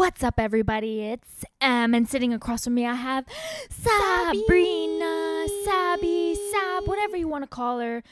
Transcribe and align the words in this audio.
What's 0.00 0.24
up, 0.24 0.40
everybody? 0.40 1.02
It's 1.02 1.44
Em, 1.60 1.92
and 1.92 2.08
sitting 2.08 2.32
across 2.32 2.64
from 2.64 2.72
me, 2.72 2.86
I 2.86 2.94
have 2.94 3.26
Sabrina, 3.68 5.46
Sabby, 5.62 6.34
Sab, 6.50 6.88
whatever 6.88 7.18
you 7.18 7.28
want 7.28 7.44
to 7.44 7.46
call 7.46 7.80
her. 7.80 8.02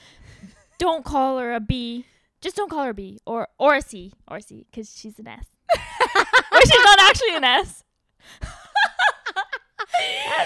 Don't 0.76 1.02
call 1.02 1.38
her 1.38 1.54
a 1.54 1.60
B. 1.60 2.04
Just 2.42 2.56
don't 2.56 2.68
call 2.68 2.84
her 2.84 2.90
a 2.90 2.94
B 2.94 3.20
or 3.24 3.48
or 3.58 3.74
a 3.74 3.80
C 3.80 4.12
or 4.30 4.36
a 4.36 4.42
C 4.42 4.66
because 4.70 4.94
she's 4.94 5.18
an 5.18 5.28
S. 5.28 5.46
or 6.52 6.60
she's 6.60 6.84
not 6.84 6.98
actually 7.00 7.36
an 7.36 7.44
S. 7.44 7.82
that 8.42 8.52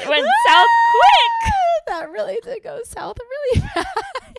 went 0.08 0.24
south 0.46 0.68
quick. 0.92 1.52
that 1.88 2.08
really 2.08 2.38
did 2.44 2.62
go 2.62 2.78
south 2.84 3.16
really 3.18 3.60
fast. 3.74 4.31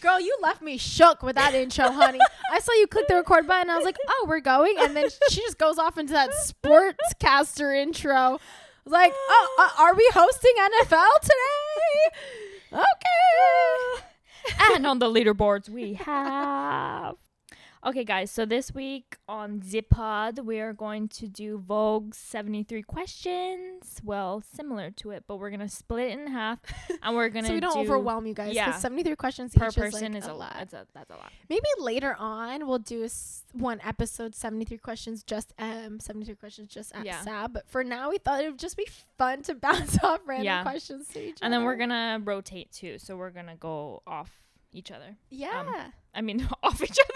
Girl, 0.00 0.20
you 0.20 0.36
left 0.40 0.62
me 0.62 0.76
shook 0.78 1.22
with 1.22 1.36
that 1.36 1.54
intro, 1.54 1.90
honey. 1.90 2.18
I 2.50 2.58
saw 2.60 2.72
you 2.72 2.86
click 2.86 3.06
the 3.08 3.16
record 3.16 3.46
button. 3.46 3.70
I 3.70 3.76
was 3.76 3.84
like, 3.84 3.98
"Oh, 4.08 4.26
we're 4.28 4.40
going," 4.40 4.76
and 4.78 4.96
then 4.96 5.06
she 5.30 5.42
just 5.42 5.58
goes 5.58 5.78
off 5.78 5.98
into 5.98 6.12
that 6.14 6.30
sportscaster 6.30 7.76
intro. 7.76 8.40
Like, 8.86 9.12
"Oh, 9.14 9.56
uh, 9.58 9.82
are 9.82 9.94
we 9.94 10.08
hosting 10.14 10.54
NFL 10.58 11.20
today?" 11.22 12.18
Okay. 12.72 14.04
and 14.74 14.86
on 14.86 14.98
the 14.98 15.06
leaderboards 15.06 15.68
we 15.68 15.94
have 15.94 17.16
okay 17.84 18.04
guys 18.04 18.30
so 18.30 18.44
this 18.44 18.74
week 18.74 19.16
on 19.26 19.60
zipod 19.60 20.44
we 20.44 20.60
are 20.60 20.74
going 20.74 21.08
to 21.08 21.26
do 21.26 21.56
vogue's 21.66 22.18
73 22.18 22.82
questions 22.82 24.00
well 24.04 24.42
similar 24.54 24.90
to 24.90 25.10
it 25.12 25.24
but 25.26 25.36
we're 25.36 25.48
gonna 25.50 25.68
split 25.68 26.10
it 26.10 26.18
in 26.18 26.26
half 26.26 26.58
and 27.02 27.16
we're 27.16 27.30
gonna 27.30 27.46
so 27.46 27.54
we 27.54 27.60
don't 27.60 27.72
do 27.72 27.80
overwhelm 27.80 28.26
you 28.26 28.34
guys. 28.34 28.54
yeah. 28.54 28.72
73 28.72 29.16
questions 29.16 29.54
per 29.54 29.68
each 29.68 29.76
person 29.76 30.14
is, 30.14 30.24
is 30.24 30.28
like, 30.28 30.32
a 30.32 30.36
a 30.36 30.36
lot. 30.36 30.54
That's 30.58 30.74
a, 30.74 30.86
that's 30.94 31.10
a 31.10 31.14
lot 31.14 31.32
Maybe 31.48 31.66
later 31.78 32.14
on 32.18 32.66
we'll 32.66 32.78
do 32.80 33.04
s- 33.04 33.44
one 33.54 33.80
episode 33.82 34.34
73 34.34 34.76
questions 34.78 35.22
just 35.22 35.54
Em, 35.58 36.00
73 36.00 36.34
questions 36.34 36.68
just 36.68 36.94
at 36.94 37.04
Yeah. 37.06 37.20
Sab. 37.22 37.52
But 37.54 37.68
for 37.68 37.82
now, 37.82 38.10
we 38.10 38.18
thought 38.18 38.44
it 38.44 38.50
would 38.50 38.58
just 38.58 38.76
be 38.76 38.86
fun 39.18 39.42
to 39.42 39.54
bounce 39.66 39.96
off 40.04 40.20
random 40.26 40.44
Yeah. 40.44 40.62
questions 40.62 41.08
to 41.08 41.18
each 41.20 41.36
other. 41.36 41.38
and 41.42 41.52
then 41.54 41.64
we're 41.64 41.76
gonna 41.76 42.20
rotate 42.22 42.70
too 42.72 42.98
so 42.98 43.16
we're 43.16 43.30
gonna 43.30 43.56
go 43.56 44.02
off 44.06 44.30
each 44.72 44.90
other 44.90 45.06
um, 45.06 45.16
yeah. 45.30 45.88
i 46.14 46.20
mean 46.20 46.48
off 46.62 46.82
each 46.82 46.98
other 46.98 47.08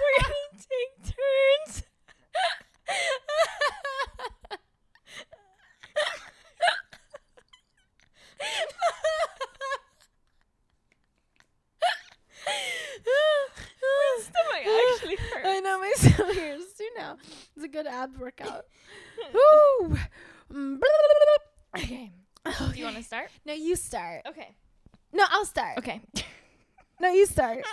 we're 0.00 0.22
gonna 0.22 0.34
take 0.54 1.14
turns 1.14 1.82
my 13.82 14.18
stomach 14.22 14.64
actually 14.92 15.16
hurts 15.16 15.46
I 15.46 15.60
know 15.60 15.78
my 15.78 15.92
stomach 15.96 16.36
hurts 16.36 16.72
too 16.74 16.88
now. 16.96 17.16
It's 17.56 17.64
a 17.64 17.68
good 17.68 17.86
ab 17.86 18.18
workout. 18.18 18.66
Woo! 19.32 19.96
Mm, 20.52 20.80
okay 21.76 22.10
do 22.44 22.78
you 22.78 22.84
want 22.84 22.96
to 22.96 23.02
start 23.02 23.30
No, 23.50 23.56
you 23.56 23.74
start. 23.74 24.22
okay 24.28 24.54
No, 25.12 25.24
I'll 25.28 25.44
start. 25.44 25.76
okay 25.78 26.00
No, 27.00 27.10
you 27.12 27.26
start. 27.26 27.64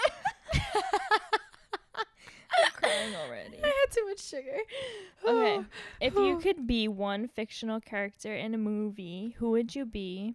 I'm 2.59 2.72
crying 2.73 3.14
already 3.16 3.59
I 3.64 3.67
had 3.67 3.92
too 3.92 4.05
much 4.08 4.20
sugar. 4.20 4.58
Okay. 5.28 5.64
If 6.02 6.16
you 6.16 6.39
could 6.44 6.66
be 6.66 6.88
one 6.88 7.28
fictional 7.28 7.80
character 7.80 8.33
in 8.33 8.55
a 8.55 8.58
movie, 8.58 9.36
who 9.38 9.52
would 9.52 9.76
you 9.76 9.86
be 9.86 10.33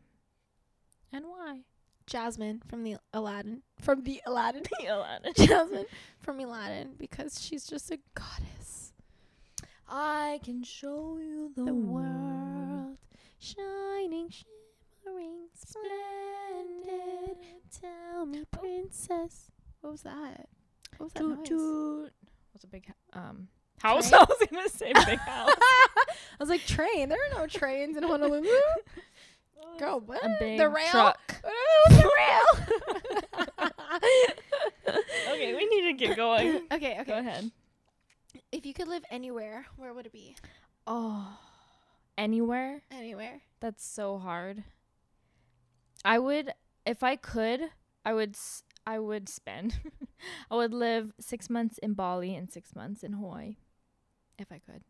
and 1.13 1.25
why? 1.27 1.63
Jasmine 2.07 2.63
from 2.69 2.85
the 2.85 2.99
Aladdin. 3.13 3.63
From 3.81 4.05
the 4.05 4.23
Aladdin. 4.25 4.63
The 4.79 4.87
Aladdin. 4.87 5.33
Jasmine 5.49 5.87
from 6.21 6.39
Aladdin 6.39 6.91
because 6.99 7.41
she's 7.43 7.67
just 7.67 7.91
a 7.91 7.99
goddess. 8.15 8.93
I 9.89 10.39
can 10.45 10.63
show 10.63 11.19
you 11.21 11.51
the, 11.57 11.65
The 11.65 11.75
world 11.75 12.99
shining, 13.41 14.31
shimmering, 15.05 15.49
splendid. 15.55 17.37
Tell 17.81 18.27
me, 18.27 18.45
princess. 18.51 19.51
What 19.81 19.91
was 19.93 20.03
that? 20.03 20.49
What 20.99 21.07
was 21.07 21.13
that 21.15 21.21
Toot 21.21 21.39
noise? 21.39 21.49
toot. 21.49 22.13
What's 22.53 22.65
a 22.65 22.67
big 22.69 22.93
um 23.13 23.49
house? 23.81 24.11
Train? 24.11 24.21
I 24.23 24.25
was 24.29 24.49
gonna 24.51 24.69
say 24.69 24.93
big 25.07 25.19
house. 25.27 25.51
I 25.59 26.07
was 26.39 26.49
like, 26.49 26.65
train. 26.67 27.09
There 27.09 27.19
are 27.19 27.39
no 27.41 27.47
trains 27.47 27.97
in 27.97 28.03
Honolulu. 28.03 28.49
Girl, 29.79 30.01
what? 30.01 30.23
A 30.25 30.37
big 30.39 30.59
the 30.59 30.69
rail? 30.69 30.91
truck. 30.91 31.43
The 31.89 32.11
rail. 32.19 32.67
Okay, 35.31 35.55
we 35.55 35.67
need 35.67 35.83
to 35.83 35.93
get 35.95 36.17
going. 36.17 36.57
okay, 36.73 36.99
okay. 37.01 37.05
Go 37.05 37.19
ahead. 37.19 37.51
If 38.51 38.67
you 38.67 38.75
could 38.75 38.89
live 38.89 39.05
anywhere, 39.11 39.67
where 39.77 39.95
would 39.95 40.07
it 40.07 40.13
be? 40.13 40.37
Oh, 40.87 41.27
anywhere? 42.19 42.83
Anywhere. 42.91 43.41
That's 43.61 43.85
so 43.85 44.19
hard. 44.19 44.63
I 46.05 46.19
would, 46.19 46.53
if 46.87 47.03
I 47.03 47.17
could, 47.17 47.61
I 48.05 48.13
would, 48.15 48.31
s- 48.37 48.63
I 48.87 48.99
would 48.99 49.29
spend, 49.29 49.79
I 50.51 50.57
would 50.57 50.75
live 50.75 51.13
six 51.21 51.49
months 51.49 51.79
in 51.79 51.95
Bali 51.95 52.35
and 52.35 52.51
six 52.51 52.75
months 52.75 53.03
in 53.03 53.13
Hawaii, 53.13 53.57
if 54.39 54.51
I 54.51 54.59
could. 54.59 54.83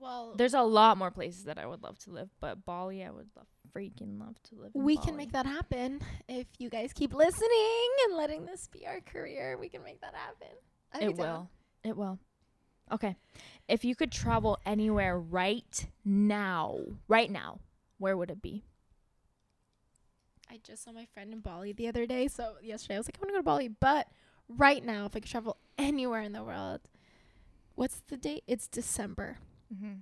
Well, 0.00 0.34
There's 0.36 0.54
a 0.54 0.62
lot 0.62 0.98
more 0.98 1.10
places 1.10 1.44
that 1.44 1.58
I 1.58 1.66
would 1.66 1.82
love 1.82 1.98
to 2.00 2.10
live, 2.10 2.28
but 2.40 2.64
Bali, 2.66 3.02
I 3.04 3.10
would 3.10 3.28
love, 3.36 3.46
freaking 3.74 4.20
love 4.20 4.36
to 4.50 4.56
live. 4.56 4.72
In 4.74 4.82
we 4.84 4.96
Bali. 4.96 5.06
can 5.06 5.16
make 5.16 5.32
that 5.32 5.46
happen 5.46 6.00
if 6.28 6.46
you 6.58 6.68
guys 6.68 6.92
keep 6.92 7.14
listening 7.14 7.88
and 8.06 8.16
letting 8.16 8.44
this 8.44 8.68
be 8.70 8.86
our 8.86 9.00
career. 9.00 9.56
We 9.58 9.68
can 9.70 9.82
make 9.82 10.00
that 10.02 10.14
happen. 10.14 10.56
I'd 10.92 11.02
It 11.04 11.16
down. 11.16 11.26
will. 11.26 11.50
It 11.84 11.96
will. 11.96 12.18
Okay. 12.92 13.16
If 13.66 13.84
you 13.84 13.96
could 13.96 14.12
travel 14.12 14.58
anywhere 14.66 15.18
right 15.18 15.86
now, 16.04 16.78
right 17.08 17.30
now, 17.30 17.60
where 17.98 18.16
would 18.16 18.30
it 18.30 18.42
be? 18.42 18.62
I 20.54 20.60
just 20.62 20.84
saw 20.84 20.92
my 20.92 21.04
friend 21.12 21.32
in 21.32 21.40
Bali 21.40 21.72
the 21.72 21.88
other 21.88 22.06
day. 22.06 22.28
So 22.28 22.54
yesterday 22.62 22.94
I 22.94 22.98
was 22.98 23.08
like, 23.08 23.18
I 23.18 23.20
want 23.22 23.30
to 23.30 23.32
go 23.32 23.38
to 23.38 23.42
Bali. 23.42 23.66
But 23.66 24.06
right 24.48 24.84
now, 24.84 25.04
if 25.04 25.16
I 25.16 25.18
could 25.18 25.28
travel 25.28 25.56
anywhere 25.76 26.20
in 26.20 26.32
the 26.32 26.44
world, 26.44 26.82
what's 27.74 28.02
the 28.06 28.16
date? 28.16 28.44
It's 28.46 28.68
December. 28.68 29.38
Mm-hmm. 29.74 29.94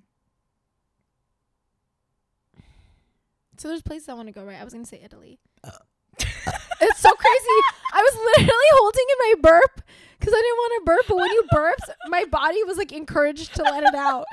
So 3.56 3.68
there's 3.68 3.80
places 3.80 4.10
I 4.10 4.14
want 4.14 4.28
to 4.28 4.32
go, 4.32 4.44
right? 4.44 4.60
I 4.60 4.64
was 4.64 4.74
going 4.74 4.84
to 4.84 4.88
say 4.88 5.00
Italy. 5.02 5.38
it's 5.64 7.00
so 7.00 7.12
crazy. 7.12 7.58
I 7.94 8.02
was 8.02 8.14
literally 8.36 8.72
holding 8.72 9.06
in 9.08 9.16
my 9.20 9.34
burp 9.40 9.80
because 10.18 10.34
I 10.34 10.42
didn't 10.42 10.58
want 10.58 10.72
to 10.74 10.84
burp. 10.84 11.04
But 11.08 11.16
when 11.16 11.30
you 11.30 11.44
burped, 11.50 11.90
my 12.08 12.26
body 12.26 12.62
was 12.64 12.76
like 12.76 12.92
encouraged 12.92 13.54
to 13.54 13.62
let 13.62 13.84
it 13.84 13.94
out. 13.94 14.26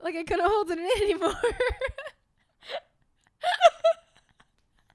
Like 0.00 0.16
I 0.16 0.22
couldn't 0.22 0.48
hold 0.48 0.70
it 0.70 0.78
in 0.78 0.88
anymore. 1.02 1.34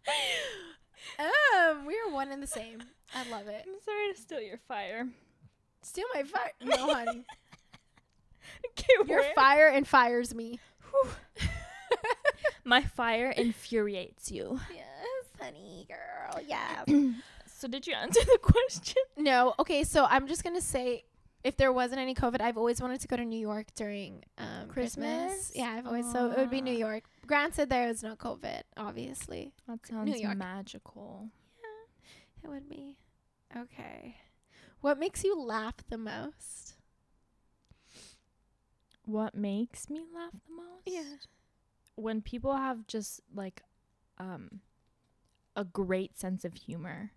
um, 1.19 1.85
we 1.85 1.93
are 1.95 2.11
one 2.13 2.31
and 2.31 2.41
the 2.41 2.47
same. 2.47 2.81
I 3.15 3.29
love 3.29 3.47
it. 3.47 3.63
I'm 3.67 3.79
sorry 3.83 4.13
to 4.13 4.19
steal 4.19 4.41
your 4.41 4.57
fire. 4.67 5.07
Steal 5.81 6.05
my 6.13 6.23
fire. 6.23 6.51
No, 6.63 6.93
honey. 6.93 7.25
Your 9.07 9.19
where- 9.21 9.33
fire 9.35 9.67
and 9.67 9.87
fires 9.87 10.33
me. 10.33 10.59
My 12.63 12.83
fire 12.83 13.31
infuriates 13.31 14.31
you. 14.31 14.59
Yes, 14.73 15.25
honey 15.39 15.87
girl. 15.87 16.41
Yeah. 16.47 16.83
So 17.53 17.67
did 17.67 17.85
you 17.85 17.93
answer 17.93 18.19
the 18.25 18.39
question? 18.41 18.97
no. 19.17 19.53
Okay, 19.59 19.83
so 19.83 20.05
I'm 20.09 20.25
just 20.27 20.43
gonna 20.43 20.61
say, 20.61 21.03
if 21.43 21.57
there 21.57 21.71
wasn't 21.71 21.99
any 21.99 22.13
COVID, 22.13 22.41
I've 22.41 22.57
always 22.57 22.81
wanted 22.81 23.01
to 23.01 23.07
go 23.07 23.15
to 23.17 23.25
New 23.25 23.39
York 23.39 23.67
during 23.75 24.23
um, 24.37 24.67
Christmas. 24.67 25.27
Christmas? 25.27 25.51
Yeah, 25.55 25.75
I've 25.77 25.87
always 25.87 26.11
so 26.11 26.31
it 26.31 26.37
would 26.37 26.51
be 26.51 26.61
New 26.61 26.75
York. 26.75 27.03
Granted, 27.25 27.69
there 27.69 27.87
is 27.87 28.03
no 28.03 28.15
COVID, 28.15 28.61
obviously. 28.77 29.53
That 29.67 29.85
sounds 29.85 30.19
York. 30.19 30.37
magical. 30.37 31.29
Yeah, 31.61 32.43
it 32.43 32.53
would 32.53 32.69
be. 32.69 32.97
Okay. 33.55 34.17
What 34.81 34.99
makes 34.99 35.23
you 35.23 35.39
laugh 35.39 35.75
the 35.89 35.97
most? 35.97 36.75
What 39.05 39.35
makes 39.35 39.89
me 39.89 40.01
laugh 40.13 40.31
the 40.31 40.53
most? 40.55 40.85
Yeah, 40.85 41.17
when 41.95 42.21
people 42.21 42.55
have 42.55 42.87
just 42.87 43.21
like 43.33 43.61
um 44.17 44.61
a 45.55 45.63
great 45.63 46.17
sense 46.17 46.45
of 46.45 46.53
humor. 46.53 47.11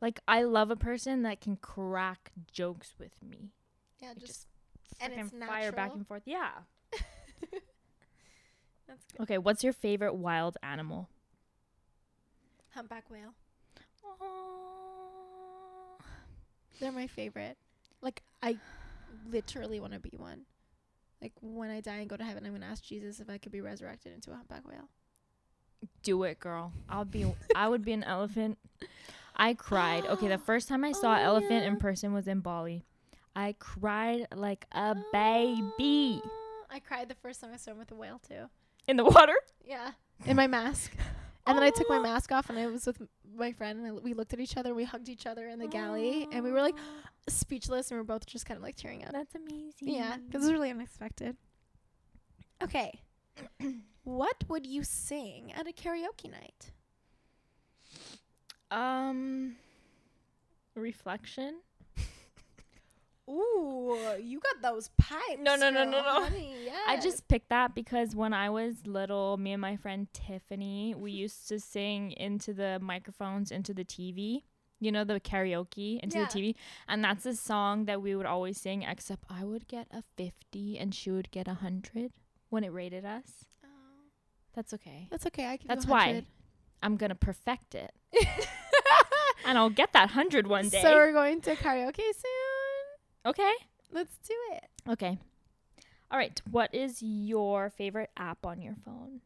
Like 0.00 0.20
I 0.26 0.42
love 0.42 0.70
a 0.70 0.76
person 0.76 1.22
that 1.22 1.40
can 1.40 1.56
crack 1.56 2.32
jokes 2.52 2.94
with 2.98 3.12
me. 3.22 3.50
Yeah, 4.00 4.08
Like, 4.08 4.18
just, 4.18 4.46
just 4.88 5.00
and 5.00 5.12
fucking 5.12 5.30
it's 5.40 5.46
fire 5.46 5.72
back 5.72 5.94
and 5.94 6.06
forth. 6.06 6.22
Yeah. 6.24 6.50
That's 8.88 9.04
good. 9.12 9.22
Okay, 9.22 9.38
what's 9.38 9.62
your 9.62 9.72
favorite 9.72 10.14
wild 10.14 10.56
animal? 10.62 11.08
Humpback 12.74 13.04
whale. 13.10 13.34
Aw. 14.20 16.02
They're 16.80 16.92
my 16.92 17.06
favorite. 17.06 17.56
Like 18.00 18.22
I 18.42 18.56
literally 19.30 19.80
want 19.80 19.92
to 19.92 20.00
be 20.00 20.12
one. 20.16 20.42
Like 21.20 21.32
when 21.42 21.70
I 21.70 21.80
die 21.80 21.96
and 21.96 22.08
go 22.08 22.16
to 22.16 22.24
heaven, 22.24 22.46
I'm 22.46 22.52
gonna 22.52 22.66
ask 22.66 22.82
Jesus 22.82 23.20
if 23.20 23.28
I 23.28 23.36
could 23.36 23.52
be 23.52 23.60
resurrected 23.60 24.14
into 24.14 24.32
a 24.32 24.36
humpback 24.36 24.66
whale. 24.66 24.88
Do 26.02 26.22
it, 26.24 26.40
girl. 26.40 26.72
I'll 26.88 27.04
be. 27.04 27.30
I 27.54 27.68
would 27.68 27.84
be 27.84 27.92
an 27.92 28.04
elephant. 28.04 28.58
I 29.36 29.54
cried. 29.54 30.06
Okay, 30.06 30.28
the 30.28 30.38
first 30.38 30.68
time 30.68 30.84
I 30.84 30.92
saw 30.92 31.12
Oh, 31.12 31.14
an 31.14 31.22
elephant 31.22 31.62
yeah. 31.62 31.68
in 31.68 31.76
person 31.76 32.12
was 32.12 32.28
in 32.28 32.40
Bali. 32.40 32.84
I 33.34 33.54
cried 33.58 34.26
like 34.34 34.66
a 34.72 34.96
baby 35.12 36.20
I 36.72 36.78
cried 36.78 37.08
the 37.08 37.14
first 37.16 37.40
time 37.40 37.50
I 37.52 37.56
swam 37.56 37.78
with 37.78 37.90
a 37.90 37.94
whale 37.94 38.20
too. 38.26 38.48
in 38.86 38.96
the 38.96 39.04
water. 39.04 39.34
Yeah, 39.64 39.92
in 40.24 40.36
my 40.36 40.46
mask. 40.46 40.92
And 41.46 41.56
then 41.56 41.64
I 41.64 41.70
took 41.70 41.88
my 41.88 41.96
oh. 41.96 42.02
mask 42.02 42.30
off, 42.30 42.48
and 42.48 42.58
I 42.58 42.66
was 42.66 42.86
with 42.86 43.02
my 43.34 43.50
friend, 43.52 43.84
and 43.84 44.02
we 44.02 44.14
looked 44.14 44.32
at 44.32 44.40
each 44.40 44.56
other, 44.56 44.74
we 44.74 44.84
hugged 44.84 45.08
each 45.08 45.26
other 45.26 45.48
in 45.48 45.58
the 45.58 45.66
galley, 45.66 46.28
and 46.30 46.44
we 46.44 46.52
were 46.52 46.60
like 46.60 46.76
speechless, 47.28 47.90
and 47.90 47.96
we 47.96 48.00
were 48.00 48.04
both 48.04 48.26
just 48.26 48.46
kind 48.46 48.56
of 48.56 48.62
like 48.62 48.76
tearing 48.76 49.04
up. 49.04 49.12
That's 49.12 49.34
amazing. 49.34 49.72
Yeah, 49.80 50.16
because 50.16 50.44
it 50.44 50.46
was 50.46 50.52
really 50.52 50.70
unexpected. 50.70 51.36
Okay, 52.62 53.00
what 54.04 54.44
would 54.48 54.66
you 54.66 54.84
sing 54.84 55.52
at 55.54 55.66
a 55.66 55.72
karaoke 55.72 56.30
night? 56.30 56.72
Um, 58.70 59.56
reflection. 60.74 61.56
Ooh, 63.28 63.98
you 64.20 64.40
got 64.40 64.60
those 64.62 64.90
pipes. 64.98 65.40
No, 65.40 65.56
no, 65.56 65.70
no, 65.70 65.84
no, 65.84 65.90
no. 66.02 66.22
honey, 66.24 66.68
I 66.86 66.98
just 67.00 67.28
picked 67.28 67.48
that 67.50 67.74
because 67.74 68.14
when 68.16 68.32
I 68.32 68.50
was 68.50 68.86
little, 68.86 69.36
me 69.36 69.52
and 69.52 69.60
my 69.60 69.76
friend 69.76 70.08
Tiffany, 70.12 70.94
we 70.96 71.12
used 71.24 71.48
to 71.48 71.60
sing 71.60 72.12
into 72.12 72.52
the 72.52 72.78
microphones, 72.80 73.50
into 73.50 73.72
the 73.72 73.84
TV. 73.84 74.42
You 74.82 74.90
know, 74.90 75.04
the 75.04 75.20
karaoke 75.20 76.00
into 76.00 76.16
Yeah. 76.18 76.26
the 76.32 76.40
TV. 76.40 76.54
And 76.88 77.04
that's 77.04 77.26
a 77.26 77.36
song 77.36 77.84
that 77.84 78.00
we 78.00 78.16
would 78.16 78.24
always 78.24 78.58
sing, 78.58 78.82
except 78.82 79.24
I 79.28 79.44
would 79.44 79.68
get 79.68 79.86
a 79.90 80.02
50 80.16 80.78
and 80.78 80.94
she 80.94 81.10
would 81.10 81.30
get 81.30 81.46
a 81.46 81.50
100 81.60 82.12
when 82.48 82.64
it 82.64 82.72
rated 82.72 83.04
us. 83.04 83.44
Oh, 83.62 83.68
That's 84.54 84.72
okay. 84.74 85.06
that's 85.10 85.26
okay. 85.26 85.46
I 85.46 85.58
can. 85.58 85.68
That's 85.68 85.84
why 85.86 86.06
100. 86.06 86.24
I'm 86.82 86.96
to 87.10 87.14
perfect 87.14 87.74
it. 87.74 87.92
And 89.44 89.56
I'll 89.58 89.70
get 89.70 89.92
that 89.94 90.10
100 90.10 90.46
one 90.46 90.68
day. 90.68 90.82
So 90.82 90.94
we're 90.94 91.12
going 91.12 91.40
to 91.42 91.56
karaoke 91.56 91.96
soon. 91.96 93.26
okay. 93.26 93.52
Let's 93.92 94.14
do 94.18 94.34
it. 94.52 94.64
Okay. 94.88 95.18
All 96.10 96.18
right. 96.18 96.40
What 96.50 96.74
is 96.74 97.02
your 97.02 97.70
favorite 97.70 98.10
app 98.16 98.44
on 98.46 98.62
your 98.62 98.76
phone? 98.84 99.20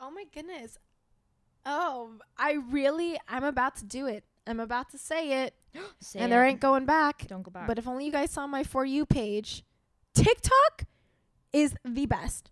Oh 0.00 0.10
my 0.10 0.24
goodness. 0.32 0.78
Oh, 1.66 2.12
I 2.36 2.52
really, 2.52 3.18
I'm 3.28 3.44
about 3.44 3.76
to 3.76 3.84
do 3.84 4.06
it. 4.06 4.24
I'm 4.46 4.60
about 4.60 4.90
to 4.90 4.98
say 4.98 5.44
it, 5.44 5.54
Say 6.00 6.20
and 6.20 6.30
there 6.30 6.44
it. 6.44 6.50
ain't 6.50 6.60
going 6.60 6.84
back. 6.84 7.26
Don't 7.26 7.42
go 7.42 7.50
back. 7.50 7.66
But 7.66 7.78
if 7.78 7.88
only 7.88 8.04
you 8.04 8.12
guys 8.12 8.30
saw 8.30 8.46
my 8.46 8.62
For 8.62 8.84
You 8.84 9.06
page, 9.06 9.64
TikTok 10.14 10.84
is 11.52 11.74
the 11.84 12.04
best. 12.06 12.50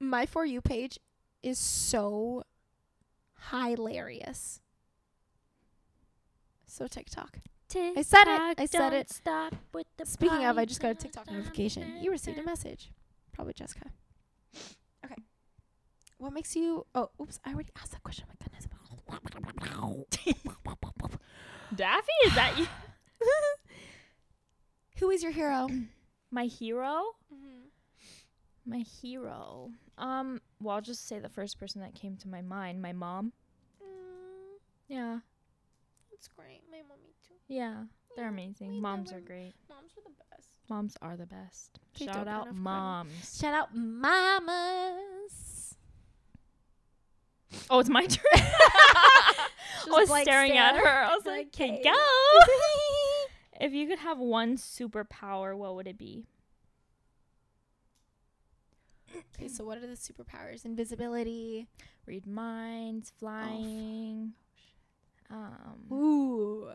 My 0.00 0.26
For 0.26 0.44
You 0.44 0.60
page 0.60 0.98
is 1.42 1.58
so 1.58 2.42
hilarious. 3.50 4.60
So 6.66 6.86
TikTok. 6.86 7.38
I 7.74 8.02
said 8.02 8.28
it. 8.28 8.60
I 8.60 8.66
said 8.66 8.92
it. 8.92 9.10
Stop 9.10 9.54
with 9.72 9.86
the 9.96 10.06
Speaking 10.06 10.44
of, 10.44 10.58
I 10.58 10.64
just 10.64 10.80
got 10.80 10.92
a 10.92 10.94
TikTok 10.94 11.30
notification. 11.30 11.96
You 12.00 12.10
received 12.10 12.38
a 12.38 12.44
message. 12.44 12.90
Probably 13.32 13.54
Jessica. 13.54 13.90
Okay. 15.04 15.16
What 16.18 16.32
makes 16.32 16.56
you? 16.56 16.86
Oh, 16.94 17.10
oops! 17.20 17.38
I 17.44 17.52
already 17.52 17.70
asked 17.78 17.92
that 17.92 18.02
question. 18.02 18.24
Oh 18.28 18.30
my 18.30 18.44
goodness. 18.44 18.66
Daffy, 21.74 22.12
is 22.24 22.34
that 22.34 22.58
you? 22.58 22.66
Who 24.98 25.10
is 25.10 25.22
your 25.22 25.32
hero? 25.32 25.68
My 26.30 26.44
hero? 26.44 27.02
Mm-hmm. 27.32 28.70
My 28.70 28.78
hero. 28.78 29.70
Um, 29.98 30.40
well, 30.60 30.76
I'll 30.76 30.82
just 30.82 31.08
say 31.08 31.18
the 31.18 31.28
first 31.28 31.58
person 31.58 31.80
that 31.80 31.94
came 31.94 32.16
to 32.18 32.28
my 32.28 32.42
mind, 32.42 32.82
my 32.82 32.92
mom. 32.92 33.32
Mm, 33.82 34.58
Yeah. 34.88 35.18
that's 36.10 36.28
great. 36.28 36.62
My 36.70 36.78
mommy 36.88 37.14
too. 37.26 37.34
Yeah. 37.48 37.84
They're 38.16 38.28
amazing. 38.28 38.80
Moms 38.80 39.12
are 39.12 39.20
great. 39.20 39.54
Moms 39.68 39.92
are 39.96 40.02
the 40.04 40.14
best. 40.30 40.48
Moms 40.68 40.96
are 41.02 41.16
the 41.16 41.26
best. 41.26 41.78
They 41.98 42.06
Shout 42.06 42.28
out 42.28 42.54
moms. 42.54 43.38
Shout 43.38 43.54
out 43.54 43.74
mamas. 43.76 45.76
Oh, 47.70 47.78
it's 47.78 47.88
my 47.88 48.06
turn. 48.06 48.24
I 48.34 49.48
was 49.88 50.08
blank 50.08 50.26
staring 50.28 50.56
at 50.56 50.76
her. 50.76 51.04
I 51.04 51.14
was 51.14 51.24
Like, 51.24 51.54
like, 51.58 51.70
okay, 51.70 51.82
go. 51.82 51.94
if 53.60 53.72
you 53.72 53.86
could 53.86 53.98
have 54.00 54.18
one 54.18 54.56
superpower, 54.56 55.56
what 55.56 55.74
would 55.76 55.86
it 55.86 55.98
be? 55.98 56.26
Okay, 59.36 59.48
so 59.48 59.64
what 59.64 59.78
are 59.78 59.86
the 59.86 59.94
superpowers? 59.94 60.64
Invisibility. 60.64 61.66
Read 62.06 62.26
minds, 62.26 63.12
flying. 63.18 64.32
Um, 65.30 65.92
Ooh. 65.92 66.68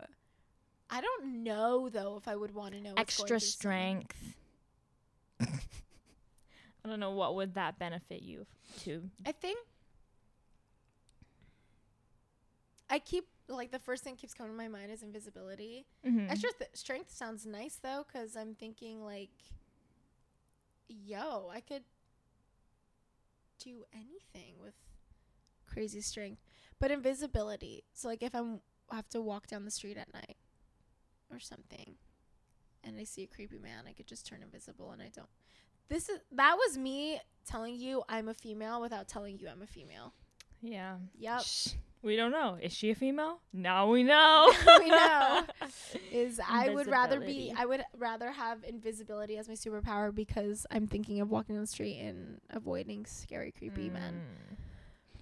I 0.90 1.00
don't 1.00 1.42
know 1.42 1.88
though 1.88 2.16
if 2.16 2.28
I 2.28 2.36
would 2.36 2.54
want 2.54 2.74
to 2.74 2.80
know. 2.80 2.92
what's 2.94 3.16
going 3.16 3.32
extra 3.32 3.40
strength. 3.40 4.34
I 5.40 6.88
don't 6.88 7.00
know 7.00 7.12
what 7.12 7.34
would 7.36 7.54
that 7.54 7.78
benefit 7.78 8.22
you 8.22 8.42
f- 8.42 8.82
to. 8.84 9.08
I 9.24 9.32
think 9.32 9.58
I 12.90 12.98
keep 12.98 13.24
like 13.48 13.70
the 13.70 13.78
first 13.78 14.04
thing 14.04 14.16
keeps 14.16 14.34
coming 14.34 14.52
to 14.52 14.56
my 14.58 14.68
mind 14.68 14.90
is 14.90 15.02
invisibility. 15.02 15.86
Mhm. 16.06 16.30
Extra 16.30 16.50
th- 16.58 16.70
strength 16.74 17.10
sounds 17.10 17.46
nice 17.46 17.76
though, 17.76 18.04
because 18.06 18.36
I'm 18.36 18.54
thinking 18.54 19.02
like, 19.02 19.30
yo, 20.88 21.48
I 21.52 21.60
could 21.60 21.84
do 23.62 23.84
anything 23.92 24.54
with 24.60 24.74
crazy 25.66 26.00
strength, 26.00 26.42
but 26.78 26.90
invisibility. 26.90 27.84
So 27.92 28.08
like 28.08 28.22
if 28.22 28.34
I'm 28.34 28.60
have 28.90 29.08
to 29.10 29.20
walk 29.20 29.46
down 29.46 29.64
the 29.64 29.70
street 29.70 29.96
at 29.96 30.12
night 30.12 30.36
or 31.30 31.38
something, 31.38 31.94
and 32.84 32.98
I 32.98 33.04
see 33.04 33.22
a 33.22 33.26
creepy 33.26 33.58
man, 33.58 33.84
I 33.88 33.92
could 33.92 34.06
just 34.06 34.26
turn 34.26 34.42
invisible, 34.42 34.90
and 34.90 35.00
I 35.00 35.10
don't. 35.14 35.28
This 35.88 36.08
is 36.08 36.18
that 36.32 36.56
was 36.56 36.78
me 36.78 37.20
telling 37.46 37.74
you 37.74 38.02
I'm 38.08 38.28
a 38.28 38.34
female 38.34 38.80
without 38.80 39.08
telling 39.08 39.38
you 39.38 39.48
I'm 39.48 39.62
a 39.62 39.66
female. 39.66 40.12
Yeah. 40.60 40.96
Yep. 41.18 41.42
Shh. 41.42 41.68
We 42.02 42.16
don't 42.16 42.32
know. 42.32 42.58
Is 42.60 42.72
she 42.72 42.90
a 42.90 42.94
female? 42.96 43.38
Now 43.52 43.88
we 43.88 44.02
know. 44.12 44.52
we 44.80 44.88
know. 44.88 45.42
Is 46.12 46.40
I 46.46 46.68
would 46.70 46.88
rather 46.88 47.20
be 47.20 47.52
I 47.56 47.64
would 47.64 47.84
rather 47.96 48.32
have 48.32 48.64
invisibility 48.64 49.36
as 49.38 49.48
my 49.48 49.54
superpower 49.54 50.12
because 50.14 50.66
I'm 50.70 50.86
thinking 50.88 51.20
of 51.20 51.30
walking 51.30 51.54
on 51.56 51.60
the 51.62 51.66
street 51.68 51.98
and 52.00 52.40
avoiding 52.50 53.06
scary, 53.06 53.52
creepy 53.56 53.88
men 53.88 54.20
Mm. 54.52 54.56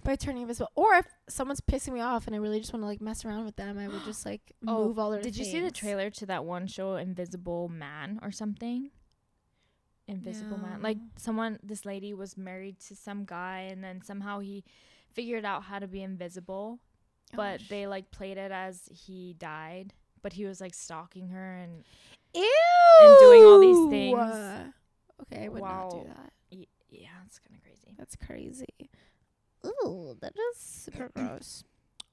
by 0.03 0.15
turning 0.15 0.41
invisible. 0.41 0.71
Or 0.75 0.95
if 0.95 1.05
someone's 1.29 1.61
pissing 1.61 1.93
me 1.93 2.01
off 2.01 2.25
and 2.25 2.35
I 2.35 2.39
really 2.39 2.59
just 2.59 2.73
want 2.73 2.81
to 2.81 2.87
like 2.87 2.99
mess 3.01 3.23
around 3.25 3.45
with 3.45 3.57
them, 3.57 3.77
I 3.77 3.87
would 3.87 4.03
just 4.03 4.25
like 4.25 4.41
Oh, 4.67 4.87
move 4.87 4.97
all 4.97 5.11
their 5.11 5.21
Did 5.21 5.37
you 5.37 5.45
see 5.45 5.59
the 5.61 5.69
trailer 5.71 6.09
to 6.09 6.25
that 6.25 6.45
one 6.45 6.65
show, 6.65 6.95
Invisible 6.95 7.69
Man 7.69 8.19
or 8.23 8.31
something? 8.31 8.89
Invisible 10.07 10.57
Man. 10.57 10.81
Like 10.81 10.97
someone, 11.15 11.59
this 11.63 11.85
lady 11.85 12.13
was 12.13 12.35
married 12.37 12.79
to 12.87 12.95
some 12.95 13.23
guy, 13.23 13.67
and 13.71 13.83
then 13.83 14.01
somehow 14.01 14.39
he 14.39 14.63
figured 15.13 15.45
out 15.45 15.63
how 15.63 15.79
to 15.79 15.87
be 15.87 16.01
invisible, 16.01 16.79
Oh, 17.33 17.37
but 17.37 17.61
they 17.69 17.87
like 17.87 18.11
played 18.11 18.37
it 18.37 18.51
as 18.51 18.81
he 18.91 19.33
died. 19.37 19.93
But 20.21 20.33
he 20.33 20.45
was 20.45 20.61
like 20.61 20.75
stalking 20.75 21.29
her, 21.29 21.55
and 21.57 21.83
Ew! 22.35 22.43
and 23.01 23.17
doing 23.19 23.43
all 23.45 23.59
these 23.59 23.89
things. 23.89 24.73
Okay, 25.23 25.45
I 25.45 25.47
would 25.49 25.63
not 25.63 25.89
do 25.91 26.03
that. 26.07 26.33
y- 26.51 26.67
yeah, 26.89 27.07
it's 27.25 27.39
kind 27.39 27.55
of 27.57 27.63
crazy. 27.63 27.95
That's 27.97 28.15
crazy. 28.15 28.89
Ooh, 29.65 30.15
that 30.21 30.33
is 30.51 30.57
super 30.57 31.09
gross. 31.15 31.63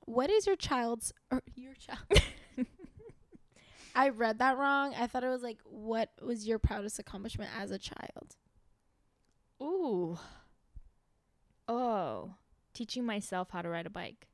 What 0.07 0.31
is 0.31 0.47
your 0.47 0.57
child's 0.57 1.13
or 1.31 1.43
your 1.55 1.75
child? 1.75 2.23
I 3.95 4.11
read 4.11 4.39
that 4.39 4.57
wrong. 4.57 4.95
I 4.99 5.07
thought 5.07 5.25
it 5.25 5.29
was 5.29 5.43
like, 5.43 5.59
what 5.65 6.11
was 6.23 6.47
your 6.47 6.59
proudest 6.59 6.99
accomplishment 6.99 7.51
as 7.59 7.71
a 7.71 7.79
child? 7.79 8.37
Ooh. 9.63 10.19
Oh, 11.67 12.35
teaching 12.79 13.05
myself 13.05 13.49
how 13.51 13.61
to 13.61 13.69
ride 13.69 13.87
a 13.87 13.91
bike. 13.91 14.29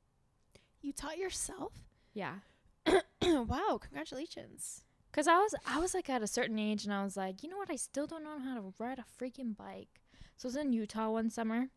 You 0.83 0.93
taught 0.93 1.17
yourself? 1.17 1.73
Yeah. 2.13 2.41
wow, 3.23 3.79
congratulations. 3.81 4.85
Cause 5.13 5.27
I 5.27 5.39
was 5.39 5.55
I 5.67 5.79
was 5.79 5.95
like 5.95 6.11
at 6.11 6.23
a 6.23 6.27
certain 6.27 6.59
age 6.59 6.85
and 6.85 6.93
I 6.93 7.03
was 7.05 7.17
like, 7.17 7.43
you 7.43 7.49
know 7.49 7.57
what? 7.57 7.71
I 7.71 7.77
still 7.77 8.07
don't 8.07 8.23
know 8.23 8.39
how 8.39 8.57
to 8.57 8.75
ride 8.79 8.99
a 8.99 9.05
freaking 9.19 9.57
bike. 9.57 10.03
So 10.37 10.47
I 10.47 10.49
was 10.49 10.57
in 10.57 10.73
Utah 10.75 11.09
one 11.09 11.31
summer. 11.31 11.69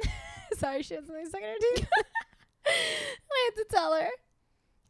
Sorry, 0.52 0.82
she 0.82 0.94
has 0.94 1.06
something 1.06 1.26
stuck 1.26 1.42
in 1.42 1.48
her 1.48 1.54
teeth. 1.74 1.88
I 2.66 3.50
had 3.50 3.62
to 3.62 3.66
tell 3.68 3.92
her. 3.94 4.08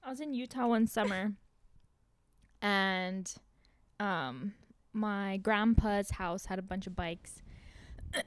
I 0.04 0.10
was 0.10 0.20
in 0.20 0.34
Utah 0.34 0.66
one 0.66 0.86
summer, 0.86 1.32
and 2.60 3.32
um, 3.98 4.52
my 4.92 5.38
grandpa's 5.38 6.12
house 6.12 6.46
had 6.46 6.58
a 6.58 6.62
bunch 6.62 6.86
of 6.86 6.94
bikes, 6.94 7.42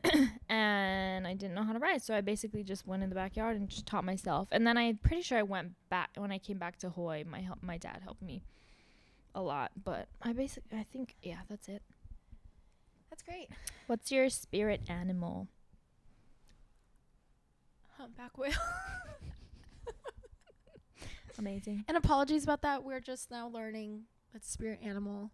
and 0.49 1.27
I 1.27 1.33
didn't 1.33 1.55
know 1.55 1.63
how 1.63 1.73
to 1.73 1.79
ride, 1.79 2.01
so 2.01 2.15
I 2.15 2.21
basically 2.21 2.63
just 2.63 2.87
went 2.87 3.03
in 3.03 3.09
the 3.09 3.15
backyard 3.15 3.57
and 3.57 3.69
just 3.69 3.85
taught 3.85 4.03
myself. 4.03 4.47
And 4.51 4.65
then 4.65 4.77
I'm 4.77 4.97
pretty 4.97 5.21
sure 5.21 5.37
I 5.37 5.43
went 5.43 5.73
back 5.89 6.11
when 6.15 6.31
I 6.31 6.37
came 6.37 6.57
back 6.57 6.77
to 6.79 6.89
Hawaii. 6.89 7.23
My 7.23 7.41
help, 7.41 7.61
my 7.61 7.77
dad 7.77 8.01
helped 8.03 8.21
me 8.21 8.41
a 9.35 9.41
lot, 9.41 9.71
but 9.83 10.07
I 10.21 10.33
basically 10.33 10.77
I 10.77 10.83
think 10.83 11.15
yeah, 11.21 11.39
that's 11.49 11.67
it. 11.67 11.81
That's 13.09 13.23
great. 13.23 13.49
What's 13.87 14.11
your 14.11 14.29
spirit 14.29 14.81
animal? 14.87 15.47
Humpback 17.97 18.37
whale. 18.37 18.53
Amazing. 21.37 21.85
and 21.87 21.95
apologies 21.95 22.43
about 22.43 22.61
that. 22.63 22.83
We're 22.83 22.99
just 22.99 23.31
now 23.31 23.47
learning 23.47 24.03
that 24.33 24.43
spirit 24.43 24.79
animal. 24.83 25.31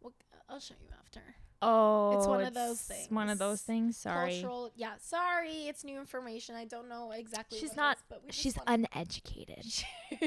Well, 0.00 0.14
I'll 0.48 0.60
show 0.60 0.74
you 0.80 0.88
after. 0.98 1.20
Oh, 1.66 2.28
one 2.28 2.44
of 2.44 2.54
those 2.54 2.80
things. 2.80 3.10
One 3.10 3.28
of 3.30 3.38
those 3.38 3.62
things. 3.62 3.96
Sorry, 3.96 4.32
Cultural. 4.40 4.70
Yeah, 4.76 4.92
sorry. 5.00 5.66
It's 5.68 5.84
new 5.84 5.98
information. 5.98 6.54
I 6.54 6.64
don't 6.64 6.88
know 6.88 7.12
exactly. 7.12 7.58
She's 7.58 7.70
what 7.70 7.76
not- 7.76 7.96
is, 7.96 8.02
but 8.08 8.22
she's 8.34 8.58
uneducated 8.66 9.64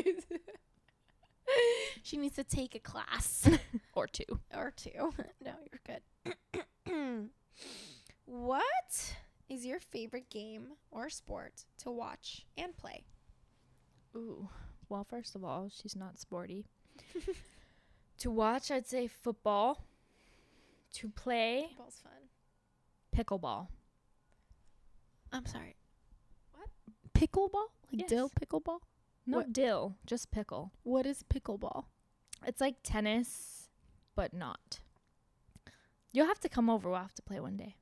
she 2.03 2.17
needs 2.17 2.35
to 2.35 2.43
take 2.43 2.75
a 2.75 2.79
class 2.79 3.47
or 3.93 4.07
two. 4.07 4.39
or 4.55 4.71
two. 4.75 5.13
no, 5.45 5.53
you're 5.71 5.81
good. 5.85 6.01
what 8.25 9.13
is 9.49 9.65
your 9.65 9.79
favorite 9.79 10.29
game 10.29 10.73
or 10.91 11.09
sport 11.09 11.65
to 11.79 11.91
watch 11.91 12.45
and 12.57 12.75
play? 12.75 13.03
Ooh. 14.15 14.49
Well, 14.89 15.05
first 15.09 15.35
of 15.35 15.43
all, 15.43 15.69
she's 15.69 15.95
not 15.95 16.17
sporty. 16.19 16.65
to 18.19 18.31
watch, 18.31 18.71
I'd 18.71 18.87
say 18.87 19.07
football. 19.07 19.83
To 20.97 21.09
play, 21.09 21.67
Football's 21.69 22.01
fun. 22.01 22.29
pickleball. 23.15 23.67
I'm 25.31 25.45
sorry. 25.45 25.75
What? 26.55 26.69
Pickleball? 27.13 27.67
Like 27.91 28.01
Yes. 28.01 28.09
dill 28.09 28.29
pickleball? 28.29 28.79
No 29.25 29.37
What- 29.37 29.53
dill, 29.53 29.97
just 30.07 30.31
pickle. 30.31 30.71
What 30.83 31.05
is 31.05 31.21
pickleball? 31.23 31.85
It's 32.45 32.59
like 32.61 32.77
tennis, 32.81 33.69
but 34.15 34.33
not. 34.33 34.79
You'll 36.13 36.25
have 36.27 36.39
to 36.39 36.49
come 36.49 36.67
over. 36.69 36.89
We'll 36.89 36.99
have 36.99 37.13
to 37.15 37.21
play 37.21 37.39
one 37.39 37.57
day. 37.57 37.75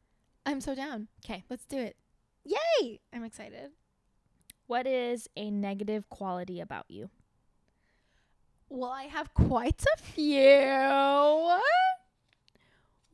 I'm 0.46 0.60
so 0.60 0.76
down. 0.76 1.08
'Kay. 1.22 1.46
Let's 1.50 1.66
do 1.66 1.78
it. 1.78 1.96
Yay! 2.44 3.00
I'm 3.14 3.24
excited. 3.24 3.72
What 4.68 4.86
is 4.88 5.30
a 5.38 5.50
negative 5.52 6.10
quality 6.10 6.60
about 6.60 6.90
you? 6.92 7.10
Well, 8.68 8.92
I 8.92 9.04
have 9.04 9.34
quite 9.34 9.84
a 9.86 9.98
few. 10.02 11.62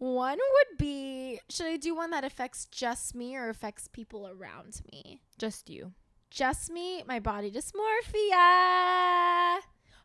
One 0.02 0.40
would 0.40 0.78
be 0.80 1.40
should 1.48 1.68
I 1.68 1.78
do 1.78 1.94
one 1.94 2.10
that 2.10 2.24
affects 2.24 2.66
just 2.66 3.14
me 3.14 3.36
or 3.36 3.50
affects 3.50 3.88
people 3.88 4.28
around 4.28 4.82
me? 4.92 5.22
Just 5.38 5.70
you. 5.70 5.94
Just 6.32 6.72
me, 6.72 7.04
my 7.08 7.20
body 7.20 7.52
dysmorphia. 7.52 8.32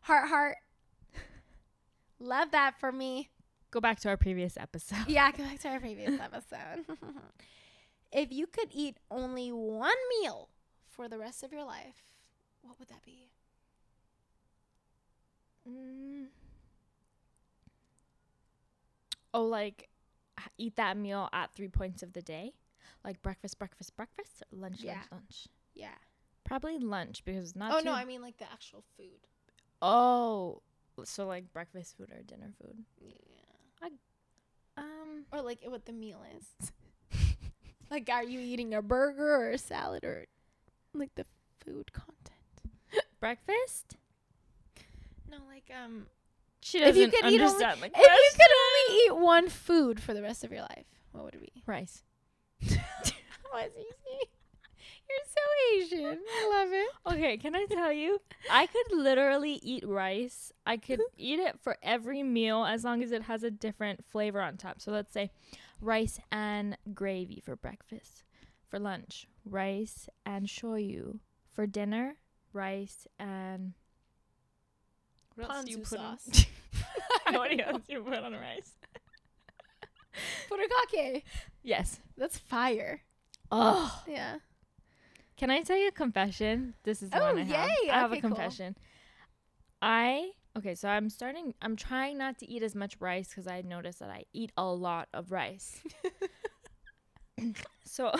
Heart, 0.01 0.29
heart. 0.29 0.57
Love 2.19 2.51
that 2.51 2.79
for 2.79 2.91
me. 2.91 3.29
Go 3.71 3.81
back 3.81 3.99
to 4.01 4.09
our 4.09 4.17
previous 4.17 4.55
episode. 4.55 5.07
Yeah, 5.07 5.31
go 5.31 5.43
back 5.43 5.57
to 5.61 5.69
our 5.69 5.79
previous 5.79 6.19
episode. 6.21 6.85
if 8.11 8.31
you 8.31 8.45
could 8.45 8.69
eat 8.71 8.97
only 9.09 9.51
one 9.51 9.97
meal 10.21 10.49
for 10.85 11.09
the 11.09 11.17
rest 11.17 11.41
of 11.41 11.51
your 11.51 11.63
life, 11.63 12.03
what 12.61 12.77
would 12.77 12.89
that 12.89 13.03
be? 13.03 13.31
Mm. 15.67 16.27
Oh, 19.37 19.45
like 19.45 19.89
eat 20.57 20.75
that 20.77 20.97
meal 20.97 21.29
at 21.31 21.53
three 21.53 21.67
points 21.67 22.01
of 22.01 22.13
the 22.13 22.21
day, 22.23 22.53
like 23.05 23.21
breakfast, 23.21 23.59
breakfast, 23.59 23.95
breakfast, 23.95 24.41
lunch, 24.51 24.81
Yeah. 24.81 24.93
lunch, 24.95 25.05
lunch. 25.11 25.47
Yeah. 25.75 25.93
Probably 26.43 26.79
lunch 26.79 27.23
because 27.23 27.43
it's 27.49 27.55
not. 27.55 27.71
oh 27.73 27.81
no, 27.85 27.93
I 27.93 28.03
mean 28.03 28.21
like 28.23 28.37
the 28.37 28.51
actual 28.51 28.83
food. 28.97 29.27
Oh, 29.81 30.61
so 31.03 31.27
like 31.27 31.53
breakfast 31.53 31.95
food 31.97 32.11
or 32.11 32.23
dinner 32.23 32.51
food. 32.59 32.83
Yeah. 32.99 33.89
Um, 34.75 35.25
Or 35.31 35.41
like 35.41 35.59
what 35.65 35.85
the 35.85 35.93
meal 35.93 36.21
is. 36.37 36.71
like 37.91 38.09
are 38.11 38.23
you 38.23 38.39
eating 38.39 38.73
a 38.73 38.81
burger 38.81 39.35
or 39.35 39.51
a 39.51 39.57
salad 39.57 40.03
or 40.03 40.25
like 40.93 41.13
the 41.15 41.25
food 41.63 41.93
content? 41.93 42.71
breakfast. 43.19 43.97
No, 45.29 45.37
like 45.47 45.69
um 45.75 46.07
She 46.67 46.79
If 46.79 46.87
doesn't 46.87 47.01
you 47.01 47.07
could 47.09 47.19
eat 47.31 47.39
only- 47.39 47.39
understand 47.39 47.79
if 47.79 47.97
you 47.97 48.31
could 48.35 48.51
only 48.65 48.99
eat 49.05 49.15
one 49.25 49.47
food 49.47 50.01
for 50.01 50.13
the 50.13 50.21
rest 50.21 50.43
of 50.43 50.51
your 50.51 50.61
life, 50.63 50.85
what 51.13 51.23
would 51.23 51.35
it 51.35 51.41
be? 51.41 51.63
rice. 51.65 52.03
was 52.61 53.71
easy. 53.77 54.29
You're 55.09 55.87
so 55.89 55.95
Asian. 55.97 56.19
I 56.29 56.49
love 56.51 56.73
it. 56.73 57.15
Okay, 57.15 57.37
can 57.37 57.55
I 57.55 57.65
tell 57.69 57.93
you? 57.93 58.19
I 58.51 58.65
could 58.67 58.91
literally 58.91 59.53
eat 59.63 59.87
rice. 59.87 60.51
I 60.65 60.75
could 60.75 60.99
eat 61.17 61.39
it 61.39 61.57
for 61.61 61.77
every 61.81 62.23
meal 62.23 62.65
as 62.65 62.83
long 62.83 63.01
as 63.01 63.13
it 63.13 63.23
has 63.23 63.43
a 63.43 63.51
different 63.51 64.03
flavor 64.05 64.41
on 64.41 64.57
top. 64.57 64.81
So 64.81 64.91
let's 64.91 65.13
say 65.13 65.31
rice 65.79 66.19
and 66.31 66.77
gravy 66.93 67.41
for 67.45 67.55
breakfast. 67.55 68.25
For 68.67 68.79
lunch, 68.79 69.27
rice 69.45 70.09
and 70.25 70.47
shoyu. 70.47 71.19
For 71.53 71.65
dinner, 71.65 72.17
rice 72.51 73.07
and 73.17 73.73
what 75.45 75.49
else 75.55 75.65
do 75.65 75.71
you 75.71 75.77
put 75.79 75.99
on- 75.99 76.19
sauce. 76.19 76.45
what 77.31 77.59
else 77.67 77.81
do 77.87 77.93
you 77.93 78.01
put 78.01 78.13
on 78.15 78.33
rice? 78.33 78.71
Furikake. 80.49 81.23
Yes. 81.63 81.99
That's 82.17 82.37
fire. 82.37 83.01
Oh. 83.51 84.03
Yeah. 84.07 84.37
Can 85.37 85.51
I 85.51 85.61
tell 85.61 85.77
you 85.77 85.89
a 85.89 85.91
confession? 85.91 86.73
This 86.83 87.03
is 87.03 87.11
the 87.11 87.19
Oh, 87.21 87.25
one 87.33 87.37
I 87.37 87.43
have. 87.43 87.69
yay. 87.83 87.89
I 87.91 87.93
have 87.99 88.09
Okay, 88.11 88.19
a 88.19 88.21
cool. 88.21 88.29
confession. 88.31 88.75
I 89.81 90.31
okay, 90.57 90.73
so 90.73 90.89
I'm 90.89 91.09
starting. 91.11 91.53
I'm 91.61 91.75
trying 91.75 92.17
not 92.17 92.39
to 92.39 92.49
eat 92.49 92.63
as 92.63 92.73
much 92.73 92.95
rice 92.99 93.27
because 93.29 93.45
I 93.47 93.61
noticed 93.61 93.99
that 93.99 94.09
I 94.09 94.23
eat 94.33 94.51
a 94.57 94.65
lot 94.65 95.07
of 95.13 95.31
rice. 95.31 95.79
so 97.85 98.11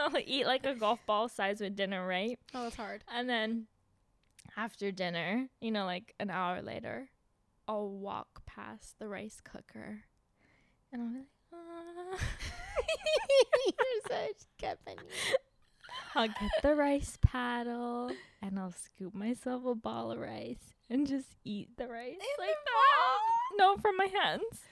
I'll 0.00 0.16
eat 0.26 0.46
like 0.46 0.66
a 0.66 0.74
golf 0.74 0.98
ball 1.06 1.28
size 1.28 1.60
with 1.60 1.76
dinner, 1.76 2.04
right? 2.04 2.36
Oh, 2.54 2.64
that's 2.64 2.74
hard. 2.76 3.04
And 3.12 3.28
then 3.30 3.66
after 4.56 4.90
dinner, 4.90 5.48
you 5.60 5.70
know, 5.70 5.84
like 5.84 6.14
an 6.18 6.30
hour 6.30 6.62
later, 6.62 7.08
I'll 7.66 7.90
walk 7.90 8.42
past 8.46 8.98
the 8.98 9.08
rice 9.08 9.40
cooker, 9.42 10.00
and 10.92 11.02
I'll 11.02 11.08
be 11.08 11.18
like, 11.18 11.26
"Ah." 11.52 12.18
You're 13.66 14.02
such 14.08 14.46
company. 14.60 15.08
I'll 16.14 16.28
get 16.28 16.50
the 16.62 16.74
rice 16.74 17.18
paddle 17.20 18.10
and 18.42 18.58
I'll 18.58 18.72
scoop 18.72 19.14
myself 19.14 19.64
a 19.66 19.74
ball 19.74 20.10
of 20.10 20.18
rice 20.18 20.72
and 20.88 21.06
just 21.06 21.36
eat 21.44 21.76
the 21.76 21.86
rice 21.86 22.14
In 22.14 22.18
like 22.38 22.56
the. 22.64 23.58
No, 23.58 23.76
from 23.76 23.96
my 23.96 24.06
hands. 24.06 24.62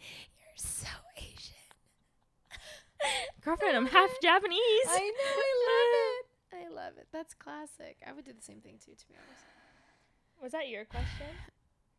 You're 0.00 0.56
so 0.56 0.88
Asian. 1.16 1.54
Girlfriend, 3.44 3.76
I'm 3.76 3.86
half 3.86 4.10
Japanese. 4.22 4.60
I 4.88 4.98
know. 4.98 5.42
I 5.42 5.52
love 5.68 5.92
it. 6.20 6.27
I 6.52 6.68
love 6.68 6.94
it. 6.98 7.08
That's 7.12 7.34
classic. 7.34 7.98
I 8.06 8.12
would 8.12 8.24
do 8.24 8.32
the 8.32 8.42
same 8.42 8.60
thing 8.60 8.78
too, 8.84 8.92
to 8.92 9.08
be 9.08 9.14
honest. 9.14 9.44
Was 10.42 10.52
that 10.52 10.68
your 10.68 10.84
question? 10.84 11.26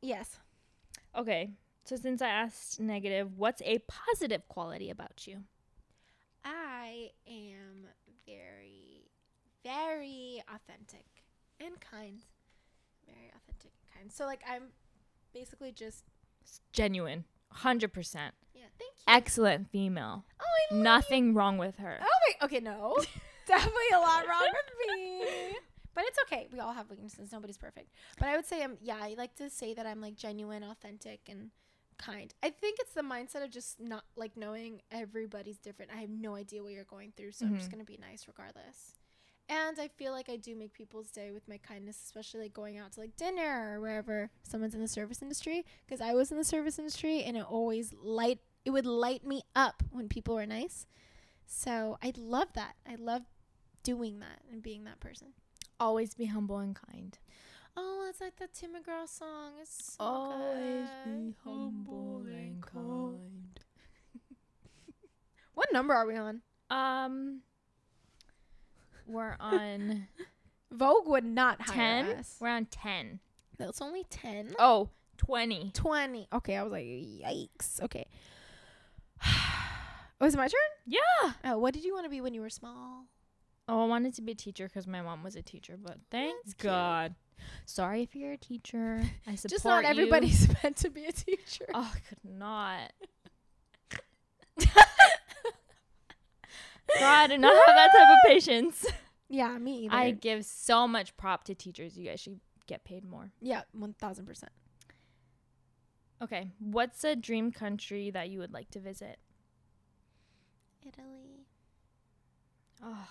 Yes. 0.02 0.38
Okay. 1.16 1.50
So 1.86 1.96
since 1.96 2.22
I 2.22 2.30
asked 2.30 2.80
negative, 2.80 3.38
what's 3.38 3.62
a 3.64 3.80
positive 3.80 4.48
quality 4.48 4.90
about 4.90 5.28
you? 5.28 5.40
I 6.46 7.10
am 7.28 7.88
very, 8.26 9.10
very 9.64 10.42
authentic 10.54 11.06
and 11.60 11.80
kind. 11.80 12.22
Very 13.06 13.28
authentic 13.36 13.72
and 13.74 13.94
kind. 14.00 14.12
So 14.12 14.26
like 14.26 14.42
I'm 14.50 14.64
basically 15.34 15.72
just 15.72 16.06
It's 16.42 16.62
genuine. 16.74 17.26
100%. 17.58 17.92
yeah. 18.54 18.62
Thank 18.78 18.92
you. 18.98 19.04
Excellent 19.08 19.70
female. 19.72 20.24
oh, 20.40 20.46
I 20.72 20.76
love 20.76 20.84
Nothing 20.84 21.34
wrong 21.34 21.58
with 21.58 21.78
her. 21.78 22.00
Oh 22.02 22.06
wait. 22.28 22.36
Okay. 22.46 22.60
No. 22.64 22.98
Definitely 23.50 23.90
a 23.96 24.00
lot 24.00 24.28
wrong 24.28 24.48
with 24.54 24.98
me. 24.98 25.56
But 25.96 26.04
it's 26.08 26.18
okay. 26.26 26.48
We 26.54 26.60
all 26.60 26.72
have 26.74 26.90
weaknesses. 26.90 27.32
Nobody's 27.32 27.58
perfect. 27.58 27.90
But 28.18 28.30
I 28.30 28.36
would 28.36 28.46
say 28.46 28.64
I'm. 28.64 28.78
Yeah. 28.82 28.98
I 29.02 29.16
like 29.18 29.36
to 29.36 29.50
say 29.50 29.74
that 29.74 29.86
I'm 29.86 30.00
like 30.02 30.16
genuine, 30.16 30.64
authentic, 30.64 31.22
and 31.30 31.50
kind. 31.98 32.34
I 32.42 32.52
think 32.52 32.78
it's 32.80 32.94
the 32.94 33.02
mindset 33.02 33.44
of 33.44 33.50
just 33.50 33.80
not 33.82 34.06
like 34.16 34.38
knowing 34.38 34.82
everybody's 34.92 35.58
different. 35.58 35.92
I 35.94 35.98
have 36.00 36.10
no 36.10 36.36
idea 36.36 36.64
what 36.64 36.72
you're 36.72 36.86
going 36.86 37.12
through, 37.18 37.34
so 37.34 37.46
I'm 37.46 37.58
just 37.58 37.68
Mhm. 37.68 37.72
gonna 37.74 37.84
be 37.84 37.98
nice 38.00 38.26
regardless. 38.28 38.94
And 39.50 39.80
I 39.80 39.88
feel 39.90 40.12
like 40.14 40.30
I 40.30 40.38
do 40.38 40.56
make 40.56 40.74
people's 40.74 41.10
day 41.10 41.32
with 41.32 41.48
my 41.48 41.58
kindness, 41.58 42.00
especially 42.06 42.42
like 42.42 42.54
going 42.54 42.78
out 42.78 42.92
to 42.94 43.00
like 43.02 43.16
dinner 43.18 43.74
or 43.74 43.82
wherever 43.82 44.30
someone's 44.44 44.76
in 44.76 44.80
the 44.80 44.88
service 44.88 45.22
industry. 45.24 45.66
Because 45.86 46.00
I 46.02 46.14
was 46.14 46.32
in 46.32 46.38
the 46.38 46.44
service 46.44 46.78
industry, 46.80 47.24
and 47.24 47.36
it 47.36 47.44
always 47.44 47.92
light 47.94 48.40
it 48.64 48.70
would 48.70 48.86
light 48.86 49.26
me 49.26 49.42
up 49.56 49.82
when 49.92 50.08
people 50.08 50.36
were 50.36 50.46
nice. 50.46 50.86
So 51.46 51.98
I 52.04 52.14
love 52.16 52.54
that. 52.54 52.76
I 52.88 52.96
love 52.96 53.24
doing 53.84 54.20
that 54.20 54.42
and 54.52 54.62
being 54.62 54.84
that 54.86 55.00
person. 55.00 55.30
Always 55.80 56.14
be 56.14 56.26
humble 56.26 56.58
and 56.60 56.76
kind. 56.76 57.18
Oh, 57.78 58.06
it's 58.10 58.20
like 58.20 58.36
the 58.38 58.48
Tim 58.48 58.72
McGraw 58.72 59.08
song. 59.08 59.54
It's 59.62 59.94
so 59.98 60.04
Always 60.04 60.88
good. 61.06 61.14
be 61.28 61.36
humble 61.44 62.24
and 62.28 62.62
kind. 62.62 63.60
What 65.54 65.74
number 65.74 65.94
are 65.94 66.06
we 66.08 66.16
on? 66.16 66.42
Um, 66.70 67.42
we're 69.06 69.36
on 69.40 70.08
Vogue 70.72 71.08
would 71.08 71.26
not 71.26 71.62
hire 71.62 72.04
ten. 72.06 72.18
us. 72.18 72.38
We're 72.40 72.50
on 72.50 72.66
ten. 72.66 73.20
That's 73.58 73.82
only 73.82 74.06
ten. 74.10 74.54
Oh, 74.58 74.90
20. 75.18 75.72
20. 75.74 76.28
Okay, 76.32 76.56
I 76.56 76.64
was 76.64 76.72
like, 76.72 76.86
yikes. 76.86 77.82
Okay. 77.84 78.06
was 80.22 80.34
it 80.34 80.38
my 80.38 80.48
turn? 80.48 80.60
Yeah. 80.86 81.34
Oh, 81.44 81.58
what 81.58 81.74
did 81.74 81.84
you 81.84 81.94
want 81.94 82.06
to 82.06 82.10
be 82.10 82.22
when 82.22 82.34
you 82.34 82.40
were 82.40 82.50
small? 82.50 83.04
Oh, 83.72 83.84
I 83.84 83.86
wanted 83.88 84.14
to 84.16 84.22
be 84.22 84.32
a 84.32 84.36
teacher 84.36 84.68
because 84.68 84.88
my 84.88 85.02
mom 85.02 85.24
was 85.24 85.36
a 85.36 85.42
teacher, 85.44 85.78
but 85.82 85.98
thank 86.10 86.36
That's 86.44 86.54
cute. 86.56 86.72
God. 86.72 87.16
Sorry 87.66 88.02
if 88.02 88.16
you're 88.16 88.32
a 88.34 88.38
teacher. 88.38 89.02
I 89.28 89.36
support 89.36 89.52
Just 89.52 89.66
not 89.66 89.84
you. 89.84 89.90
everybody's 89.90 90.48
meant 90.64 90.76
to 90.78 90.90
be 90.90 91.06
a 91.06 91.12
teacher. 91.12 91.66
Oh, 91.74 91.92
I 91.96 92.00
could 92.00 92.18
not. 92.24 92.92
God, 97.00 97.06
I 97.24 97.28
do 97.28 97.38
not 97.38 97.54
have 97.68 97.76
that 97.76 97.92
type 97.96 98.08
of 98.12 98.18
patience. 98.28 98.86
Yeah, 99.30 99.58
me 99.60 99.86
either. 99.86 99.96
I 99.96 100.12
give 100.12 100.44
so 100.44 100.88
much 100.88 101.16
prop 101.16 101.44
to 101.46 101.54
teachers. 101.56 101.96
You 101.96 102.10
guys 102.10 102.20
should 102.20 102.40
get 102.66 102.84
paid 102.84 103.06
more. 103.06 103.32
yeah, 103.40 103.62
1000%. 103.80 104.44
Okay, 106.22 106.48
what's 106.60 107.04
a 107.04 107.16
dream 107.16 107.52
country 107.52 108.10
that 108.12 108.30
you 108.30 108.40
would 108.40 108.52
like 108.52 108.70
to 108.72 108.80
visit? 108.80 109.20
Italy. 110.86 111.46
Oh, 112.84 113.08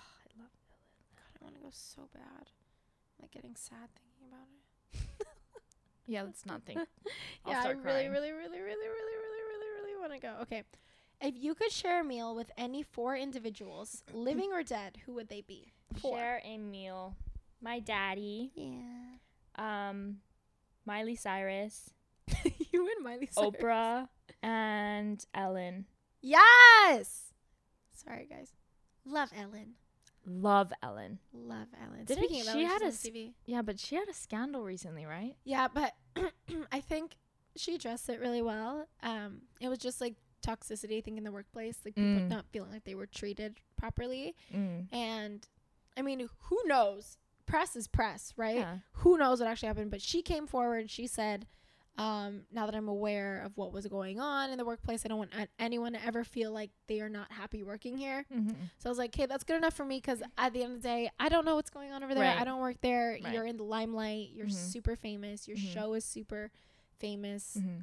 I 1.69 2.01
love 2.01 2.09
God, 2.13 2.19
I 2.19 2.23
want 2.23 2.41
to 2.41 2.41
go 2.41 2.41
so 2.41 2.41
bad. 2.41 2.49
Like 3.21 3.31
getting 3.31 3.55
sad 3.55 3.89
thinking 3.95 4.27
about 4.27 4.47
it. 4.51 5.27
Yeah, 6.07 6.23
let's 6.23 6.43
not 6.45 6.63
think. 6.63 6.79
Yeah, 7.47 7.61
I 7.65 7.69
really, 7.69 8.07
really, 8.09 8.31
really, 8.31 8.31
really, 8.31 8.59
really, 8.59 8.59
really, 8.59 8.87
really, 8.87 9.81
really 9.81 9.99
want 9.99 10.11
to 10.13 10.19
go. 10.19 10.33
Okay. 10.41 10.63
If 11.21 11.35
you 11.37 11.53
could 11.53 11.71
share 11.71 12.01
a 12.01 12.03
meal 12.03 12.35
with 12.35 12.49
any 12.57 12.81
four 12.81 13.15
individuals, 13.15 14.03
living 14.13 14.51
or 14.51 14.63
dead, 14.63 14.97
who 15.05 15.13
would 15.13 15.29
they 15.29 15.41
be? 15.41 15.71
Four. 16.01 16.17
Share 16.17 16.41
a 16.43 16.57
meal. 16.57 17.15
My 17.61 17.79
daddy, 17.79 18.51
Yeah. 18.55 19.89
um, 19.89 20.17
Miley 20.85 21.15
Cyrus, 21.15 21.91
you 22.71 22.87
and 22.95 23.03
Miley 23.03 23.27
Cyrus. 23.31 23.51
Oprah, 23.51 24.07
and 24.41 25.23
Ellen. 25.35 25.85
Yes. 26.21 27.33
Sorry, 27.93 28.25
guys. 28.29 28.53
Love 29.05 29.31
Ellen. 29.37 29.73
Love 30.31 30.71
Ellen. 30.83 31.17
Love 31.33 31.67
Ellen. 31.83 32.05
Didn't 32.05 32.23
Speaking 32.25 32.41
of 32.41 32.53
she 32.53 32.59
Ellen, 32.59 32.65
had 32.67 32.81
a 32.83 32.85
on 32.85 32.91
TV. 32.91 33.33
Yeah, 33.45 33.61
but 33.63 33.79
she 33.79 33.95
had 33.95 34.07
a 34.07 34.13
scandal 34.13 34.63
recently, 34.63 35.05
right? 35.05 35.35
Yeah, 35.43 35.67
but 35.73 35.93
I 36.71 36.81
think 36.81 37.15
she 37.55 37.73
addressed 37.75 38.07
it 38.09 38.19
really 38.19 38.41
well. 38.41 38.85
Um, 39.01 39.41
it 39.59 39.69
was 39.69 39.79
just 39.79 39.99
like 39.99 40.15
toxicity, 40.45 40.99
I 40.99 41.01
think, 41.01 41.17
in 41.17 41.23
the 41.23 41.31
workplace, 41.31 41.77
like 41.83 41.95
people 41.95 42.21
Mm. 42.21 42.29
not 42.29 42.45
feeling 42.51 42.71
like 42.71 42.83
they 42.83 42.95
were 42.95 43.07
treated 43.07 43.57
properly. 43.75 44.35
Mm. 44.53 44.87
And 44.93 45.47
I 45.97 46.01
mean, 46.03 46.29
who 46.43 46.59
knows? 46.65 47.17
Press 47.45 47.75
is 47.75 47.87
press, 47.87 48.31
right? 48.37 48.57
Yeah. 48.57 48.77
Who 48.97 49.17
knows 49.17 49.39
what 49.39 49.49
actually 49.49 49.67
happened? 49.67 49.89
But 49.91 50.01
she 50.03 50.21
came 50.21 50.45
forward. 50.45 50.91
She 50.91 51.07
said, 51.07 51.47
um, 51.99 52.41
"Now 52.51 52.65
that 52.65 52.73
I'm 52.75 52.87
aware 52.87 53.41
of 53.45 53.51
what 53.57 53.73
was 53.73 53.85
going 53.87 54.19
on 54.19 54.49
in 54.51 54.57
the 54.57 54.65
workplace, 54.65 55.05
I 55.05 55.09
don't 55.09 55.17
want 55.17 55.31
anyone 55.59 55.93
to 55.93 56.05
ever 56.05 56.23
feel 56.23 56.51
like 56.51 56.69
they 56.87 57.01
are 57.01 57.09
not 57.09 57.31
happy 57.31 57.61
working 57.63 57.97
here." 57.97 58.25
Mm-hmm. 58.33 58.51
So 58.79 58.87
I 58.87 58.89
was 58.89 58.97
like, 58.97 59.09
"Okay, 59.15 59.25
that's 59.25 59.43
good 59.43 59.57
enough 59.57 59.73
for 59.73 59.85
me." 59.85 59.97
Because 59.97 60.21
at 60.37 60.53
the 60.53 60.63
end 60.63 60.75
of 60.77 60.81
the 60.81 60.87
day, 60.87 61.11
I 61.19 61.29
don't 61.29 61.45
know 61.45 61.55
what's 61.55 61.69
going 61.69 61.91
on 61.91 62.03
over 62.03 62.15
there. 62.15 62.35
I 62.39 62.43
don't 62.43 62.61
work 62.61 62.77
there. 62.81 63.17
Right. 63.23 63.33
You're 63.33 63.45
in 63.45 63.57
the 63.57 63.63
limelight. 63.63 64.29
You're 64.33 64.47
Mhm. 64.47 64.53
super 64.53 64.95
famous. 64.95 65.47
Your 65.47 65.57
Mhm. 65.57 65.73
show 65.73 65.93
is 65.93 66.05
super 66.05 66.51
famous. 66.99 67.57
Mm-hmm. 67.59 67.79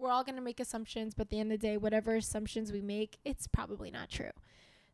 We're 0.00 0.10
all 0.10 0.24
gonna 0.24 0.40
make 0.42 0.60
assumptions, 0.60 1.14
but 1.14 1.22
at 1.22 1.30
the 1.30 1.40
end 1.40 1.52
of 1.52 1.60
the 1.60 1.66
day, 1.66 1.76
whatever 1.76 2.14
assumptions 2.16 2.72
we 2.72 2.80
make, 2.82 3.18
it's 3.24 3.46
probably 3.46 3.90
not 3.90 4.08
true. 4.10 4.32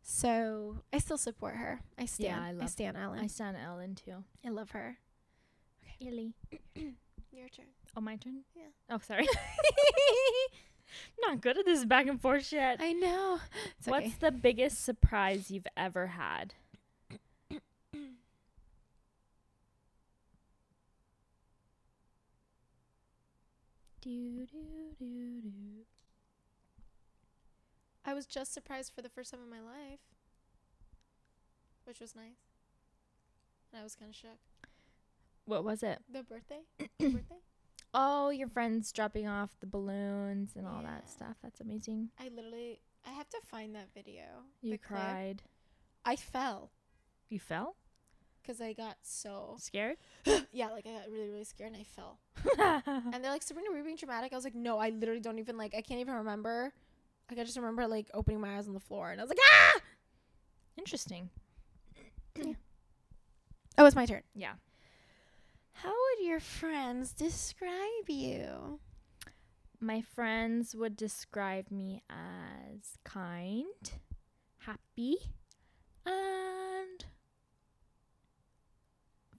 So 0.02 0.82
I 0.92 0.98
still 0.98 1.16
support 1.18 1.56
her. 1.56 1.80
I 1.98 2.04
stand. 2.06 2.42
I 2.44 2.48
I, 2.48 2.52
love- 2.52 2.62
I 2.64 2.66
stand 2.66 2.96
Ellen. 2.96 3.18
I 3.20 3.24
I, 3.24 3.26
stand 3.26 3.56
Ellen 3.56 3.94
too. 3.94 4.22
I 4.44 4.50
love 4.50 4.70
her. 4.72 4.98
Okay. 5.82 6.08
Illy. 6.08 6.34
Your 7.32 7.48
turn. 7.48 7.66
Oh, 7.96 8.00
my 8.00 8.16
turn? 8.16 8.40
Yeah. 8.56 8.64
Oh, 8.90 8.98
sorry. 8.98 9.28
not 11.20 11.40
good 11.40 11.58
at 11.58 11.64
this 11.64 11.84
back 11.84 12.06
and 12.06 12.20
forth 12.20 12.46
shit. 12.46 12.80
I 12.80 12.92
know. 12.92 13.38
It's 13.78 13.86
What's 13.86 14.06
okay. 14.06 14.16
the 14.20 14.32
biggest 14.32 14.84
surprise 14.84 15.50
you've 15.50 15.66
ever 15.76 16.08
had? 16.08 16.54
do, 17.50 17.60
do, 24.02 24.46
do, 24.98 25.40
do. 25.40 25.50
I 28.04 28.12
was 28.12 28.26
just 28.26 28.52
surprised 28.52 28.92
for 28.94 29.00
the 29.02 29.08
first 29.08 29.30
time 29.30 29.40
in 29.42 29.50
my 29.50 29.60
life, 29.60 30.00
which 31.84 32.00
was 32.00 32.14
nice. 32.14 32.50
And 33.72 33.80
I 33.80 33.82
was 33.82 33.94
kind 33.94 34.10
of 34.10 34.16
shook. 34.16 34.38
What 35.46 35.64
was 35.64 35.82
it? 35.82 36.00
The 36.12 36.22
birthday. 36.22 36.60
the 36.98 37.08
birthday. 37.08 37.36
Oh, 37.94 38.30
your 38.30 38.48
friends 38.48 38.90
dropping 38.92 39.28
off 39.28 39.50
the 39.60 39.66
balloons 39.66 40.52
and 40.56 40.66
all 40.66 40.82
that 40.82 41.08
stuff. 41.08 41.36
That's 41.42 41.60
amazing. 41.60 42.10
I 42.18 42.28
literally. 42.34 42.80
I 43.06 43.10
have 43.12 43.28
to 43.30 43.38
find 43.46 43.74
that 43.74 43.88
video. 43.94 44.22
You 44.62 44.78
cried. 44.78 45.42
I 46.04 46.16
fell 46.16 46.70
You 47.28 47.38
fell? 47.38 47.76
because 48.42 48.60
I 48.60 48.74
got 48.74 48.96
so 49.02 49.56
Scared? 49.58 49.96
yeah, 50.52 50.68
like 50.70 50.86
I 50.86 50.92
got 50.92 51.10
really 51.10 51.30
really 51.30 51.44
scared 51.44 51.72
and 51.72 51.80
I 51.80 51.84
fell. 51.84 52.18
And 53.14 53.24
they're 53.24 53.30
like, 53.30 53.42
Sabrina, 53.42 53.70
were 53.70 53.78
you 53.78 53.84
being 53.84 53.96
dramatic? 53.96 54.32
I 54.32 54.36
was 54.36 54.44
like, 54.44 54.54
no, 54.54 54.78
I 54.78 54.90
literally 54.90 55.20
don't 55.20 55.38
even 55.38 55.56
like. 55.56 55.74
I 55.74 55.80
can't 55.80 56.00
even 56.00 56.14
remember. 56.14 56.72
Like 57.30 57.38
I 57.38 57.44
just 57.44 57.56
remember 57.56 57.86
like 57.86 58.10
opening 58.12 58.40
my 58.40 58.56
eyes 58.58 58.66
on 58.68 58.74
the 58.74 58.80
floor 58.80 59.10
and 59.10 59.20
I 59.20 59.24
was 59.24 59.30
like, 59.30 59.38
ah! 59.42 59.80
Interesting. 60.76 61.30
Oh, 63.76 63.86
it's 63.86 63.96
my 63.96 64.06
turn. 64.06 64.22
Yeah. 64.36 64.52
How 65.74 65.90
would 65.90 66.26
your 66.26 66.40
friends 66.40 67.12
describe 67.12 68.08
you? 68.08 68.80
My 69.80 70.00
friends 70.00 70.74
would 70.74 70.96
describe 70.96 71.70
me 71.70 72.02
as 72.08 72.98
kind, 73.04 73.92
happy, 74.58 75.16
and 76.06 77.04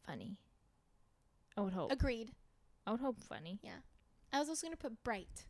funny. 0.06 0.38
I 1.58 1.62
would 1.62 1.74
hope. 1.74 1.92
Agreed. 1.92 2.32
I 2.86 2.92
would 2.92 3.00
hope 3.00 3.20
funny. 3.20 3.60
Yeah. 3.64 3.80
I 4.32 4.40
was 4.40 4.50
also 4.50 4.68
gonna 4.68 4.78
put 4.78 5.04
bright. 5.04 5.46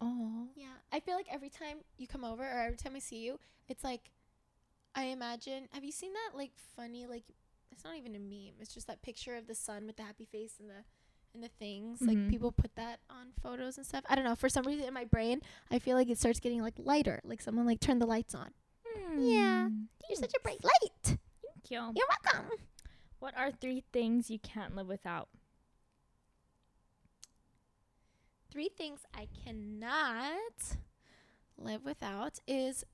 Oh. 0.00 0.48
Yeah, 0.54 0.76
I 0.92 1.00
feel 1.00 1.16
like 1.16 1.28
every 1.32 1.48
time 1.48 1.78
you 1.96 2.06
come 2.06 2.24
over 2.24 2.42
or 2.42 2.60
every 2.60 2.76
time 2.76 2.94
I 2.94 2.98
see 2.98 3.24
you, 3.24 3.40
it's 3.68 3.82
like 3.82 4.10
I 4.94 5.04
imagine. 5.04 5.68
Have 5.72 5.84
you 5.84 5.92
seen 5.92 6.12
that 6.12 6.36
like 6.36 6.52
funny 6.76 7.06
like? 7.06 7.24
It's 7.74 7.84
not 7.84 7.96
even 7.96 8.14
a 8.14 8.18
meme. 8.18 8.54
It's 8.60 8.72
just 8.72 8.86
that 8.86 9.02
picture 9.02 9.36
of 9.36 9.46
the 9.46 9.54
sun 9.54 9.86
with 9.86 9.96
the 9.96 10.02
happy 10.04 10.24
face 10.24 10.54
and 10.60 10.70
the 10.70 10.84
and 11.34 11.42
the 11.42 11.48
things. 11.58 11.98
Mhm. 12.00 12.06
Like 12.06 12.28
people 12.30 12.52
put 12.52 12.74
that 12.76 13.00
on 13.10 13.32
photos 13.42 13.76
and 13.76 13.84
stuff. 13.84 14.04
I 14.08 14.14
don't 14.14 14.24
know. 14.24 14.36
For 14.36 14.48
some 14.48 14.64
reason 14.64 14.84
in 14.86 14.94
my 14.94 15.04
brain, 15.04 15.40
I 15.70 15.80
feel 15.80 15.96
like 15.96 16.08
it 16.08 16.16
starts 16.18 16.38
getting 16.38 16.62
like 16.62 16.74
lighter. 16.78 17.20
Like 17.24 17.42
someone 17.42 17.66
like 17.66 17.80
turned 17.80 18.00
the 18.00 18.06
lights 18.06 18.34
on. 18.34 18.50
Yeah. 19.18 19.68
You're 20.08 20.16
such 20.16 20.32
a 20.36 20.40
bright 20.40 20.62
light. 20.62 21.02
Thank 21.04 21.70
you. 21.70 21.92
You're 21.96 22.06
welcome. 22.22 22.50
What 23.18 23.36
are 23.36 23.50
three 23.50 23.82
things 23.92 24.30
you 24.30 24.38
can't 24.38 24.76
live 24.76 24.86
without? 24.86 25.28
Three 28.52 28.68
things 28.68 29.00
I 29.12 29.26
cannot 29.44 30.76
live 31.58 31.84
without 31.84 32.38
is 32.46 32.84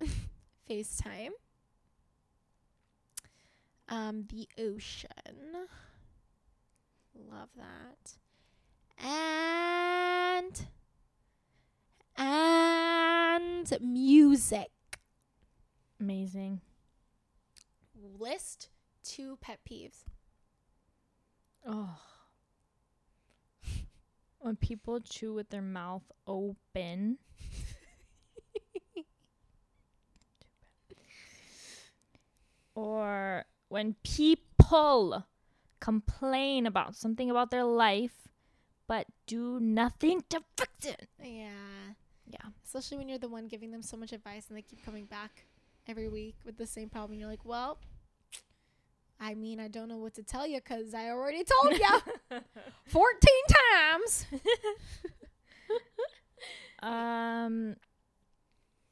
FaceTime, 0.68 1.30
um, 3.88 4.26
the 4.30 4.48
ocean, 4.58 5.08
love 7.14 7.50
that, 7.56 8.16
and 8.98 10.66
and 12.16 13.78
music. 13.80 14.70
Amazing. 16.00 16.60
List 18.18 18.68
two 19.02 19.38
pet 19.40 19.60
peeves. 19.68 20.04
Oh. 21.66 21.98
When 24.38 24.56
people 24.56 25.00
chew 25.00 25.32
with 25.32 25.48
their 25.50 25.62
mouth 25.62 26.02
open. 26.26 27.18
or 32.74 33.46
when 33.74 33.96
people 34.04 35.26
complain 35.80 36.64
about 36.64 36.94
something 36.94 37.28
about 37.28 37.50
their 37.50 37.64
life 37.64 38.28
but 38.86 39.04
do 39.26 39.58
nothing 39.58 40.22
to 40.28 40.40
fix 40.56 40.86
it. 40.86 41.08
Yeah. 41.20 41.48
Yeah. 42.30 42.50
Especially 42.64 42.98
when 42.98 43.08
you're 43.08 43.18
the 43.18 43.28
one 43.28 43.48
giving 43.48 43.72
them 43.72 43.82
so 43.82 43.96
much 43.96 44.12
advice 44.12 44.46
and 44.48 44.56
they 44.56 44.62
keep 44.62 44.84
coming 44.84 45.06
back 45.06 45.46
every 45.88 46.08
week 46.08 46.36
with 46.44 46.56
the 46.56 46.68
same 46.68 46.88
problem. 46.88 47.18
You're 47.18 47.28
like, 47.28 47.44
well, 47.44 47.78
I 49.20 49.34
mean, 49.34 49.58
I 49.58 49.66
don't 49.66 49.88
know 49.88 49.98
what 49.98 50.14
to 50.14 50.22
tell 50.22 50.46
you 50.46 50.60
because 50.60 50.94
I 50.94 51.08
already 51.08 51.42
told 51.42 51.76
you 51.76 52.38
14 52.86 53.30
times. 53.72 54.26
um 56.80 57.74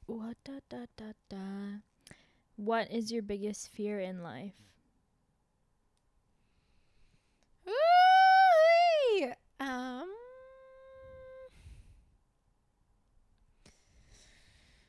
what 0.06 0.36
da, 0.42 0.54
da, 0.68 0.86
da, 0.96 1.12
da. 1.30 2.16
What 2.56 2.90
is 2.90 3.12
your 3.12 3.22
biggest 3.22 3.68
fear 3.68 4.00
in 4.00 4.24
life? 4.24 4.71
Ooh-wee. 7.72 9.32
Um, 9.60 10.08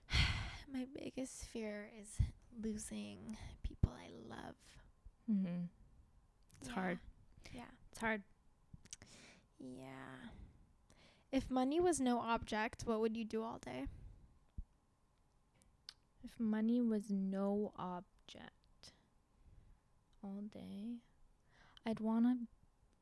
my 0.74 0.86
biggest 0.98 1.46
fear 1.46 1.90
is 2.00 2.18
losing 2.62 3.38
people 3.64 3.92
I 3.98 4.10
love. 4.30 4.56
Mhm. 5.30 5.70
It's 6.60 6.70
Yeah. 6.70 6.74
hard. 6.76 7.00
Yeah. 7.54 7.72
It's 7.92 8.00
hard. 8.00 8.24
Yeah. 9.60 10.30
If 11.32 11.50
money 11.50 11.80
was 11.80 12.00
no 12.00 12.20
object, 12.20 12.84
what 12.86 13.00
would 13.00 13.18
you 13.18 13.26
do 13.26 13.44
all 13.44 13.60
day? 13.60 13.88
If 16.24 16.40
money 16.40 16.82
was 16.82 17.10
no 17.10 17.74
object 17.76 18.94
all 20.24 20.42
day, 20.42 21.00
I'd 21.86 22.00
want 22.00 22.26
to 22.26 22.48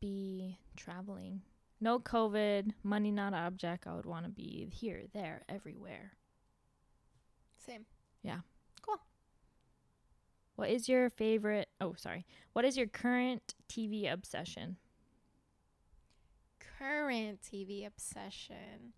be 0.01 0.57
traveling. 0.75 1.41
No 1.79 1.99
COVID, 1.99 2.71
money 2.83 3.11
not 3.11 3.33
object. 3.33 3.87
I 3.87 3.95
would 3.95 4.05
want 4.05 4.25
to 4.25 4.31
be 4.31 4.69
here, 4.73 5.03
there, 5.13 5.43
everywhere. 5.47 6.11
Same. 7.65 7.85
Yeah. 8.21 8.39
Cool. 8.81 8.99
What 10.57 10.69
is 10.69 10.89
your 10.89 11.09
favorite? 11.09 11.69
Oh, 11.79 11.93
sorry. 11.97 12.25
What 12.53 12.65
is 12.65 12.75
your 12.77 12.87
current 12.87 13.55
TV 13.69 14.11
obsession? 14.11 14.77
Current 16.79 17.39
TV 17.41 17.85
obsession. 17.87 18.93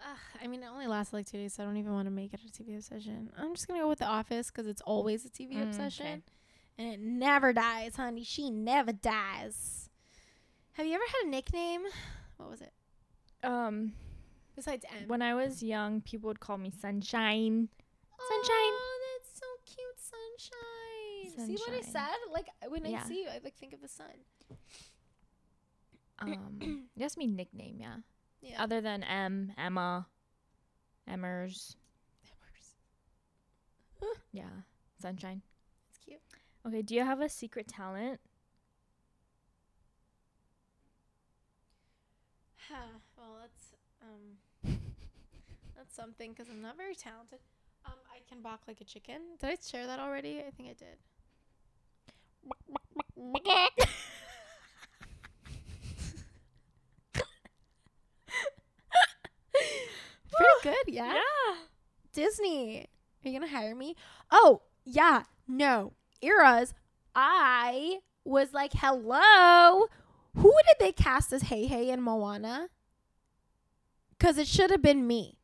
Ugh, 0.00 0.18
I 0.42 0.46
mean, 0.46 0.62
it 0.62 0.66
only 0.66 0.86
lasts 0.86 1.12
like 1.12 1.26
two 1.26 1.38
days, 1.38 1.54
so 1.54 1.62
I 1.62 1.66
don't 1.66 1.76
even 1.76 1.92
want 1.92 2.06
to 2.06 2.10
make 2.10 2.34
it 2.34 2.40
a 2.46 2.50
TV 2.62 2.76
obsession. 2.76 3.30
I'm 3.38 3.54
just 3.54 3.68
gonna 3.68 3.80
go 3.80 3.88
with 3.88 4.00
The 4.00 4.06
Office 4.06 4.50
because 4.50 4.66
it's 4.66 4.82
always 4.82 5.24
a 5.24 5.28
TV 5.30 5.52
Mm, 5.52 5.60
okay. 5.60 5.62
obsession, 5.68 6.22
and 6.76 6.92
it 6.92 7.00
never 7.00 7.52
dies, 7.52 7.96
honey. 7.96 8.24
She 8.24 8.50
never 8.50 8.92
dies. 8.92 9.83
Have 10.74 10.86
you 10.86 10.94
ever 10.94 11.04
had 11.06 11.26
a 11.26 11.30
nickname? 11.30 11.82
What 12.36 12.50
was 12.50 12.60
it 12.60 12.72
Um, 13.42 13.92
besides 14.56 14.84
Em? 14.90 15.06
when 15.08 15.22
I 15.22 15.34
was 15.34 15.62
young, 15.62 16.00
people 16.00 16.28
would 16.28 16.40
call 16.40 16.58
me 16.58 16.70
Sunshine. 16.70 17.68
Sunshine. 18.18 18.72
Oh, 18.76 19.00
that's 19.22 19.38
so 19.38 19.46
cute, 19.64 19.98
sunshine. 19.98 21.46
See 21.46 21.56
what 21.56 21.72
I 21.76 21.80
said? 21.82 22.16
Like 22.32 22.48
when 22.68 22.84
Yeah. 22.84 23.02
I 23.04 23.08
see 23.08 23.22
you, 23.22 23.28
I 23.28 23.40
like 23.42 23.54
think 23.56 23.72
of 23.72 23.80
the 23.80 23.88
sun. 23.88 24.06
Um, 26.20 26.88
just 26.98 27.18
me 27.18 27.26
nickname, 27.26 27.76
yeah. 27.80 27.96
Yeah. 28.40 28.62
Other 28.62 28.80
than 28.80 29.02
Em, 29.04 29.52
Emma, 29.58 30.06
Emmers, 31.08 31.76
yeah, 34.32 34.44
Sunshine. 35.00 35.42
It's 35.88 35.98
cute. 35.98 36.20
Okay, 36.66 36.82
do 36.82 36.94
you 36.94 37.02
have 37.04 37.20
a 37.20 37.28
secret 37.28 37.68
talent? 37.68 38.20
Huh. 42.70 42.98
Well, 43.16 43.38
that's 43.40 43.72
um, 44.02 44.76
that's 45.76 45.94
something 45.94 46.32
because 46.32 46.48
I'm 46.50 46.60
not 46.62 46.76
very 46.76 46.94
talented. 46.94 47.38
Um, 47.86 47.94
I 48.10 48.18
can 48.28 48.42
balk 48.42 48.60
like 48.66 48.80
a 48.80 48.84
chicken. 48.84 49.20
Did 49.40 49.50
I 49.50 49.56
share 49.62 49.86
that 49.86 49.98
already? 49.98 50.40
I 50.46 50.50
think 50.50 50.68
I 50.70 50.74
did. 50.74 50.98
Pretty 60.32 60.52
good, 60.62 60.94
yeah. 60.94 61.14
Yeah. 61.46 61.54
Disney, 62.12 62.86
are 63.24 63.28
you 63.28 63.38
gonna 63.38 63.50
hire 63.50 63.74
me? 63.74 63.96
Oh, 64.30 64.62
yeah. 64.84 65.24
No, 65.48 65.92
eras. 66.22 66.74
I 67.14 67.98
was 68.24 68.52
like, 68.52 68.72
hello. 68.74 69.86
Who 70.36 70.52
did 70.66 70.76
they 70.80 70.92
cast 70.92 71.32
as 71.32 71.44
Heihei 71.44 71.92
and 71.92 72.02
Moana? 72.02 72.68
Because 74.10 74.38
it 74.38 74.46
should 74.46 74.70
have 74.70 74.82
been 74.82 75.06
me. 75.06 75.38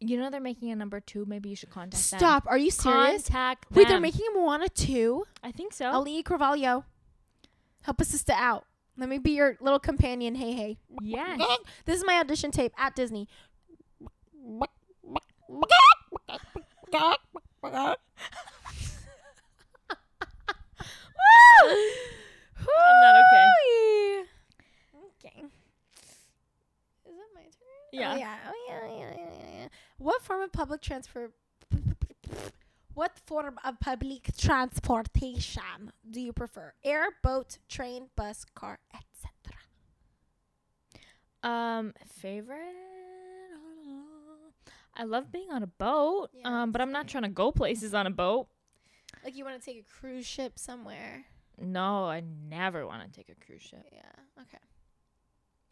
You 0.00 0.18
know 0.18 0.30
they're 0.30 0.40
making 0.40 0.70
a 0.70 0.76
number 0.76 1.00
two. 1.00 1.26
Maybe 1.26 1.50
you 1.50 1.56
should 1.56 1.70
contact 1.70 2.10
them. 2.10 2.18
Stop. 2.18 2.44
Are 2.46 2.56
you 2.56 2.70
serious? 2.70 3.24
Contact 3.24 3.66
Wait, 3.70 3.86
they're 3.86 3.96
them. 3.96 4.02
making 4.02 4.26
a 4.34 4.38
Moana 4.38 4.68
2? 4.68 5.24
I 5.42 5.52
think 5.52 5.74
so. 5.74 5.84
Auli'i 5.84 6.22
Cravalho. 6.22 6.84
Help 7.82 8.00
a 8.00 8.04
sister 8.04 8.32
out. 8.34 8.64
Let 8.96 9.08
me 9.08 9.18
be 9.18 9.32
your 9.32 9.56
little 9.60 9.78
companion. 9.78 10.34
Hey, 10.34 10.52
hey. 10.52 10.78
yes. 11.02 11.40
This 11.84 11.98
is 11.98 12.04
my 12.06 12.14
audition 12.18 12.50
tape 12.50 12.72
at 12.78 12.94
Disney. 12.94 13.28
I'm 22.60 23.00
not 23.02 23.14
okay. 23.22 24.24
Okay. 24.96 25.44
Is 27.06 27.14
it 27.16 27.30
my 27.34 27.42
turn? 27.42 27.50
Yeah. 27.92 28.12
Oh, 28.12 28.16
yeah. 28.16 28.36
Oh, 28.48 28.52
yeah, 28.68 28.80
yeah, 28.86 28.98
yeah, 28.98 29.14
yeah, 29.16 29.60
yeah. 29.60 29.68
What 29.98 30.22
form 30.22 30.42
of 30.42 30.52
public 30.52 30.80
transport? 30.80 31.32
What 32.94 33.18
form 33.24 33.58
of 33.64 33.80
public 33.80 34.30
transportation 34.36 35.92
do 36.10 36.20
you 36.20 36.32
prefer? 36.32 36.74
Air, 36.84 37.06
boat, 37.22 37.58
train, 37.68 38.08
bus, 38.16 38.44
car, 38.54 38.78
etc. 38.92 39.58
Um, 41.42 41.94
favorite? 42.06 42.58
I 44.94 45.04
love 45.04 45.32
being 45.32 45.50
on 45.50 45.62
a 45.62 45.66
boat. 45.66 46.28
Yeah, 46.34 46.62
um, 46.62 46.72
but 46.72 46.82
I'm 46.82 46.92
not 46.92 47.08
trying 47.08 47.22
to 47.22 47.30
go 47.30 47.52
places 47.52 47.94
on 47.94 48.06
a 48.06 48.10
boat. 48.10 48.48
Like 49.24 49.36
you 49.36 49.44
want 49.44 49.58
to 49.58 49.64
take 49.64 49.78
a 49.78 50.00
cruise 50.00 50.26
ship 50.26 50.58
somewhere? 50.58 51.24
No, 51.60 52.06
I 52.06 52.22
never 52.48 52.86
want 52.86 53.02
to 53.02 53.10
take 53.10 53.28
a 53.28 53.44
cruise 53.44 53.62
ship. 53.62 53.84
Yeah. 53.92 54.42
Okay. 54.42 54.58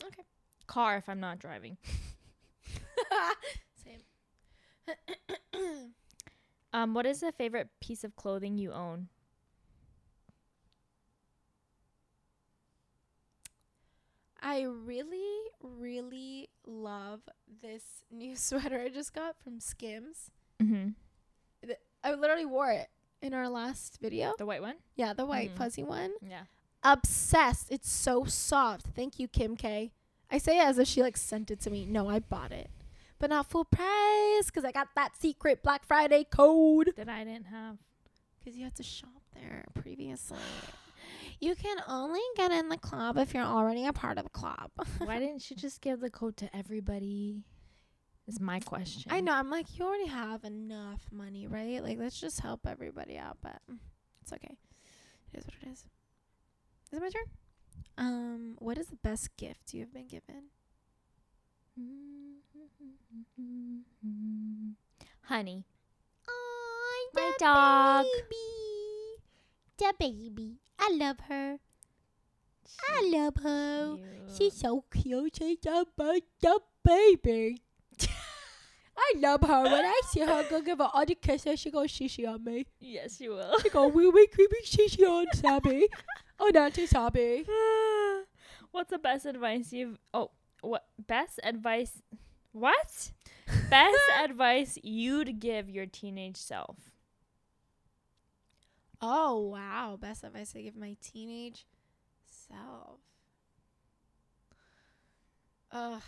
Okay. 0.04 0.22
Car 0.66 0.98
if 0.98 1.08
I'm 1.08 1.20
not 1.20 1.38
driving. 1.38 1.78
Same. 3.84 4.00
Um, 6.72 6.92
what 6.92 7.06
is 7.06 7.20
the 7.20 7.32
favorite 7.32 7.68
piece 7.80 8.04
of 8.04 8.14
clothing 8.14 8.58
you 8.58 8.72
own? 8.72 9.08
I 14.40 14.62
really, 14.62 15.40
really 15.62 16.50
love 16.66 17.20
this 17.62 18.04
new 18.10 18.36
sweater 18.36 18.80
I 18.80 18.90
just 18.90 19.14
got 19.14 19.40
from 19.42 19.60
Skims. 19.60 20.30
Mm-hmm. 20.62 20.90
I 22.04 22.14
literally 22.14 22.46
wore 22.46 22.70
it 22.70 22.88
in 23.22 23.34
our 23.34 23.48
last 23.48 23.98
video. 24.00 24.34
The 24.38 24.46
white 24.46 24.62
one? 24.62 24.76
Yeah, 24.96 25.12
the 25.12 25.26
white 25.26 25.50
Mhm. 25.54 25.56
fuzzy 25.56 25.82
one. 25.82 26.12
Yeah. 26.22 26.44
Obsessed. 26.82 27.70
It's 27.70 27.90
so 27.90 28.24
soft. 28.24 28.86
Thank 28.94 29.18
you, 29.18 29.28
Kim 29.28 29.56
K. 29.56 29.92
I 30.30 30.38
say 30.38 30.58
it 30.58 30.64
as 30.64 30.78
if 30.78 30.86
she 30.88 31.02
like 31.02 31.16
sent 31.16 31.50
it 31.50 31.60
to 31.60 31.70
me. 31.70 31.86
No, 31.86 32.08
I 32.08 32.18
bought 32.20 32.52
it, 32.52 32.70
but 33.18 33.30
not 33.30 33.46
full 33.46 33.64
price 33.64 34.46
because 34.46 34.64
I 34.64 34.72
got 34.72 34.88
that 34.94 35.16
secret 35.16 35.62
Black 35.62 35.84
Friday 35.84 36.24
code. 36.24 36.92
That 36.96 37.08
I 37.08 37.24
didn't 37.24 37.46
have. 37.46 37.78
Because 38.38 38.56
you 38.56 38.64
had 38.64 38.74
to 38.76 38.82
shop 38.82 39.22
there 39.34 39.64
previously. 39.74 40.38
You 41.40 41.54
can 41.54 41.78
only 41.86 42.20
get 42.36 42.50
in 42.52 42.68
the 42.68 42.76
club 42.76 43.16
if 43.16 43.32
you're 43.32 43.42
already 43.44 43.86
a 43.86 43.92
part 43.92 44.18
of 44.18 44.24
the 44.24 44.30
club. 44.30 44.70
Why 44.98 45.18
didn't 45.20 45.48
you 45.50 45.56
just 45.56 45.80
give 45.80 46.00
the 46.00 46.10
code 46.10 46.36
to 46.38 46.54
everybody? 46.56 47.44
Is 48.28 48.40
my 48.40 48.60
question. 48.60 49.10
I 49.10 49.22
know. 49.22 49.32
I'm 49.32 49.48
like, 49.50 49.78
you 49.78 49.86
already 49.86 50.06
have 50.06 50.44
enough 50.44 51.00
money, 51.10 51.46
right? 51.46 51.82
Like, 51.82 51.98
let's 51.98 52.20
just 52.20 52.40
help 52.40 52.66
everybody 52.66 53.16
out. 53.16 53.38
But 53.42 53.56
it's 54.20 54.32
okay. 54.34 54.54
It 55.32 55.38
is 55.38 55.46
what 55.46 55.54
it 55.62 55.68
is. 55.72 55.78
Is 56.92 56.98
it 56.98 57.00
my 57.00 57.08
turn? 57.08 57.22
Um, 57.96 58.54
what 58.58 58.76
is 58.76 58.88
the 58.88 58.96
best 58.96 59.34
gift 59.38 59.72
you 59.72 59.80
have 59.80 59.94
been 59.94 60.08
given? 60.08 60.50
Honey. 65.22 65.64
Oh, 66.28 67.08
My 67.14 67.32
dog. 67.38 68.04
baby. 68.04 69.22
The 69.78 69.94
baby. 69.98 70.58
I 70.78 70.90
love 70.98 71.18
her. 71.28 71.58
I 72.90 73.10
love 73.10 73.36
her. 73.42 73.96
She's 74.36 74.54
so 74.54 74.84
cute. 74.92 75.36
She's 75.36 75.58
a 75.66 75.86
baby. 76.84 77.62
I 78.98 79.12
love 79.18 79.42
her. 79.42 79.62
When 79.62 79.84
I 79.84 80.00
see 80.08 80.20
her, 80.20 80.44
go 80.50 80.60
give 80.60 80.78
her 80.78 80.90
all 80.92 81.06
the 81.06 81.14
kisses. 81.14 81.60
She 81.60 81.70
goes 81.70 81.90
shishi 81.90 82.28
on 82.28 82.42
me. 82.42 82.66
Yes, 82.80 83.20
you 83.20 83.30
will. 83.30 83.58
She 83.60 83.70
go 83.70 83.86
wee 83.86 84.08
wee 84.08 84.26
creepy 84.26 84.56
shishi 84.64 85.06
on 85.08 85.26
Sabby. 85.34 85.86
Oh, 86.40 86.50
Auntie 86.54 86.86
Sabby. 86.86 87.44
What's 88.72 88.90
the 88.90 88.98
best 88.98 89.24
advice 89.26 89.72
you've? 89.72 89.98
Oh, 90.12 90.30
what 90.60 90.84
best 91.06 91.38
advice? 91.44 92.02
What? 92.52 93.12
Best 93.70 93.98
advice 94.24 94.78
you'd 94.82 95.38
give 95.38 95.70
your 95.70 95.86
teenage 95.86 96.36
self? 96.36 96.76
Oh 99.00 99.38
wow, 99.38 99.96
best 100.00 100.24
advice 100.24 100.54
I 100.56 100.62
give 100.62 100.76
my 100.76 100.96
teenage 101.00 101.66
self. 102.26 102.98
Ugh. 105.70 106.02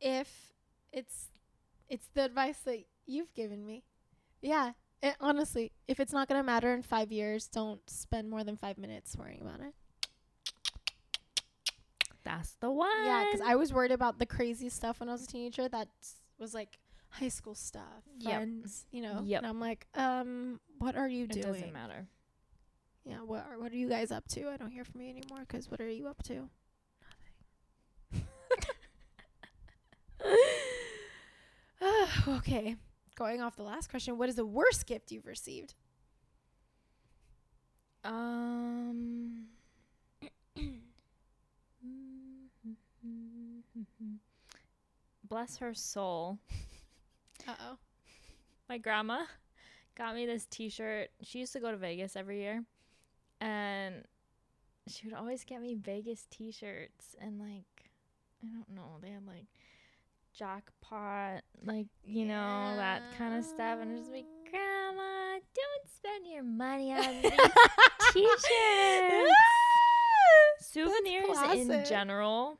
If 0.00 0.52
it's 0.92 1.28
it's 1.88 2.08
the 2.14 2.24
advice 2.24 2.58
that 2.64 2.84
you've 3.06 3.32
given 3.34 3.66
me. 3.66 3.84
Yeah. 4.40 4.72
It, 5.02 5.14
honestly, 5.20 5.72
if 5.86 6.00
it's 6.00 6.12
not 6.12 6.28
gonna 6.28 6.42
matter 6.42 6.72
in 6.74 6.82
five 6.82 7.12
years, 7.12 7.46
don't 7.46 7.80
spend 7.88 8.28
more 8.28 8.42
than 8.44 8.56
five 8.56 8.78
minutes 8.78 9.16
worrying 9.16 9.40
about 9.40 9.60
it. 9.60 9.74
That's 12.24 12.54
the 12.60 12.70
one. 12.70 12.90
Yeah, 13.04 13.24
because 13.24 13.40
I 13.46 13.54
was 13.54 13.72
worried 13.72 13.92
about 13.92 14.18
the 14.18 14.26
crazy 14.26 14.68
stuff 14.68 15.00
when 15.00 15.08
I 15.08 15.12
was 15.12 15.24
a 15.24 15.26
teenager. 15.26 15.68
That 15.68 15.88
was 16.38 16.52
like 16.52 16.78
high 17.10 17.28
school 17.28 17.54
stuff, 17.54 18.02
Yep. 18.18 18.48
you 18.90 19.00
know. 19.02 19.22
Yep. 19.24 19.38
And 19.38 19.46
I'm 19.46 19.60
like, 19.60 19.86
um, 19.94 20.60
what 20.78 20.94
are 20.96 21.08
you 21.08 21.24
it 21.24 21.30
doing? 21.30 21.44
It 21.44 21.52
doesn't 21.52 21.72
matter. 21.72 22.06
Yeah, 23.04 23.18
what 23.24 23.46
are, 23.48 23.58
what 23.58 23.72
are 23.72 23.76
you 23.76 23.88
guys 23.88 24.10
up 24.10 24.28
to? 24.28 24.50
I 24.50 24.58
don't 24.58 24.70
hear 24.70 24.84
from 24.84 25.00
you 25.00 25.08
anymore. 25.08 25.44
Cause 25.48 25.70
what 25.70 25.80
are 25.80 25.88
you 25.88 26.06
up 26.08 26.22
to? 26.24 26.50
Nothing. 31.80 31.97
okay, 32.28 32.76
going 33.16 33.40
off 33.40 33.56
the 33.56 33.62
last 33.62 33.90
question, 33.90 34.18
what 34.18 34.28
is 34.28 34.36
the 34.36 34.46
worst 34.46 34.86
gift 34.86 35.10
you've 35.10 35.26
received? 35.26 35.74
Um. 38.04 39.46
Bless 45.28 45.58
her 45.58 45.74
soul. 45.74 46.38
Uh 47.46 47.54
oh. 47.70 47.76
My 48.68 48.78
grandma 48.78 49.24
got 49.96 50.14
me 50.14 50.26
this 50.26 50.46
T-shirt. 50.46 51.08
She 51.22 51.40
used 51.40 51.52
to 51.54 51.60
go 51.60 51.70
to 51.70 51.76
Vegas 51.76 52.16
every 52.16 52.40
year, 52.40 52.64
and 53.40 54.04
she 54.86 55.06
would 55.06 55.14
always 55.14 55.44
get 55.44 55.60
me 55.60 55.74
Vegas 55.74 56.26
T-shirts. 56.30 57.16
And 57.20 57.38
like, 57.38 57.90
I 58.42 58.46
don't 58.46 58.74
know, 58.74 58.98
they 59.02 59.10
had 59.10 59.26
like 59.26 59.46
jackpot, 60.38 61.42
like 61.64 61.86
you 62.04 62.24
know 62.24 62.74
that 62.76 63.02
kind 63.16 63.34
of 63.34 63.44
stuff. 63.44 63.78
And 63.80 63.96
just 63.98 64.10
like, 64.12 64.24
Grandma, 64.50 65.38
don't 65.54 65.90
spend 65.94 66.26
your 66.26 66.42
money 66.44 66.92
on 66.92 67.22
these 67.22 67.32
T-shirts. 68.12 69.30
souvenirs 70.60 71.38
in 71.54 71.84
general. 71.88 72.58